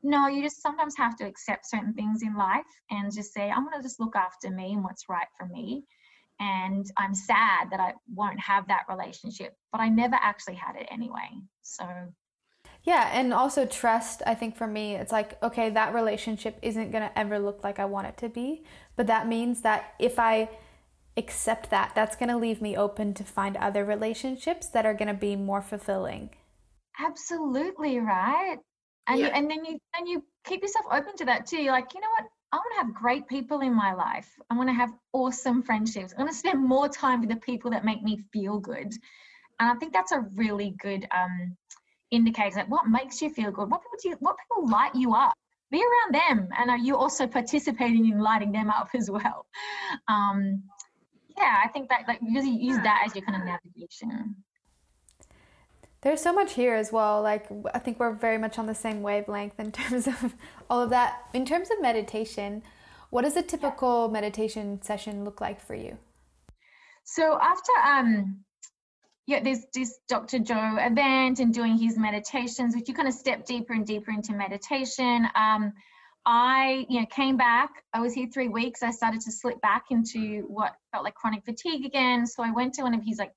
no 0.03 0.29
you 0.29 0.43
just 0.43 0.62
sometimes 0.62 0.97
have 0.97 1.17
to 1.17 1.25
accept 1.25 1.69
certain 1.69 1.95
things 1.95 2.23
in 2.23 2.37
life 2.37 2.65
and 2.91 3.12
just 3.15 3.33
say 3.33 3.51
i'm 3.51 3.65
going 3.65 3.77
to 3.77 3.83
just 3.83 4.01
look 4.01 4.15
after 4.17 4.51
me 4.51 4.73
and 4.73 4.83
what's 4.83 5.09
right 5.09 5.27
for 5.39 5.47
me 5.47 5.85
and 6.40 6.90
i'm 6.96 7.14
sad 7.14 7.68
that 7.70 7.81
i 7.81 7.92
won't 8.14 8.38
have 8.40 8.66
that 8.68 8.85
relationship 8.88 9.55
but 9.72 9.81
i 9.81 9.88
never 9.88 10.16
actually 10.16 10.55
had 10.55 10.77
it 10.77 10.87
anyway 10.90 11.29
so 11.62 11.87
yeah, 12.87 13.11
and 13.12 13.35
also 13.35 13.66
trust, 13.66 14.22
I 14.27 14.37
think 14.37 14.57
for 14.57 14.68
me, 14.68 14.94
it's 14.94 15.11
like, 15.11 15.42
okay, 15.42 15.70
that 15.70 15.92
relationship 15.92 16.57
isn't 16.62 16.92
going 16.92 17.03
to 17.03 17.18
ever 17.18 17.40
look 17.40 17.64
like 17.64 17.81
I 17.81 17.85
want 17.85 18.07
it 18.07 18.16
to 18.18 18.29
be. 18.29 18.62
But 18.94 19.09
that 19.09 19.27
means 19.27 19.62
that 19.62 19.94
if 19.99 20.20
I 20.20 20.49
accept 21.16 21.70
that, 21.70 21.92
that's 21.96 22.14
going 22.14 22.29
to 22.29 22.37
leave 22.37 22.62
me 22.62 22.77
open 22.77 23.12
to 23.14 23.25
find 23.25 23.57
other 23.57 23.85
relationships 23.85 24.68
that 24.68 24.87
are 24.87 24.94
going 24.94 25.09
to 25.09 25.14
be 25.14 25.35
more 25.35 25.62
fulfilling. 25.62 26.31
Absolutely, 27.01 27.99
right? 27.99 28.59
And 29.09 29.18
yeah. 29.18 29.27
you, 29.27 29.33
and 29.33 29.51
then 29.51 29.64
you 29.64 29.79
and 29.99 30.09
you 30.09 30.22
keep 30.44 30.62
yourself 30.62 30.87
open 30.92 31.16
to 31.16 31.25
that 31.25 31.46
too. 31.46 31.61
You're 31.61 31.72
like, 31.72 31.92
you 31.92 32.01
know 32.01 32.09
what? 32.18 32.29
I 32.53 32.57
want 32.57 32.73
to 32.73 32.87
have 32.87 32.95
great 32.95 33.27
people 33.27 33.61
in 33.61 33.75
my 33.75 33.93
life. 33.93 34.29
I 34.51 34.57
want 34.57 34.69
to 34.69 34.75
have 34.75 34.93
awesome 35.13 35.63
friendships. 35.63 36.15
I 36.15 36.23
want 36.23 36.31
to 36.31 36.37
spend 36.37 36.63
more 36.63 36.89
time 36.89 37.21
with 37.21 37.31
the 37.31 37.37
people 37.37 37.71
that 37.73 37.85
make 37.85 38.03
me 38.03 38.19
feel 38.33 38.59
good. 38.59 38.93
And 39.59 39.71
I 39.71 39.75
think 39.75 39.93
that's 39.93 40.13
a 40.13 40.21
really 40.37 40.75
good 40.79 41.07
um, 41.15 41.57
indicates 42.11 42.57
that 42.57 42.69
what 42.69 42.87
makes 42.87 43.21
you 43.21 43.31
feel 43.31 43.51
good 43.51 43.71
what 43.71 43.83
people 43.83 43.99
do 44.03 44.09
you, 44.11 44.17
what 44.21 44.37
people 44.39 44.69
light 44.69 44.95
you 44.95 45.15
up 45.15 45.35
be 45.71 45.83
around 45.83 46.15
them 46.15 46.49
and 46.59 46.71
are 46.71 46.79
you 46.79 46.97
also 46.97 47.27
participating 47.27 48.09
in 48.09 48.21
lighting 48.21 48.53
them 48.53 48.71
up 48.71 48.89
as 48.95 49.11
well 49.11 49.47
um 50.09 50.63
yeah 51.37 51.61
i 51.65 51.69
think 51.69 51.89
that 51.89 52.03
like 52.07 52.21
really 52.23 52.51
use 52.51 52.77
that 52.79 53.03
as 53.05 53.15
your 53.15 53.25
kind 53.25 53.41
of 53.41 53.47
navigation 53.47 54.37
there's 56.07 56.23
so 56.23 56.33
much 56.33 56.53
here 56.55 56.75
as 56.75 56.92
well 56.92 57.21
like 57.21 57.49
i 57.75 57.81
think 57.81 57.99
we're 57.99 58.12
very 58.12 58.38
much 58.38 58.61
on 58.61 58.66
the 58.66 58.75
same 58.75 59.03
wavelength 59.03 59.59
in 59.59 59.73
terms 59.81 60.07
of 60.07 60.35
all 60.71 60.81
of 60.81 60.90
that 60.90 61.25
in 61.35 61.45
terms 61.45 61.69
of 61.69 61.83
meditation 61.83 62.62
what 63.11 63.23
does 63.23 63.37
a 63.37 63.42
typical 63.42 64.09
meditation 64.09 64.81
session 64.83 65.25
look 65.25 65.40
like 65.40 65.61
for 65.61 65.75
you 65.75 65.99
so 67.03 67.38
after 67.42 67.73
um 67.85 68.38
yeah, 69.29 69.42
there's 69.42 69.66
this 69.75 69.99
Dr. 70.09 70.38
Joe 70.38 70.77
event 70.79 71.40
and 71.40 71.53
doing 71.53 71.77
his 71.77 71.99
meditations, 71.99 72.77
which 72.77 72.88
you 72.88 72.95
kind 72.95 73.09
of 73.09 73.14
step 73.14 73.45
deeper 73.45 73.73
and 73.73 73.85
deeper 73.85 74.12
into 74.12 74.33
meditation. 74.33 75.27
Um, 75.35 75.73
I, 76.25 76.87
you 76.88 77.01
know, 77.01 77.07
came 77.07 77.37
back. 77.37 77.71
I 77.92 78.01
was 78.01 78.14
here 78.14 78.29
three 78.33 78.47
weeks. 78.47 78.85
I 78.85 78.92
started 78.92 79.23
to 79.23 79.33
slip 79.33 79.61
back 79.61 79.87
into 79.90 80.45
what 80.47 80.77
felt 80.92 81.03
like 81.03 81.14
chronic 81.16 81.45
fatigue 81.45 81.85
again. 81.85 82.25
So 82.25 82.45
I 82.45 82.53
went 82.53 82.75
to 82.75 82.83
one 82.83 82.95
of 82.95 83.03
his 83.05 83.19
like 83.19 83.33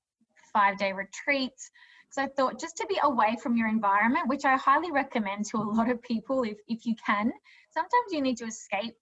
five 0.52 0.78
day 0.78 0.92
retreats. 0.92 1.72
So 2.10 2.22
I 2.22 2.26
thought 2.26 2.60
just 2.60 2.76
to 2.78 2.86
be 2.86 2.98
away 3.02 3.36
from 3.42 3.56
your 3.56 3.68
environment, 3.68 4.28
which 4.28 4.44
I 4.44 4.56
highly 4.56 4.90
recommend 4.90 5.46
to 5.46 5.58
a 5.58 5.64
lot 5.64 5.90
of 5.90 6.02
people 6.02 6.42
if 6.42 6.58
if 6.68 6.84
you 6.84 6.94
can. 7.04 7.32
Sometimes 7.70 8.12
you 8.12 8.20
need 8.20 8.36
to 8.38 8.46
escape 8.46 8.96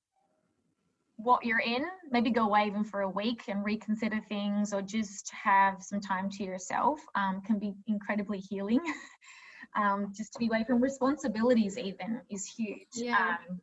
what 1.17 1.45
you're 1.45 1.59
in, 1.59 1.85
maybe 2.11 2.31
go 2.31 2.45
away 2.45 2.67
even 2.67 2.85
for 2.85 3.01
a 3.01 3.09
week 3.09 3.43
and 3.49 3.65
reconsider 3.65 4.21
things 4.29 4.73
or 4.73 4.81
just 4.81 5.31
have 5.31 5.83
some 5.83 6.01
time 6.01 6.31
to 6.31 6.45
yourself 6.45 7.01
um, 7.17 7.43
can 7.45 7.59
be 7.59 7.75
incredibly 7.89 8.39
healing. 8.39 8.81
um, 9.77 10.13
just 10.17 10.33
to 10.33 10.39
be 10.39 10.47
away 10.47 10.65
from 10.65 10.81
responsibilities 10.81 11.77
even 11.77 12.21
is 12.31 12.47
huge. 12.47 12.87
Yeah. 12.95 13.37
Um, 13.51 13.61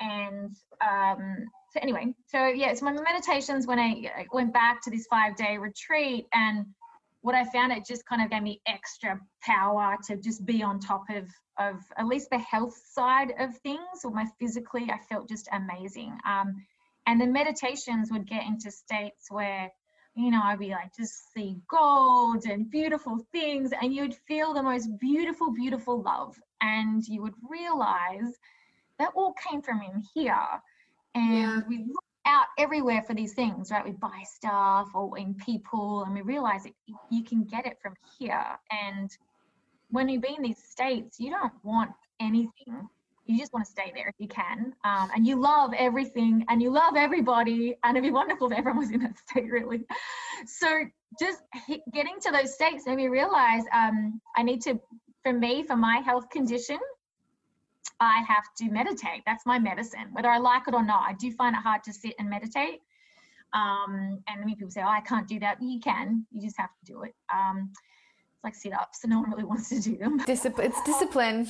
and 0.00 0.56
um, 0.82 1.46
so 1.72 1.80
anyway, 1.80 2.14
so 2.26 2.48
yeah, 2.48 2.74
so 2.74 2.84
my 2.84 2.92
meditations 2.92 3.66
when 3.66 3.78
I, 3.78 4.10
I 4.18 4.26
went 4.32 4.52
back 4.52 4.82
to 4.82 4.90
this 4.90 5.06
five 5.06 5.36
day 5.36 5.56
retreat 5.56 6.26
and 6.34 6.66
what 7.24 7.34
I 7.34 7.44
found 7.46 7.72
it 7.72 7.86
just 7.86 8.04
kind 8.04 8.20
of 8.20 8.30
gave 8.30 8.42
me 8.42 8.60
extra 8.66 9.18
power 9.42 9.96
to 10.08 10.16
just 10.18 10.44
be 10.44 10.62
on 10.62 10.78
top 10.78 11.04
of 11.08 11.26
of 11.58 11.76
at 11.96 12.06
least 12.06 12.28
the 12.30 12.38
health 12.38 12.78
side 12.92 13.32
of 13.38 13.56
things 13.58 14.04
or 14.04 14.10
my 14.10 14.26
physically 14.38 14.90
I 14.92 14.98
felt 15.08 15.26
just 15.26 15.48
amazing. 15.50 16.18
Um, 16.28 16.54
and 17.06 17.18
the 17.18 17.26
meditations 17.26 18.10
would 18.12 18.28
get 18.28 18.44
into 18.44 18.70
states 18.70 19.30
where 19.30 19.72
you 20.14 20.30
know 20.30 20.40
i'd 20.44 20.58
be 20.58 20.70
like 20.70 20.94
just 20.96 21.32
see 21.32 21.56
gold 21.68 22.44
and 22.44 22.70
beautiful 22.70 23.18
things 23.32 23.70
and 23.80 23.92
you'd 23.92 24.14
feel 24.28 24.54
the 24.54 24.62
most 24.62 24.88
beautiful 25.00 25.52
beautiful 25.52 26.02
love 26.02 26.36
and 26.60 27.04
you 27.08 27.20
would 27.20 27.34
realize 27.50 28.38
that 28.98 29.10
all 29.16 29.34
came 29.50 29.60
from 29.60 29.82
in 29.82 30.02
here 30.14 30.46
and 31.16 31.34
yeah. 31.34 31.60
we 31.68 31.78
look 31.78 32.03
out 32.26 32.46
everywhere 32.58 33.02
for 33.02 33.14
these 33.14 33.34
things 33.34 33.70
right 33.70 33.84
we 33.84 33.92
buy 33.92 34.22
stuff 34.24 34.88
or 34.94 35.16
in 35.18 35.34
people 35.34 36.04
and 36.04 36.14
we 36.14 36.22
realize 36.22 36.66
you 37.10 37.24
can 37.24 37.44
get 37.44 37.66
it 37.66 37.78
from 37.82 37.94
here 38.18 38.44
and 38.70 39.16
when 39.90 40.08
you 40.08 40.20
be 40.20 40.34
in 40.36 40.42
these 40.42 40.62
states 40.62 41.20
you 41.20 41.30
don't 41.30 41.52
want 41.62 41.90
anything 42.20 42.88
you 43.26 43.38
just 43.38 43.52
want 43.52 43.64
to 43.64 43.70
stay 43.70 43.92
there 43.94 44.08
if 44.08 44.14
you 44.18 44.28
can. 44.28 44.74
Um, 44.84 45.10
and 45.14 45.26
you 45.26 45.40
love 45.40 45.72
everything 45.76 46.44
and 46.48 46.60
you 46.60 46.70
love 46.70 46.94
everybody. 46.96 47.76
And 47.82 47.96
it'd 47.96 48.06
be 48.06 48.12
wonderful 48.12 48.50
if 48.50 48.58
everyone 48.58 48.80
was 48.80 48.90
in 48.90 49.00
that 49.00 49.18
state, 49.18 49.50
really. 49.50 49.84
So 50.46 50.84
just 51.18 51.40
getting 51.92 52.16
to 52.22 52.30
those 52.30 52.54
states 52.54 52.84
made 52.86 52.96
me 52.96 53.08
realize 53.08 53.62
um, 53.72 54.20
I 54.36 54.42
need 54.42 54.60
to, 54.62 54.78
for 55.22 55.32
me, 55.32 55.62
for 55.62 55.76
my 55.76 56.02
health 56.04 56.28
condition, 56.30 56.78
I 58.00 58.22
have 58.26 58.44
to 58.58 58.70
meditate. 58.70 59.22
That's 59.26 59.46
my 59.46 59.58
medicine, 59.58 60.08
whether 60.12 60.28
I 60.28 60.38
like 60.38 60.68
it 60.68 60.74
or 60.74 60.84
not. 60.84 61.04
I 61.08 61.14
do 61.14 61.32
find 61.32 61.54
it 61.54 61.62
hard 61.62 61.82
to 61.84 61.92
sit 61.92 62.14
and 62.18 62.28
meditate. 62.28 62.80
Um, 63.52 64.22
and 64.28 64.40
many 64.40 64.56
people 64.56 64.70
say, 64.70 64.82
oh, 64.82 64.88
I 64.88 65.00
can't 65.00 65.28
do 65.28 65.38
that. 65.40 65.62
You 65.62 65.80
can, 65.80 66.26
you 66.32 66.42
just 66.42 66.58
have 66.58 66.70
to 66.70 66.92
do 66.92 67.02
it. 67.02 67.14
Um, 67.32 67.70
it's 67.72 68.44
like 68.44 68.54
sit 68.54 68.72
ups, 68.72 69.02
so 69.02 69.08
no 69.08 69.20
one 69.20 69.30
really 69.30 69.44
wants 69.52 69.68
to 69.68 69.80
do 69.80 69.96
them. 69.96 70.18
Discipline. 70.18 70.68
It's 70.68 70.82
discipline 70.86 71.48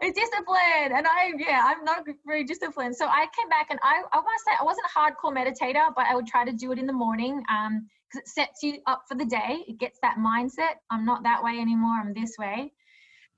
it's 0.00 0.18
discipline 0.18 0.96
and 0.96 1.06
i 1.06 1.32
yeah 1.36 1.62
i'm 1.64 1.84
not 1.84 2.04
very 2.24 2.44
disciplined 2.44 2.96
so 2.96 3.06
i 3.06 3.26
came 3.36 3.48
back 3.48 3.66
and 3.70 3.78
i, 3.82 4.02
I 4.12 4.18
want 4.18 4.38
to 4.38 4.44
say 4.46 4.56
i 4.58 4.64
wasn't 4.64 4.86
a 4.86 4.98
hardcore 4.98 5.34
meditator 5.36 5.92
but 5.94 6.06
i 6.06 6.14
would 6.14 6.26
try 6.26 6.44
to 6.44 6.52
do 6.52 6.72
it 6.72 6.78
in 6.78 6.86
the 6.86 6.92
morning 6.92 7.42
um 7.50 7.86
because 8.08 8.22
it 8.22 8.28
sets 8.28 8.62
you 8.62 8.78
up 8.86 9.02
for 9.08 9.16
the 9.16 9.24
day 9.24 9.64
it 9.68 9.78
gets 9.78 9.98
that 10.02 10.16
mindset 10.18 10.80
i'm 10.90 11.04
not 11.04 11.22
that 11.24 11.42
way 11.42 11.58
anymore 11.58 12.00
i'm 12.00 12.14
this 12.14 12.36
way 12.38 12.72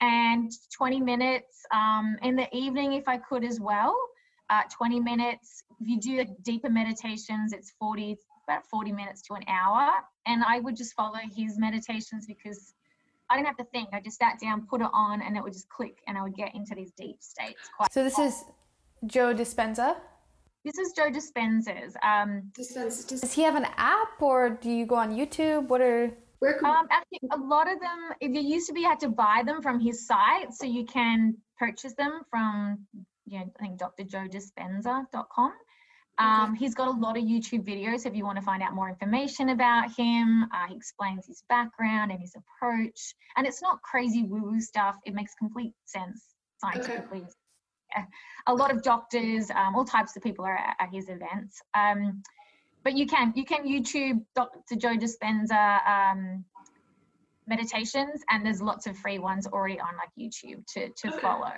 and 0.00 0.50
20 0.76 1.00
minutes 1.00 1.64
um, 1.72 2.16
in 2.22 2.36
the 2.36 2.54
evening 2.54 2.92
if 2.92 3.08
I 3.08 3.18
could 3.18 3.44
as 3.44 3.60
well. 3.60 3.96
Uh, 4.50 4.62
20 4.70 5.00
minutes. 5.00 5.64
If 5.80 5.88
you 5.88 5.98
do 6.00 6.24
deeper 6.42 6.68
meditations, 6.68 7.52
it's 7.52 7.72
40, 7.78 8.18
about 8.46 8.66
40 8.66 8.92
minutes 8.92 9.22
to 9.22 9.34
an 9.34 9.42
hour. 9.48 9.90
And 10.26 10.44
I 10.44 10.60
would 10.60 10.76
just 10.76 10.94
follow 10.94 11.18
his 11.34 11.58
meditations 11.58 12.26
because 12.26 12.74
I 13.30 13.36
didn't 13.36 13.46
have 13.46 13.56
to 13.56 13.64
think. 13.64 13.88
I 13.92 14.00
just 14.00 14.18
sat 14.18 14.38
down, 14.40 14.66
put 14.66 14.80
it 14.80 14.88
on, 14.92 15.22
and 15.22 15.36
it 15.36 15.42
would 15.42 15.54
just 15.54 15.68
click, 15.68 15.98
and 16.06 16.18
I 16.18 16.22
would 16.22 16.36
get 16.36 16.54
into 16.54 16.74
these 16.74 16.92
deep 16.92 17.22
states. 17.22 17.70
Quite 17.76 17.92
so 17.92 18.04
this 18.04 18.18
is 18.18 18.44
Joe 19.06 19.34
Dispenza. 19.34 19.96
This 20.64 20.78
is 20.78 20.92
Joe 20.92 21.10
Dispenza's. 21.10 21.96
Um, 22.02 22.52
Dispenza. 22.58 23.08
Does 23.08 23.32
he 23.32 23.42
have 23.42 23.54
an 23.54 23.66
app, 23.76 24.20
or 24.20 24.50
do 24.50 24.70
you 24.70 24.86
go 24.86 24.96
on 24.96 25.14
YouTube? 25.14 25.68
What 25.68 25.80
are 25.80 26.10
where 26.44 26.58
can 26.58 26.66
um, 26.66 26.86
actually, 26.90 27.20
a 27.32 27.38
lot 27.38 27.72
of 27.72 27.80
them, 27.80 27.98
if 28.20 28.34
you 28.34 28.42
used 28.42 28.66
to 28.66 28.74
be, 28.74 28.80
you 28.80 28.88
had 28.88 29.00
to 29.00 29.08
buy 29.08 29.42
them 29.46 29.62
from 29.62 29.80
his 29.80 30.06
site, 30.06 30.52
so 30.52 30.66
you 30.66 30.84
can 30.84 31.34
purchase 31.58 31.94
them 31.94 32.20
from, 32.30 32.86
you 33.24 33.38
know, 33.38 33.50
I 33.58 33.62
think 33.62 33.80
drjoedispenza.com. 33.80 35.52
Um, 36.18 36.54
he's 36.54 36.74
got 36.74 36.88
a 36.88 36.90
lot 36.90 37.16
of 37.16 37.24
YouTube 37.24 37.64
videos 37.66 38.04
if 38.04 38.14
you 38.14 38.24
want 38.24 38.36
to 38.36 38.44
find 38.44 38.62
out 38.62 38.74
more 38.74 38.90
information 38.90 39.48
about 39.48 39.90
him. 39.96 40.44
Uh, 40.54 40.66
he 40.68 40.76
explains 40.76 41.26
his 41.26 41.42
background 41.48 42.12
and 42.12 42.20
his 42.20 42.36
approach. 42.36 43.14
And 43.36 43.46
it's 43.46 43.62
not 43.62 43.80
crazy 43.80 44.22
woo 44.22 44.42
woo 44.42 44.60
stuff, 44.60 44.96
it 45.06 45.14
makes 45.14 45.34
complete 45.34 45.72
sense 45.86 46.22
scientifically. 46.58 47.22
Okay. 47.22 47.28
Yeah. 47.96 48.04
A 48.48 48.54
lot 48.54 48.70
of 48.70 48.82
doctors, 48.82 49.50
um, 49.50 49.74
all 49.74 49.84
types 49.84 50.14
of 50.14 50.22
people 50.22 50.44
are 50.44 50.56
at, 50.56 50.76
at 50.78 50.88
his 50.92 51.08
events. 51.08 51.62
Um, 51.74 52.22
but 52.84 52.96
you 52.96 53.06
can 53.06 53.32
you 53.34 53.44
can 53.44 53.66
YouTube 53.66 54.22
Dr. 54.36 54.76
Joe 54.76 54.96
Dispenza 54.96 55.84
um, 55.86 56.44
meditations, 57.46 58.22
and 58.30 58.44
there's 58.44 58.62
lots 58.62 58.86
of 58.86 58.96
free 58.96 59.18
ones 59.18 59.46
already 59.46 59.80
on 59.80 59.96
like 59.96 60.10
YouTube 60.18 60.64
to 60.74 60.88
to 60.90 61.08
okay. 61.08 61.20
follow. 61.20 61.52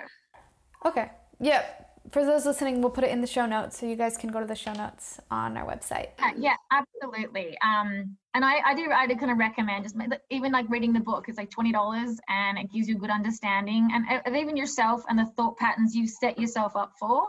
Okay. 0.85 1.11
Yeah 1.39 1.63
for 2.11 2.25
those 2.25 2.45
listening, 2.45 2.81
we'll 2.81 2.91
put 2.91 3.03
it 3.03 3.11
in 3.11 3.21
the 3.21 3.27
show 3.27 3.45
notes 3.45 3.77
so 3.79 3.85
you 3.85 3.95
guys 3.95 4.17
can 4.17 4.31
go 4.31 4.39
to 4.39 4.45
the 4.45 4.55
show 4.55 4.73
notes 4.73 5.19
on 5.29 5.57
our 5.57 5.65
website. 5.65 6.09
Yeah, 6.37 6.55
absolutely. 6.71 7.57
Um, 7.61 8.15
and 8.33 8.45
I, 8.45 8.59
I 8.65 8.75
do, 8.75 8.89
I 8.91 9.07
do 9.07 9.15
kind 9.15 9.31
of 9.31 9.37
recommend 9.37 9.83
just 9.83 9.95
even 10.29 10.51
like 10.51 10.69
reading 10.69 10.93
the 10.93 10.99
book. 10.99 11.25
It's 11.27 11.37
like 11.37 11.49
twenty 11.49 11.71
dollars, 11.71 12.17
and 12.29 12.57
it 12.57 12.71
gives 12.71 12.87
you 12.87 12.95
a 12.95 12.99
good 12.99 13.09
understanding 13.09 13.89
and 13.91 14.21
of 14.25 14.33
even 14.33 14.55
yourself 14.55 15.03
and 15.09 15.19
the 15.19 15.25
thought 15.25 15.57
patterns 15.57 15.95
you 15.95 16.07
set 16.07 16.39
yourself 16.39 16.75
up 16.75 16.93
for, 16.99 17.27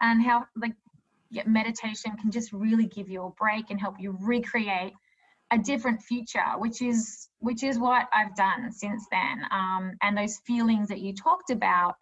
and 0.00 0.22
how 0.22 0.46
like 0.56 0.72
yeah, 0.72 0.93
meditation 1.46 2.16
can 2.16 2.30
just 2.30 2.52
really 2.52 2.86
give 2.86 3.08
you 3.08 3.24
a 3.24 3.30
break 3.30 3.70
and 3.70 3.80
help 3.80 3.96
you 3.98 4.16
recreate 4.20 4.92
a 5.50 5.58
different 5.58 6.02
future, 6.02 6.44
which 6.58 6.82
is 6.82 7.28
which 7.38 7.62
is 7.62 7.78
what 7.78 8.08
I've 8.12 8.34
done 8.34 8.72
since 8.72 9.06
then. 9.10 9.42
Um, 9.50 9.92
and 10.02 10.16
those 10.16 10.38
feelings 10.46 10.88
that 10.88 11.00
you 11.00 11.14
talked 11.14 11.50
about. 11.50 11.96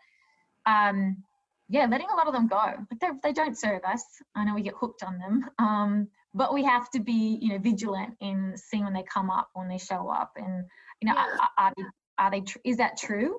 Um, 0.67 1.25
yeah, 1.69 1.87
letting 1.87 2.09
a 2.13 2.17
lot 2.17 2.27
of 2.27 2.35
them 2.35 2.49
go. 2.49 2.75
Like 3.01 3.23
they 3.23 3.33
don't 3.33 3.59
serve 3.59 3.83
us. 3.85 4.05
I 4.35 4.45
know 4.45 4.55
we 4.55 4.63
get 4.63 4.75
hooked 4.79 5.03
on 5.03 5.19
them, 5.19 5.49
um, 5.59 6.09
but 6.35 6.53
we 6.53 6.65
have 6.65 6.91
to 6.91 7.01
be, 7.01 7.39
you 7.41 7.51
know, 7.51 7.59
vigilant 7.59 8.15
in 8.21 8.55
seeing 8.57 8.85
when 8.85 8.93
they 8.93 9.03
come 9.03 9.31
up, 9.31 9.49
when 9.55 9.69
they 9.69 9.79
show 9.79 10.09
up, 10.09 10.33
and 10.37 10.65
you 11.01 11.09
know, 11.09 11.15
yeah. 11.15 11.37
are, 11.41 11.67
are, 11.67 11.73
they, 11.77 11.83
are 12.19 12.31
they? 12.31 12.41
Tr- 12.43 12.59
is 12.65 12.77
that 12.77 12.99
true? 12.99 13.39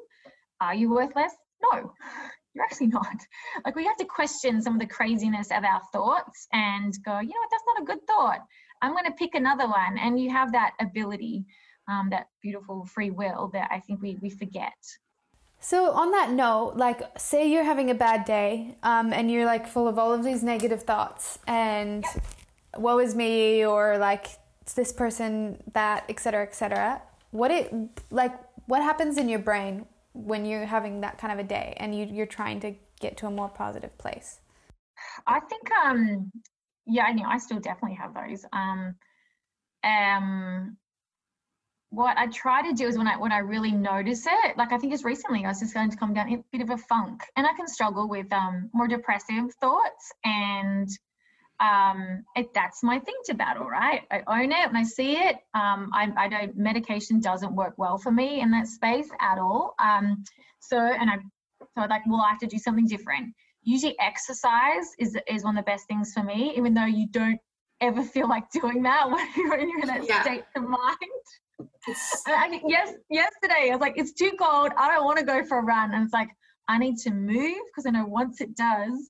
Are 0.60 0.74
you 0.74 0.90
worthless? 0.90 1.34
No, 1.62 1.94
you're 2.54 2.64
actually 2.64 2.88
not. 3.00 3.18
Like 3.66 3.76
we 3.76 3.86
have 3.86 3.98
to 3.98 4.06
question 4.06 4.62
some 4.62 4.74
of 4.74 4.80
the 4.80 4.88
craziness 4.88 5.48
of 5.52 5.64
our 5.64 5.82
thoughts 5.92 6.48
and 6.52 6.94
go, 7.06 7.20
you 7.20 7.28
know 7.28 7.40
what, 7.40 7.50
that's 7.52 7.64
not 7.68 7.82
a 7.82 7.86
good 7.86 8.08
thought. 8.08 8.40
I'm 8.82 8.92
going 8.92 9.06
to 9.06 9.12
pick 9.12 9.34
another 9.34 9.66
one, 9.66 9.98
and 9.98 10.20
you 10.20 10.30
have 10.30 10.52
that 10.52 10.74
ability, 10.82 11.46
um, 11.88 12.10
that 12.10 12.28
beautiful 12.42 12.86
free 12.86 13.12
will 13.12 13.50
that 13.54 13.70
I 13.72 13.80
think 13.80 14.02
we 14.02 14.18
we 14.22 14.30
forget. 14.30 14.74
So 15.62 15.92
on 15.92 16.12
that 16.12 16.32
note, 16.32 16.74
like 16.76 17.02
say 17.18 17.50
you're 17.50 17.64
having 17.64 17.90
a 17.90 17.96
bad 17.96 18.26
day, 18.26 18.76
um, 18.84 19.14
and 19.14 19.32
you're 19.32 19.46
like 19.46 19.68
full 19.68 19.88
of 19.88 19.98
all 19.98 20.12
of 20.12 20.24
these 20.24 20.44
negative 20.44 20.84
thoughts 20.84 21.40
and 21.48 22.04
woe 22.78 23.00
is 23.00 23.16
me 23.16 23.66
or 23.66 23.98
like 23.98 24.28
it's 24.62 24.74
this 24.74 24.92
person 24.92 25.62
that 25.74 26.06
etc 26.10 26.44
etc 26.44 27.02
what 27.32 27.52
it 27.52 27.74
like 28.10 28.34
what 28.68 28.82
happens 28.82 29.18
in 29.18 29.28
your 29.30 29.40
brain 29.40 29.86
when 30.14 30.46
you're 30.46 30.66
having 30.66 31.02
that 31.02 31.18
kind 31.18 31.34
of 31.34 31.40
a 31.40 31.48
day 31.48 31.76
and 31.78 31.98
you, 31.98 32.06
you're 32.06 32.26
trying 32.26 32.60
to 32.62 32.76
get 33.00 33.18
to 33.18 33.28
a 33.28 33.32
more 33.32 33.50
positive 33.50 33.98
place? 33.98 34.40
I 35.28 35.40
think 35.42 35.70
um 35.72 36.32
yeah 36.86 37.06
i 37.06 37.14
know 37.14 37.24
i 37.26 37.38
still 37.38 37.60
definitely 37.60 37.98
have 37.98 38.14
those. 38.14 38.46
Um 38.54 38.96
um 39.84 40.78
what 41.94 42.18
I 42.18 42.26
try 42.26 42.68
to 42.68 42.74
do 42.74 42.88
is 42.88 42.98
when 42.98 43.08
I 43.08 43.18
when 43.18 43.32
I 43.32 43.38
really 43.38 43.72
notice 43.72 44.26
it, 44.26 44.58
like 44.58 44.72
I 44.72 44.80
think 44.80 44.92
just 44.92 45.06
recently 45.06 45.46
I 45.46 45.50
was 45.50 45.60
just 45.60 45.76
going 45.76 45.92
to 45.92 45.98
come 45.98 46.14
down 46.14 46.28
in 46.28 46.40
a 46.40 46.44
bit 46.52 46.62
of 46.62 46.72
a 46.72 46.78
funk, 46.78 47.22
and 47.36 47.46
I 47.46 47.54
can 47.54 47.68
struggle 47.68 48.10
with 48.10 48.34
um, 48.34 48.72
more 48.74 48.88
depressive 48.88 49.54
thoughts, 49.62 50.12
and 50.26 50.90
um, 51.64 52.26
it, 52.36 52.54
that's 52.54 52.84
my 52.84 53.00
thing 53.00 53.16
to 53.26 53.34
battle, 53.34 53.66
right? 53.66 54.02
I 54.12 54.22
own 54.28 54.52
it 54.52 54.68
when 54.68 54.76
I 54.76 54.84
see 54.84 55.14
it. 55.14 55.38
Um, 55.54 55.90
I, 55.94 56.12
I 56.18 56.28
don't 56.28 56.58
medication 56.58 57.22
doesn't 57.22 57.56
work 57.56 57.76
well 57.78 57.98
for 57.98 58.12
me 58.12 58.42
in 58.42 58.52
that 58.52 58.68
space 58.68 59.08
at 59.22 59.40
all. 59.40 59.74
Um, 59.80 60.24
so 60.60 60.78
and 60.78 61.10
I 61.10 61.18
so 61.76 61.88
like, 61.90 62.02
well, 62.06 62.22
I 62.22 62.30
have 62.30 62.40
to 62.40 62.48
do 62.48 62.58
something 62.58 62.86
different. 62.86 63.34
Usually, 63.64 63.98
exercise 64.00 64.92
is 65.00 65.18
is 65.28 65.46
one 65.46 65.58
of 65.58 65.64
the 65.66 65.72
best 65.72 65.88
things 65.88 66.14
for 66.14 66.22
me, 66.22 66.54
even 66.58 66.74
though 66.74 66.86
you 66.86 67.08
don't 67.08 67.40
ever 67.80 68.04
feel 68.16 68.28
like 68.28 68.50
doing 68.52 68.84
that 68.84 69.10
when 69.10 69.26
you're, 69.38 69.58
when 69.58 69.70
you're 69.70 69.82
in 69.82 69.88
that 69.88 70.08
yeah. 70.08 70.22
state 70.22 70.44
of 70.58 70.64
mind. 70.64 70.98
I, 72.28 72.60
yes, 72.68 72.94
yesterday 73.10 73.70
I 73.70 73.72
was 73.72 73.80
like, 73.80 73.94
it's 73.96 74.14
too 74.14 74.32
cold. 74.40 74.72
I 74.78 74.90
don't 74.90 75.06
want 75.06 75.20
to 75.20 75.26
go 75.26 75.46
for 75.46 75.60
a 75.60 75.62
run. 75.62 75.94
And 75.94 76.04
it's 76.04 76.14
like, 76.14 76.30
I 76.68 76.78
need 76.78 76.98
to 77.00 77.12
move 77.12 77.60
because 77.68 77.86
I 77.86 77.92
know 77.92 78.06
once 78.06 78.42
it 78.42 78.56
does, 78.56 79.10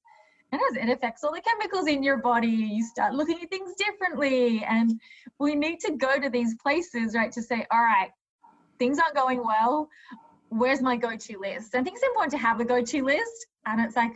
it 0.75 0.89
affects 0.89 1.23
all 1.23 1.33
the 1.33 1.41
chemicals 1.41 1.87
in 1.87 2.03
your 2.03 2.17
body. 2.17 2.47
You 2.47 2.83
start 2.83 3.13
looking 3.13 3.41
at 3.41 3.49
things 3.49 3.73
differently. 3.75 4.63
And 4.67 4.99
we 5.39 5.55
need 5.55 5.79
to 5.81 5.93
go 5.93 6.19
to 6.19 6.29
these 6.29 6.55
places, 6.55 7.15
right, 7.15 7.31
to 7.31 7.41
say, 7.41 7.65
all 7.71 7.81
right, 7.81 8.09
things 8.79 8.99
aren't 8.99 9.15
going 9.15 9.43
well. 9.43 9.89
Where's 10.49 10.81
my 10.81 10.97
go-to 10.97 11.39
list? 11.39 11.75
I 11.75 11.81
think 11.83 11.95
it's 11.97 12.05
important 12.05 12.31
to 12.31 12.37
have 12.37 12.59
a 12.59 12.65
go-to 12.65 13.03
list. 13.03 13.47
And 13.65 13.81
it's 13.81 13.95
like, 13.95 14.13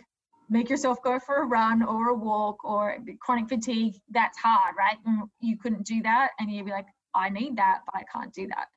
make 0.50 0.70
yourself 0.70 1.02
go 1.04 1.20
for 1.20 1.44
a 1.44 1.46
run 1.46 1.84
or 1.84 2.10
a 2.10 2.14
walk 2.16 2.64
or 2.64 2.98
chronic 3.20 3.50
fatigue. 3.50 3.96
That's 4.10 4.38
hard, 4.38 4.76
right? 4.78 4.98
And 5.06 5.24
you 5.40 5.58
couldn't 5.58 5.86
do 5.86 6.02
that. 6.04 6.30
And 6.40 6.52
you'd 6.52 6.66
be 6.66 6.72
like, 6.72 6.88
I 7.14 7.30
need 7.30 7.58
that, 7.58 7.80
but 7.86 7.96
I 7.96 8.04
can't 8.14 8.34
do 8.34 8.48
that. 8.48 8.68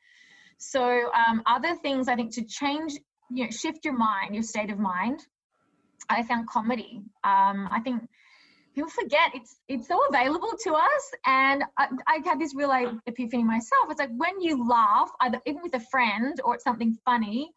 So 0.59 1.11
um, 1.13 1.43
other 1.47 1.77
things 1.77 2.09
I 2.09 2.17
think 2.17 2.35
to 2.35 2.45
change, 2.45 2.93
you 3.31 3.45
know, 3.45 3.51
shift 3.51 3.85
your 3.85 3.97
mind, 3.97 4.35
your 4.35 4.43
state 4.43 4.71
of 4.71 4.79
mind. 4.79 5.21
I 6.11 6.23
found 6.23 6.49
comedy. 6.49 7.03
Um, 7.25 7.69
I 7.71 7.81
think 7.83 8.03
people 8.75 8.91
forget 8.91 9.31
it's 9.35 9.57
it's 9.69 9.89
so 9.89 10.01
available 10.09 10.53
to 10.65 10.75
us, 10.75 11.05
and 11.27 11.65
I, 11.79 11.89
I 12.07 12.21
had 12.25 12.41
this 12.41 12.55
real 12.55 12.73
epiphany 13.07 13.45
myself. 13.45 13.87
It's 13.91 14.01
like 14.01 14.11
when 14.17 14.41
you 14.41 14.67
laugh, 14.69 15.11
either 15.21 15.41
even 15.47 15.63
with 15.63 15.75
a 15.75 15.81
friend 15.81 16.41
or 16.45 16.55
it's 16.55 16.65
something 16.65 16.97
funny, 17.05 17.53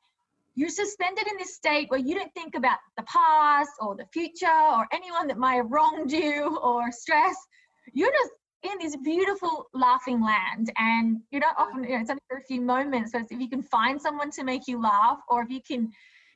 you're 0.56 0.70
suspended 0.70 1.28
in 1.28 1.38
this 1.38 1.56
state 1.56 1.90
where 1.90 2.00
you 2.00 2.16
don't 2.16 2.34
think 2.34 2.56
about 2.56 2.78
the 2.98 3.04
past 3.04 3.72
or 3.82 3.96
the 3.96 4.06
future 4.14 4.48
or 4.48 4.88
anyone 4.94 5.28
that 5.28 5.38
might 5.38 5.56
have 5.56 5.72
wronged 5.72 6.12
you 6.12 6.58
or 6.62 6.92
stress. 6.92 7.36
You're 7.94 8.12
just 8.12 8.32
in 8.64 8.78
this 8.80 8.96
beautiful 8.98 9.68
laughing 9.74 10.24
land 10.24 10.72
and 10.78 11.22
you're 11.32 11.42
not 11.42 11.56
often 11.58 11.84
you 11.84 11.90
know, 11.90 12.00
it's 12.00 12.10
only 12.10 12.22
for 12.30 12.38
a 12.38 12.44
few 12.44 12.62
moments 12.62 13.12
so 13.12 13.20
if 13.20 13.30
you 13.30 13.50
can 13.50 13.62
find 13.62 14.02
someone 14.02 14.32
to 14.32 14.44
make 14.44 14.68
you 14.68 14.82
laugh 14.82 15.20
or 15.28 15.42
if 15.42 15.50
you 15.50 15.62
can 15.62 15.92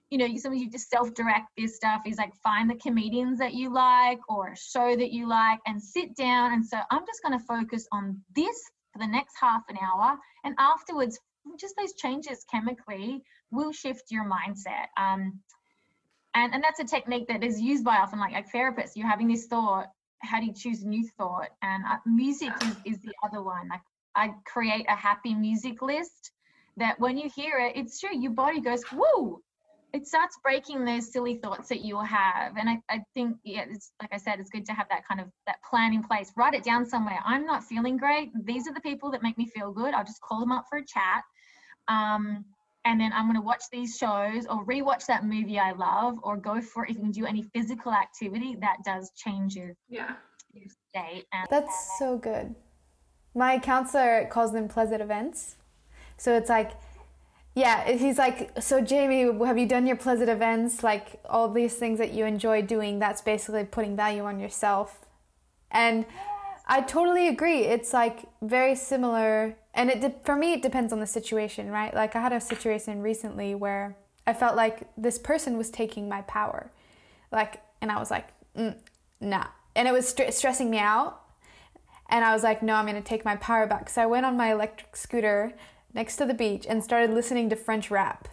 you 0.10 0.18
know 0.18 0.28
some 0.38 0.53
of 0.53 0.58
you 0.58 0.70
just 0.70 0.89
self-direct 0.89 1.47
this 1.58 1.76
stuff 1.76 2.01
is 2.05 2.18
like 2.18 2.34
find 2.43 2.70
the 2.70 2.76
comedians 2.76 3.39
that 3.39 3.53
you 3.53 3.72
like 3.72 4.20
or 4.30 4.49
a 4.49 4.55
show 4.55 4.95
that 4.95 5.12
you 5.12 5.28
like 5.28 5.60
and 5.66 5.82
sit 5.82 6.16
down 6.16 6.53
and 6.53 6.66
so 6.66 6.78
i'm 6.91 7.05
just 7.05 7.22
going 7.24 7.38
to 7.38 7.45
focus 7.45 7.88
on 7.91 8.20
this 8.36 8.58
for 8.93 8.99
the 8.99 9.08
next 9.08 9.36
half 9.39 9.64
an 9.70 9.78
hour 9.82 10.18
and 10.43 10.55
afterwards 10.60 11.20
just 11.60 11.76
those 11.78 11.93
changes 11.93 12.45
chemically 12.51 13.22
will 13.51 13.72
shift 13.72 14.03
your 14.10 14.26
mindset 14.26 14.88
um, 14.97 15.39
and, 16.36 16.53
and 16.53 16.64
that's 16.64 16.80
a 16.80 16.84
technique 16.84 17.28
that 17.28 17.43
is 17.43 17.60
used 17.60 17.84
by 17.84 17.97
often 17.97 18.20
like, 18.20 18.34
like 18.34 18.51
therapists 18.51 18.91
you're 18.95 19.08
having 19.08 19.28
this 19.28 19.45
thought 19.47 19.88
how 20.22 20.39
do 20.39 20.45
you 20.45 20.53
choose 20.53 20.84
a 20.84 20.88
new 20.88 21.08
thought? 21.18 21.49
And 21.62 21.84
uh, 21.86 21.97
music 22.05 22.51
is, 22.64 22.76
is 22.86 22.99
the 22.99 23.14
other 23.24 23.41
one. 23.41 23.68
Like 23.70 23.82
I 24.16 24.34
create 24.45 24.86
a 24.89 24.95
happy 24.95 25.34
music 25.34 25.82
list 25.82 26.32
that 26.78 26.99
when 26.99 27.18
you 27.18 27.30
hear 27.36 27.58
it, 27.60 27.74
it's 27.76 27.99
true, 27.99 28.18
your 28.18 28.32
body 28.32 28.62
goes, 28.62 28.84
whoa, 28.91 29.41
it 29.94 30.06
starts 30.06 30.38
breaking 30.44 30.84
those 30.86 31.12
silly 31.12 31.36
thoughts 31.36 31.70
that 31.70 31.82
you 31.82 32.00
have. 32.00 32.58
And 32.58 32.70
I, 32.70 32.80
I 32.90 33.02
think, 33.14 33.38
yeah, 33.44 33.66
it's 33.70 33.92
like 34.02 34.14
I 34.14 34.18
said, 34.18 34.40
it's 34.40 34.50
good 34.50 34.66
to 34.66 34.74
have 34.74 34.88
that 34.90 35.08
kind 35.08 35.22
of 35.22 35.28
that 35.46 35.58
plan 35.68 35.94
in 35.94 36.04
place. 36.04 36.32
Write 36.36 36.54
it 36.54 36.64
down 36.64 36.86
somewhere. 36.86 37.20
I'm 37.26 37.46
not 37.46 37.64
feeling 37.64 37.98
great. 37.98 38.32
These 38.44 38.68
are 38.68 38.74
the 38.74 38.82
people 38.82 39.10
that 39.12 39.24
make 39.24 39.38
me 39.38 39.48
feel 39.48 39.72
good. 39.72 39.94
I'll 39.94 40.04
just 40.04 40.22
call 40.22 40.40
them 40.40 40.52
up 40.52 40.66
for 40.70 40.80
a 40.80 40.86
chat. 40.86 41.24
Um, 41.88 42.44
and 42.86 43.00
then 43.00 43.12
I'm 43.14 43.26
going 43.26 43.36
to 43.36 43.42
watch 43.42 43.64
these 43.72 43.98
shows 43.98 44.46
or 44.46 44.66
rewatch 44.66 45.06
that 45.08 45.26
movie 45.26 45.60
I 45.60 45.72
love 45.72 46.20
or 46.24 46.38
go 46.38 46.62
for 46.62 46.86
if 46.86 46.96
you 46.96 47.02
can 47.02 47.12
do 47.12 47.26
any 47.26 47.44
physical 47.54 47.92
activity 47.92 48.58
that 48.62 48.78
does 48.86 49.12
change 49.16 49.56
your, 49.56 49.74
yeah. 49.90 50.14
your 50.54 50.66
state. 50.90 51.26
And, 51.34 51.48
That's 51.50 51.98
so 51.98 52.18
good. 52.18 52.56
My 53.36 53.60
counselor 53.60 54.28
calls 54.32 54.54
them 54.54 54.68
pleasant 54.68 55.02
events. 55.02 55.56
So 56.18 56.36
it's 56.36 56.50
like 56.50 56.72
Yeah, 57.58 57.91
he's 57.91 58.20
like, 58.20 58.62
so 58.62 58.82
Jamie, 58.82 59.24
have 59.43 59.58
you 59.58 59.66
done 59.66 59.88
your 59.88 59.95
pleasant 59.95 60.30
events? 60.30 60.84
Like 60.84 61.20
all 61.26 61.49
these 61.49 61.74
things 61.74 61.97
that 61.97 62.14
you 62.14 62.24
enjoy 62.24 62.62
doing, 62.62 62.99
that's 62.99 63.20
basically 63.20 63.64
putting 63.64 63.95
value 63.95 64.26
on 64.26 64.39
yourself. 64.39 64.99
And 65.72 66.05
I 66.68 66.82
totally 66.82 67.28
agree. 67.28 67.62
It's 67.62 67.93
like 67.93 68.26
very 68.43 68.76
similar, 68.76 69.55
and 69.74 69.89
it 69.89 70.01
de- 70.01 70.14
for 70.24 70.36
me 70.36 70.53
it 70.53 70.62
depends 70.62 70.93
on 70.93 70.99
the 70.99 71.08
situation, 71.08 71.72
right? 71.72 71.91
Like 71.95 72.16
I 72.16 72.22
had 72.22 72.32
a 72.32 72.39
situation 72.39 73.01
recently 73.01 73.55
where 73.55 73.97
I 74.28 74.34
felt 74.34 74.55
like 74.55 74.88
this 74.95 75.18
person 75.18 75.58
was 75.58 75.72
taking 75.72 76.08
my 76.08 76.22
power, 76.22 76.72
like, 77.32 77.64
and 77.82 77.91
I 77.91 77.97
was 77.97 78.12
like, 78.12 78.28
mm, 78.55 78.78
nah, 79.20 79.47
and 79.76 79.88
it 79.88 79.91
was 79.91 80.08
st- 80.10 80.32
stressing 80.32 80.70
me 80.70 80.78
out. 80.78 81.24
And 82.10 82.24
I 82.24 82.34
was 82.34 82.43
like, 82.43 82.62
no, 82.62 82.76
I'm 82.76 82.86
gonna 82.86 83.01
take 83.01 83.26
my 83.26 83.36
power 83.38 83.66
back. 83.66 83.89
So 83.89 84.03
I 84.03 84.05
went 84.05 84.28
on 84.28 84.38
my 84.38 84.51
electric 84.51 84.95
scooter 84.95 85.53
next 85.98 86.18
to 86.18 86.26
the 86.26 86.34
beach 86.34 86.66
and 86.70 86.84
started 86.84 87.10
listening 87.10 87.50
to 87.50 87.56
French 87.56 87.89
rap. 87.89 88.28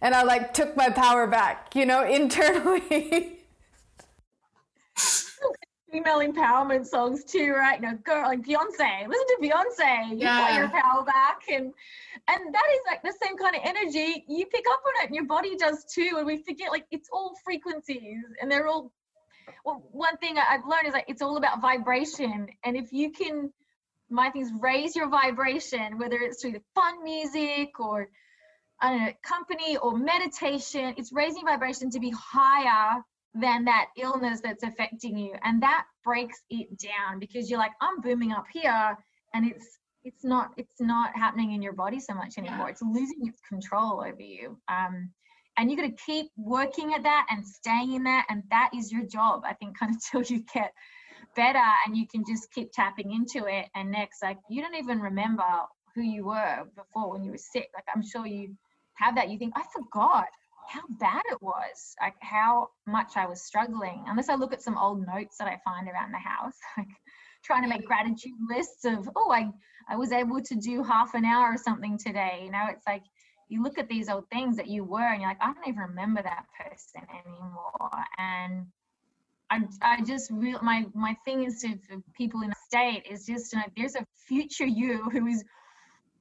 And 0.00 0.14
I 0.14 0.22
like 0.22 0.54
took 0.54 0.76
my 0.76 0.88
power 0.88 1.26
back, 1.26 1.74
you 1.74 1.84
know, 1.84 2.04
internally. 2.20 3.40
Female 5.90 6.20
empowerment 6.20 6.86
songs 6.86 7.24
too, 7.24 7.52
right? 7.52 7.78
You 7.78 7.88
know, 7.88 7.98
girl 8.04 8.22
like 8.22 8.40
Beyonce, 8.42 9.08
listen 9.08 9.26
to 9.26 9.38
Beyonce. 9.42 10.10
You 10.10 10.18
yeah. 10.18 10.38
got 10.38 10.58
your 10.58 10.68
power 10.68 11.04
back, 11.04 11.42
and 11.50 11.64
and 12.28 12.54
that 12.54 12.68
is 12.72 12.80
like 12.86 13.02
the 13.02 13.12
same 13.22 13.36
kind 13.36 13.54
of 13.54 13.60
energy. 13.62 14.24
You 14.26 14.46
pick 14.46 14.64
up 14.70 14.80
on 14.86 15.04
it, 15.04 15.06
and 15.08 15.14
your 15.14 15.26
body 15.26 15.54
does 15.56 15.84
too. 15.84 16.14
And 16.16 16.26
we 16.26 16.38
forget 16.38 16.70
like 16.70 16.86
it's 16.90 17.10
all 17.12 17.34
frequencies, 17.44 18.24
and 18.40 18.50
they're 18.50 18.68
all. 18.68 18.90
Well, 19.66 19.86
one 19.92 20.16
thing 20.16 20.38
I've 20.38 20.66
learned 20.66 20.86
is 20.86 20.94
like 20.94 21.04
it's 21.08 21.20
all 21.20 21.36
about 21.36 21.60
vibration, 21.60 22.46
and 22.64 22.74
if 22.74 22.90
you 22.90 23.10
can 23.10 23.52
my 24.12 24.30
things 24.30 24.50
raise 24.60 24.94
your 24.94 25.08
vibration, 25.08 25.98
whether 25.98 26.16
it's 26.16 26.40
through 26.40 26.52
the 26.52 26.62
fun 26.74 27.02
music 27.02 27.80
or 27.80 28.08
I 28.80 28.90
don't 28.90 29.06
know, 29.06 29.12
company 29.24 29.76
or 29.76 29.96
meditation. 29.96 30.94
It's 30.96 31.12
raising 31.12 31.44
vibration 31.44 31.90
to 31.90 32.00
be 32.00 32.12
higher 32.16 33.02
than 33.34 33.64
that 33.64 33.86
illness 33.96 34.40
that's 34.42 34.62
affecting 34.62 35.16
you. 35.16 35.34
And 35.42 35.62
that 35.62 35.84
breaks 36.04 36.42
it 36.50 36.68
down 36.78 37.18
because 37.18 37.48
you're 37.48 37.58
like, 37.58 37.72
I'm 37.80 38.00
booming 38.00 38.32
up 38.32 38.46
here 38.52 38.96
and 39.34 39.50
it's 39.50 39.78
it's 40.04 40.24
not 40.24 40.50
it's 40.56 40.80
not 40.80 41.14
happening 41.16 41.52
in 41.52 41.62
your 41.62 41.74
body 41.74 42.00
so 42.00 42.14
much 42.14 42.38
anymore. 42.38 42.68
It's 42.68 42.82
losing 42.82 43.26
its 43.26 43.40
control 43.48 44.04
over 44.06 44.20
you. 44.20 44.58
Um, 44.68 45.10
and 45.58 45.70
you 45.70 45.76
got 45.76 45.82
to 45.86 46.04
keep 46.04 46.30
working 46.36 46.94
at 46.94 47.02
that 47.02 47.26
and 47.30 47.46
staying 47.46 47.92
in 47.94 48.04
that 48.04 48.26
and 48.28 48.42
that 48.50 48.70
is 48.74 48.90
your 48.90 49.04
job 49.04 49.42
i 49.44 49.52
think 49.54 49.78
kind 49.78 49.94
of 49.94 50.02
till 50.10 50.22
you 50.22 50.44
get 50.52 50.72
better 51.34 51.58
and 51.86 51.96
you 51.96 52.06
can 52.06 52.24
just 52.28 52.52
keep 52.52 52.72
tapping 52.72 53.12
into 53.12 53.46
it 53.46 53.66
and 53.74 53.90
next 53.90 54.22
like 54.22 54.38
you 54.48 54.62
don't 54.62 54.76
even 54.76 55.00
remember 55.00 55.44
who 55.94 56.02
you 56.02 56.24
were 56.24 56.64
before 56.76 57.12
when 57.12 57.22
you 57.22 57.30
were 57.30 57.38
sick. 57.38 57.68
Like 57.74 57.84
i'm 57.94 58.02
sure 58.02 58.26
you 58.26 58.56
have 58.94 59.14
that. 59.16 59.30
You 59.30 59.38
think 59.38 59.54
i 59.56 59.62
forgot 59.72 60.26
how 60.68 60.82
bad 61.00 61.22
it 61.30 61.42
was 61.42 61.94
like 62.00 62.14
how 62.20 62.68
much 62.86 63.16
i 63.16 63.26
was 63.26 63.42
struggling 63.42 64.04
unless 64.06 64.28
i 64.28 64.34
look 64.34 64.52
at 64.52 64.62
some 64.62 64.78
old 64.78 65.04
notes 65.04 65.36
that 65.38 65.48
i 65.48 65.58
find 65.64 65.88
around 65.88 66.12
the 66.12 66.18
house 66.18 66.54
like 66.78 66.86
trying 67.44 67.62
to 67.62 67.68
make 67.68 67.84
gratitude 67.84 68.32
lists 68.48 68.84
of 68.84 69.08
oh 69.16 69.30
i 69.32 69.50
i 69.88 69.96
was 69.96 70.12
able 70.12 70.40
to 70.40 70.54
do 70.54 70.82
half 70.82 71.14
an 71.14 71.24
hour 71.24 71.52
or 71.52 71.58
something 71.58 71.98
today. 71.98 72.42
You 72.44 72.52
know 72.52 72.66
it's 72.70 72.86
like 72.86 73.02
you 73.48 73.62
look 73.62 73.78
at 73.78 73.88
these 73.88 74.08
old 74.08 74.28
things 74.30 74.56
that 74.56 74.68
you 74.68 74.84
were 74.84 75.00
and 75.00 75.20
you're 75.20 75.30
like 75.30 75.42
i 75.42 75.52
don't 75.52 75.68
even 75.68 75.80
remember 75.80 76.22
that 76.22 76.46
person 76.58 77.02
anymore. 77.10 77.90
And 78.18 78.66
I, 79.52 79.60
I 79.82 80.00
just 80.02 80.30
real 80.30 80.58
my 80.62 80.86
my 80.94 81.14
thing 81.26 81.44
is 81.44 81.60
to 81.60 81.78
people 82.16 82.40
in 82.40 82.48
the 82.48 82.56
state 82.66 83.04
is 83.10 83.26
just 83.26 83.52
you 83.52 83.58
know 83.58 83.66
there's 83.76 83.96
a 83.96 84.06
future 84.26 84.64
you 84.64 85.10
who 85.10 85.26
is 85.26 85.44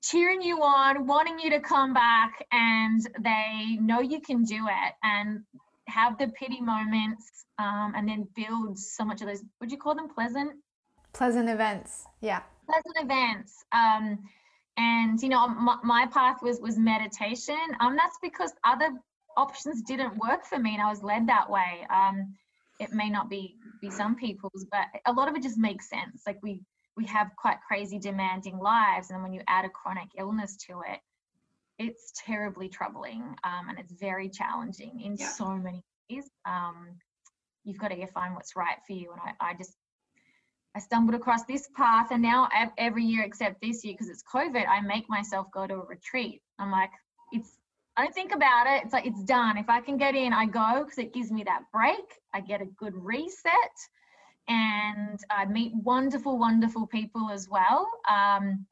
cheering 0.03 0.41
you 0.41 0.61
on, 0.63 1.05
wanting 1.07 1.39
you 1.39 1.49
to 1.51 1.59
come 1.59 1.93
back, 1.93 2.45
and 2.51 3.01
they 3.21 3.77
know 3.79 4.01
you 4.01 4.19
can 4.19 4.43
do 4.43 4.65
it, 4.67 4.93
and 5.03 5.41
have 5.87 6.17
the 6.17 6.27
pity 6.29 6.59
moments, 6.59 7.45
um, 7.59 7.93
and 7.95 8.09
then 8.09 8.27
build 8.35 8.77
so 8.77 9.05
much 9.05 9.21
of 9.21 9.27
those. 9.27 9.43
Would 9.59 9.71
you 9.71 9.77
call 9.77 9.95
them 9.95 10.09
pleasant? 10.09 10.53
Pleasant 11.13 11.49
events, 11.49 12.05
yeah. 12.21 12.41
Pleasant 12.65 12.95
events. 12.99 13.63
Um, 13.71 14.19
and 14.77 15.21
you 15.21 15.29
know, 15.29 15.47
my, 15.47 15.77
my 15.83 16.05
path 16.07 16.41
was 16.41 16.59
was 16.59 16.77
meditation. 16.77 17.59
Um, 17.79 17.95
that's 17.95 18.17
because 18.21 18.51
other 18.65 18.89
options 19.37 19.83
didn't 19.83 20.17
work 20.17 20.45
for 20.45 20.59
me, 20.59 20.73
and 20.73 20.81
I 20.81 20.89
was 20.89 21.01
led 21.01 21.27
that 21.27 21.49
way. 21.49 21.87
Um, 21.93 22.35
it 22.81 22.91
may 22.91 23.09
not 23.09 23.29
be 23.29 23.55
be 23.79 23.89
some 23.89 24.15
people's 24.15 24.65
but 24.71 24.85
a 25.05 25.13
lot 25.13 25.29
of 25.29 25.35
it 25.35 25.43
just 25.43 25.57
makes 25.57 25.89
sense 25.89 26.23
like 26.25 26.37
we 26.41 26.61
we 26.97 27.05
have 27.05 27.31
quite 27.37 27.57
crazy 27.65 27.99
demanding 27.99 28.57
lives 28.59 29.11
and 29.11 29.21
when 29.21 29.31
you 29.31 29.41
add 29.47 29.65
a 29.65 29.69
chronic 29.69 30.09
illness 30.17 30.57
to 30.57 30.81
it 30.87 30.99
it's 31.79 32.11
terribly 32.15 32.67
troubling 32.67 33.35
um, 33.43 33.69
and 33.69 33.79
it's 33.79 33.93
very 33.93 34.29
challenging 34.29 35.01
in 35.01 35.15
yeah. 35.15 35.27
so 35.27 35.47
many 35.49 35.83
ways 36.09 36.29
um, 36.45 36.89
you've 37.63 37.79
got 37.79 37.89
to 37.89 38.07
find 38.07 38.33
what's 38.33 38.55
right 38.55 38.77
for 38.85 38.93
you 38.93 39.11
and 39.11 39.21
I, 39.23 39.51
I 39.51 39.53
just 39.53 39.75
I 40.75 40.79
stumbled 40.79 41.15
across 41.15 41.43
this 41.45 41.67
path 41.75 42.07
and 42.11 42.21
now 42.21 42.47
every 42.77 43.03
year 43.03 43.23
except 43.23 43.61
this 43.61 43.83
year 43.83 43.93
because 43.93 44.07
it's 44.07 44.23
COVID, 44.23 44.65
I 44.69 44.79
make 44.79 45.09
myself 45.09 45.47
go 45.53 45.67
to 45.67 45.73
a 45.73 45.85
retreat. 45.85 46.41
I'm 46.59 46.71
like, 46.71 46.91
it's 47.33 47.57
I 47.97 48.03
don't 48.03 48.13
think 48.13 48.33
about 48.33 48.67
it. 48.67 48.83
It's 48.83 48.93
like 48.93 49.05
it's 49.05 49.23
done. 49.23 49.57
If 49.57 49.69
I 49.69 49.81
can 49.81 49.97
get 49.97 50.15
in, 50.15 50.33
I 50.33 50.45
go 50.45 50.83
because 50.83 50.97
it 50.97 51.13
gives 51.13 51.31
me 51.31 51.43
that 51.43 51.63
break. 51.73 52.19
I 52.33 52.39
get 52.39 52.61
a 52.61 52.65
good 52.65 52.93
reset 52.95 53.53
and 54.47 55.19
I 55.29 55.45
meet 55.45 55.73
wonderful, 55.75 56.37
wonderful 56.37 56.87
people 56.87 57.29
as 57.29 57.49
well. 57.49 57.87
Um, 58.09 58.65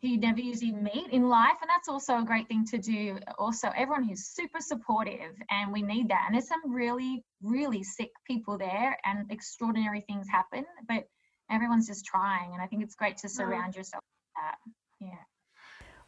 who 0.00 0.08
you 0.08 0.18
never 0.18 0.40
usually 0.40 0.72
meet 0.72 1.10
in 1.10 1.28
life 1.28 1.56
and 1.60 1.68
that's 1.68 1.88
also 1.88 2.18
a 2.18 2.24
great 2.24 2.46
thing 2.48 2.64
to 2.64 2.78
do 2.78 3.18
also 3.38 3.68
everyone 3.76 4.04
who's 4.04 4.26
super 4.26 4.60
supportive 4.60 5.34
and 5.50 5.72
we 5.72 5.82
need 5.82 6.08
that 6.08 6.24
and 6.26 6.34
there's 6.34 6.46
some 6.46 6.72
really 6.72 7.24
really 7.42 7.82
sick 7.82 8.10
people 8.26 8.56
there 8.58 8.96
and 9.04 9.30
extraordinary 9.30 10.02
things 10.02 10.28
happen 10.28 10.64
but 10.88 11.04
everyone's 11.50 11.86
just 11.86 12.04
trying 12.04 12.52
and 12.52 12.62
i 12.62 12.66
think 12.66 12.82
it's 12.82 12.94
great 12.94 13.16
to 13.16 13.28
surround 13.28 13.74
yourself 13.74 14.02
with 14.04 14.42
that 14.44 14.56
yeah 15.00 15.24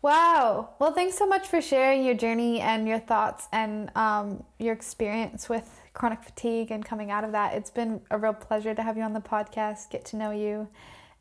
Wow. 0.03 0.70
Well, 0.78 0.92
thanks 0.92 1.18
so 1.18 1.26
much 1.26 1.46
for 1.46 1.61
sharing 1.61 2.05
your 2.05 2.14
journey 2.14 2.61
and 2.61 2.88
your 2.88 2.98
thoughts 2.98 3.48
and 3.53 3.94
um, 3.96 4.44
your 4.59 4.72
experience 4.72 5.48
with 5.48 5.68
chronic 5.92 6.22
fatigue 6.22 6.70
and 6.70 6.82
coming 6.82 7.11
out 7.11 7.22
of 7.22 7.32
that. 7.32 7.55
It's 7.55 7.70
been 7.70 8.01
a 8.11 8.16
real 8.16 8.32
pleasure 8.32 8.74
to 8.74 8.82
have 8.82 8.96
you 8.96 9.03
on 9.03 9.12
the 9.12 9.20
podcast, 9.20 9.90
get 9.90 10.07
to 10.07 10.16
know 10.16 10.30
you. 10.30 10.68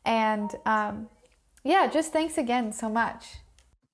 And 0.06 0.50
um, 0.64 1.08
yeah, 1.62 1.88
just 1.88 2.10
thanks 2.12 2.38
again 2.38 2.72
so 2.72 2.88
much. 2.88 3.36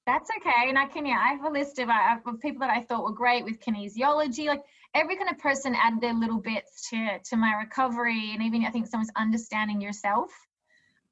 That's 0.06 0.30
okay. 0.38 0.68
And 0.68 0.78
I 0.78 0.86
can, 0.86 1.04
yeah, 1.04 1.20
I 1.20 1.32
have 1.32 1.44
a 1.44 1.50
list 1.50 1.80
of, 1.80 1.88
uh, 1.88 2.18
of 2.24 2.40
people 2.40 2.60
that 2.60 2.70
I 2.70 2.82
thought 2.82 3.02
were 3.02 3.12
great 3.12 3.44
with 3.44 3.58
kinesiology. 3.58 4.46
Like 4.46 4.62
every 4.94 5.16
kind 5.16 5.28
of 5.28 5.38
person 5.38 5.74
added 5.74 6.00
their 6.00 6.14
little 6.14 6.38
bits 6.38 6.88
to, 6.90 7.18
to 7.24 7.36
my 7.36 7.54
recovery. 7.54 8.30
And 8.32 8.40
even 8.40 8.64
I 8.64 8.70
think 8.70 8.86
someone's 8.86 9.10
understanding 9.16 9.80
yourself 9.80 10.30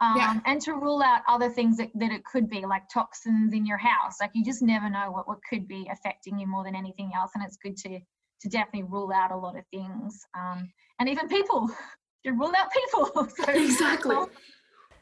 um, 0.00 0.16
yeah. 0.16 0.40
and 0.46 0.60
to 0.62 0.72
rule 0.72 1.02
out 1.02 1.22
other 1.28 1.48
things 1.50 1.76
that, 1.76 1.90
that 1.94 2.10
it 2.10 2.24
could 2.24 2.48
be 2.48 2.64
like 2.66 2.88
toxins 2.92 3.52
in 3.52 3.64
your 3.64 3.78
house. 3.78 4.16
Like 4.20 4.30
you 4.34 4.44
just 4.44 4.62
never 4.62 4.90
know 4.90 5.10
what, 5.10 5.28
what 5.28 5.38
could 5.48 5.68
be 5.68 5.88
affecting 5.90 6.38
you 6.38 6.46
more 6.46 6.64
than 6.64 6.74
anything 6.74 7.12
else 7.14 7.30
and 7.34 7.44
it's 7.44 7.56
good 7.56 7.76
to 7.78 8.00
to 8.40 8.48
definitely 8.50 8.82
rule 8.82 9.10
out 9.14 9.30
a 9.30 9.36
lot 9.36 9.56
of 9.56 9.64
things 9.72 10.26
um, 10.38 10.70
and 10.98 11.08
even 11.08 11.28
people 11.28 11.70
to 12.24 12.32
rule 12.32 12.52
out 12.56 12.68
people. 12.72 13.28
So, 13.36 13.52
exactly. 13.52 14.16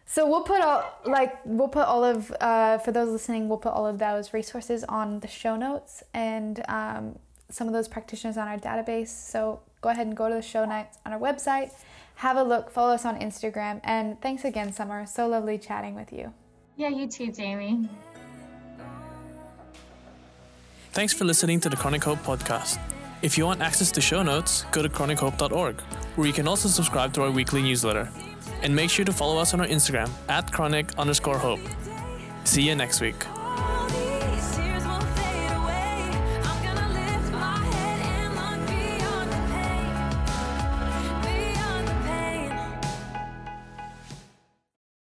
so 0.04 0.28
we'll 0.28 0.42
put 0.42 0.60
all 0.60 0.84
like 1.04 1.40
we'll 1.44 1.68
put 1.68 1.86
all 1.86 2.04
of 2.04 2.32
uh, 2.40 2.78
for 2.78 2.92
those 2.92 3.08
listening 3.10 3.48
we'll 3.48 3.58
put 3.58 3.72
all 3.72 3.86
of 3.86 3.98
those 3.98 4.32
resources 4.32 4.84
on 4.84 5.20
the 5.20 5.28
show 5.28 5.56
notes 5.56 6.02
and 6.14 6.62
um, 6.68 7.18
some 7.50 7.66
of 7.66 7.72
those 7.72 7.88
practitioners 7.88 8.36
on 8.36 8.48
our 8.48 8.58
database. 8.58 9.08
So 9.08 9.60
go 9.80 9.90
ahead 9.90 10.06
and 10.06 10.16
go 10.16 10.28
to 10.28 10.34
the 10.34 10.42
show 10.42 10.64
notes 10.64 10.98
on 11.04 11.12
our 11.12 11.18
website 11.18 11.72
have 12.16 12.36
a 12.36 12.42
look, 12.42 12.70
follow 12.70 12.94
us 12.94 13.04
on 13.04 13.18
Instagram, 13.18 13.80
and 13.84 14.20
thanks 14.20 14.44
again, 14.44 14.72
Summer. 14.72 15.06
So 15.06 15.26
lovely 15.26 15.58
chatting 15.58 15.94
with 15.94 16.12
you. 16.12 16.32
Yeah, 16.76 16.88
you 16.88 17.08
too, 17.08 17.32
Jamie. 17.32 17.88
Thanks 20.92 21.12
for 21.12 21.24
listening 21.24 21.60
to 21.60 21.68
the 21.68 21.76
Chronic 21.76 22.04
Hope 22.04 22.18
podcast. 22.18 22.78
If 23.22 23.38
you 23.38 23.46
want 23.46 23.62
access 23.62 23.90
to 23.92 24.00
show 24.00 24.22
notes, 24.22 24.64
go 24.72 24.82
to 24.82 24.88
chronichope.org, 24.88 25.80
where 26.16 26.26
you 26.26 26.32
can 26.32 26.48
also 26.48 26.68
subscribe 26.68 27.14
to 27.14 27.22
our 27.22 27.30
weekly 27.30 27.62
newsletter. 27.62 28.10
And 28.62 28.74
make 28.74 28.90
sure 28.90 29.04
to 29.04 29.12
follow 29.12 29.38
us 29.38 29.54
on 29.54 29.60
our 29.60 29.66
Instagram 29.66 30.10
at 30.28 30.52
chronic 30.52 30.96
underscore 30.98 31.38
hope. 31.38 31.60
See 32.44 32.62
you 32.62 32.74
next 32.74 33.00
week. 33.00 33.16